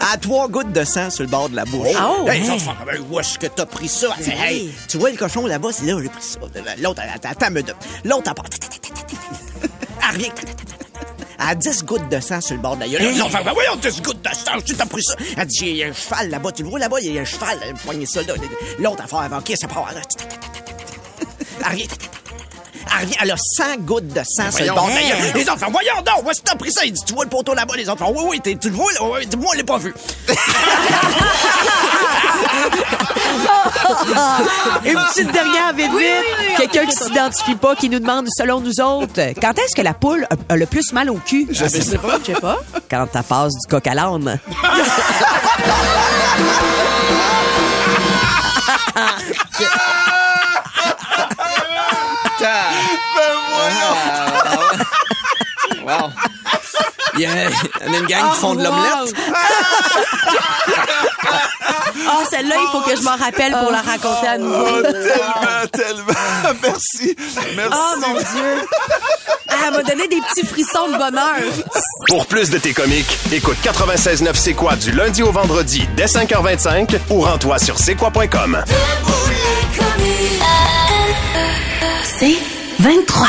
A 0.00 0.16
trois 0.18 0.48
gouttes 0.48 0.72
de 0.72 0.84
sang 0.84 1.10
sur 1.10 1.22
le 1.24 1.28
bord 1.30 1.48
de 1.48 1.56
la 1.56 1.64
bouche. 1.64 1.88
Oh, 1.96 2.24
Là, 2.26 2.34
les 2.34 2.50
autres 2.50 2.62
font, 2.62 2.72
Ben, 2.86 3.02
où 3.10 3.18
est-ce 3.20 3.38
que 3.38 3.46
t'as 3.46 3.66
pris 3.66 3.88
ça? 3.88 4.08
Elle 4.18 4.24
fait, 4.24 4.36
hey, 4.52 4.74
tu 4.88 4.98
vois 4.98 5.10
le 5.10 5.16
cochon 5.16 5.46
là-bas? 5.46 5.70
C'est 5.72 5.86
là 5.86 5.94
où 5.96 6.02
j'ai 6.02 6.08
pris 6.08 6.22
ça. 6.22 6.38
L'autre, 6.80 7.02
attends, 7.24 7.50
me 7.50 7.62
donne. 7.62 7.76
L'autre, 8.04 8.24
elle 8.28 8.34
part. 8.34 8.44
Elle 10.10 10.16
revient. 10.16 10.32
A 11.38 11.54
10 11.56 11.84
gouttes 11.84 12.08
de 12.08 12.20
sang 12.20 12.40
sur 12.40 12.54
le 12.54 12.60
bord 12.62 12.76
de 12.76 12.82
la 12.82 12.88
gueule. 12.88 13.02
Ils 13.02 13.20
ont 13.22 13.28
fait, 13.28 13.42
ben 13.42 13.52
voyons, 13.52 13.74
10 13.76 14.02
gouttes 14.02 14.22
de 14.22 14.34
sang, 14.34 14.60
tu 14.64 14.76
t'as 14.76 14.86
pris 14.86 15.02
ça. 15.02 15.14
Elle 15.36 15.46
dit, 15.46 15.58
il 15.62 15.76
y 15.76 15.82
a 15.82 15.88
un 15.88 15.92
cheval 15.92 16.30
là-bas, 16.30 16.52
tu 16.52 16.62
le 16.62 16.68
vois 16.68 16.78
là-bas, 16.78 16.98
il 17.02 17.12
y 17.12 17.18
a 17.18 17.22
un 17.22 17.24
cheval, 17.24 17.58
poigné 17.84 18.06
ça 18.06 18.22
là. 18.22 18.34
L'autre, 18.78 19.02
fait, 19.08 19.16
avant, 19.16 19.38
OK, 19.38 19.52
ça 19.60 19.66
part. 19.66 19.88
Elle 21.64 21.66
revient. 21.72 21.88
Elle 22.94 23.00
revient, 23.04 23.16
elle 23.22 23.30
a 23.30 23.36
100 23.36 23.64
gouttes 23.80 24.08
de 24.08 24.22
sang 24.24 24.50
sur 24.50 24.64
le 24.64 24.72
bord 24.72 24.88
Hey. 24.90 25.12
Les 25.34 25.44
font, 25.44 25.54
voyons 25.70 26.02
donc, 26.04 26.24
où 26.26 26.30
est-ce 26.30 26.40
que 26.40 26.46
t'as 26.46 26.56
pris 26.56 26.72
ça? 26.72 26.84
Il 26.84 26.92
dit, 26.92 27.02
tu 27.04 27.14
vois 27.14 27.24
le 27.24 27.30
poteau 27.30 27.54
là-bas? 27.54 27.74
Les 27.76 27.84
font, 27.84 27.96
oui, 28.14 28.24
oui, 28.30 28.40
t'es- 28.40 28.56
tu 28.56 28.68
le 28.70 28.76
vois, 28.76 28.92
là? 28.92 29.00
Oui, 29.02 29.26
moi, 29.38 29.50
on 29.54 29.56
l'a 29.56 29.64
pas 29.64 29.78
vu. 29.78 29.94
Une 34.84 34.94
petite 34.94 35.32
dernière 35.32 35.72
vite 35.74 35.86
vite. 35.86 35.90
Oui, 35.96 36.04
oui, 36.04 36.44
oui, 36.48 36.54
Quelqu'un 36.56 36.86
qui 36.86 36.96
s'identifie 36.96 37.54
pas, 37.54 37.74
qui 37.76 37.88
nous 37.88 37.98
demande, 37.98 38.26
selon 38.36 38.60
nous 38.60 38.80
autres, 38.80 39.20
quand 39.40 39.58
est-ce 39.58 39.74
que 39.74 39.82
la 39.82 39.94
poule 39.94 40.26
a, 40.30 40.52
a 40.52 40.56
le 40.56 40.66
plus 40.66 40.92
mal 40.92 41.10
au 41.10 41.14
cul? 41.16 41.46
Je 41.50 41.66
sais 41.66 41.98
pas. 41.98 42.18
Je 42.20 42.26
sais 42.34 42.40
pas. 42.40 42.58
Quand 42.90 43.06
elle 43.14 43.22
passe 43.22 43.52
du 43.52 43.66
coq 43.68 43.86
à 43.86 43.94
l'âne. 43.94 44.38
Wow. 56.00 56.10
Il 57.14 57.20
y, 57.20 57.26
a, 57.26 57.30
il 57.30 57.86
y 57.86 57.90
en 57.90 57.94
a 57.94 57.98
une 57.98 58.06
gang 58.06 58.32
qui 58.32 58.38
font 58.40 58.54
de 58.54 58.62
l'omelette. 58.64 59.14
Ah, 62.08 62.24
celle-là, 62.28 62.56
il 62.60 62.68
faut 62.72 62.80
que 62.80 62.96
je 62.96 63.02
m'en 63.02 63.16
rappelle 63.16 63.52
pour 63.52 63.70
la 63.70 63.80
raconter 63.82 64.26
à 64.26 64.38
nouveau. 64.38 64.66
Oh, 64.66 64.82
tellement, 64.82 65.66
tellement. 65.72 66.58
Merci. 66.62 67.16
Merci. 67.54 67.78
Oh 67.78 67.94
mon 68.00 68.14
Dieu. 68.14 68.66
Ah, 69.48 69.54
elle 69.66 69.72
m'a 69.72 69.82
donné 69.82 70.08
des 70.08 70.20
petits 70.20 70.46
frissons 70.46 70.88
de 70.88 70.96
bonheur. 70.96 71.36
Pour 72.08 72.26
plus 72.26 72.50
de 72.50 72.58
tes 72.58 72.72
comiques, 72.72 73.18
écoute 73.30 73.58
96.9 73.62 74.30
C'est 74.34 74.54
quoi 74.54 74.74
du 74.76 74.90
lundi 74.92 75.22
au 75.22 75.30
vendredi 75.32 75.86
dès 75.96 76.06
5h25 76.06 76.98
ou 77.10 77.20
rends-toi 77.20 77.58
sur 77.58 77.78
c'est 77.78 77.94
quoi.com. 77.94 78.64
C'est 82.18 82.36
23. 82.80 83.28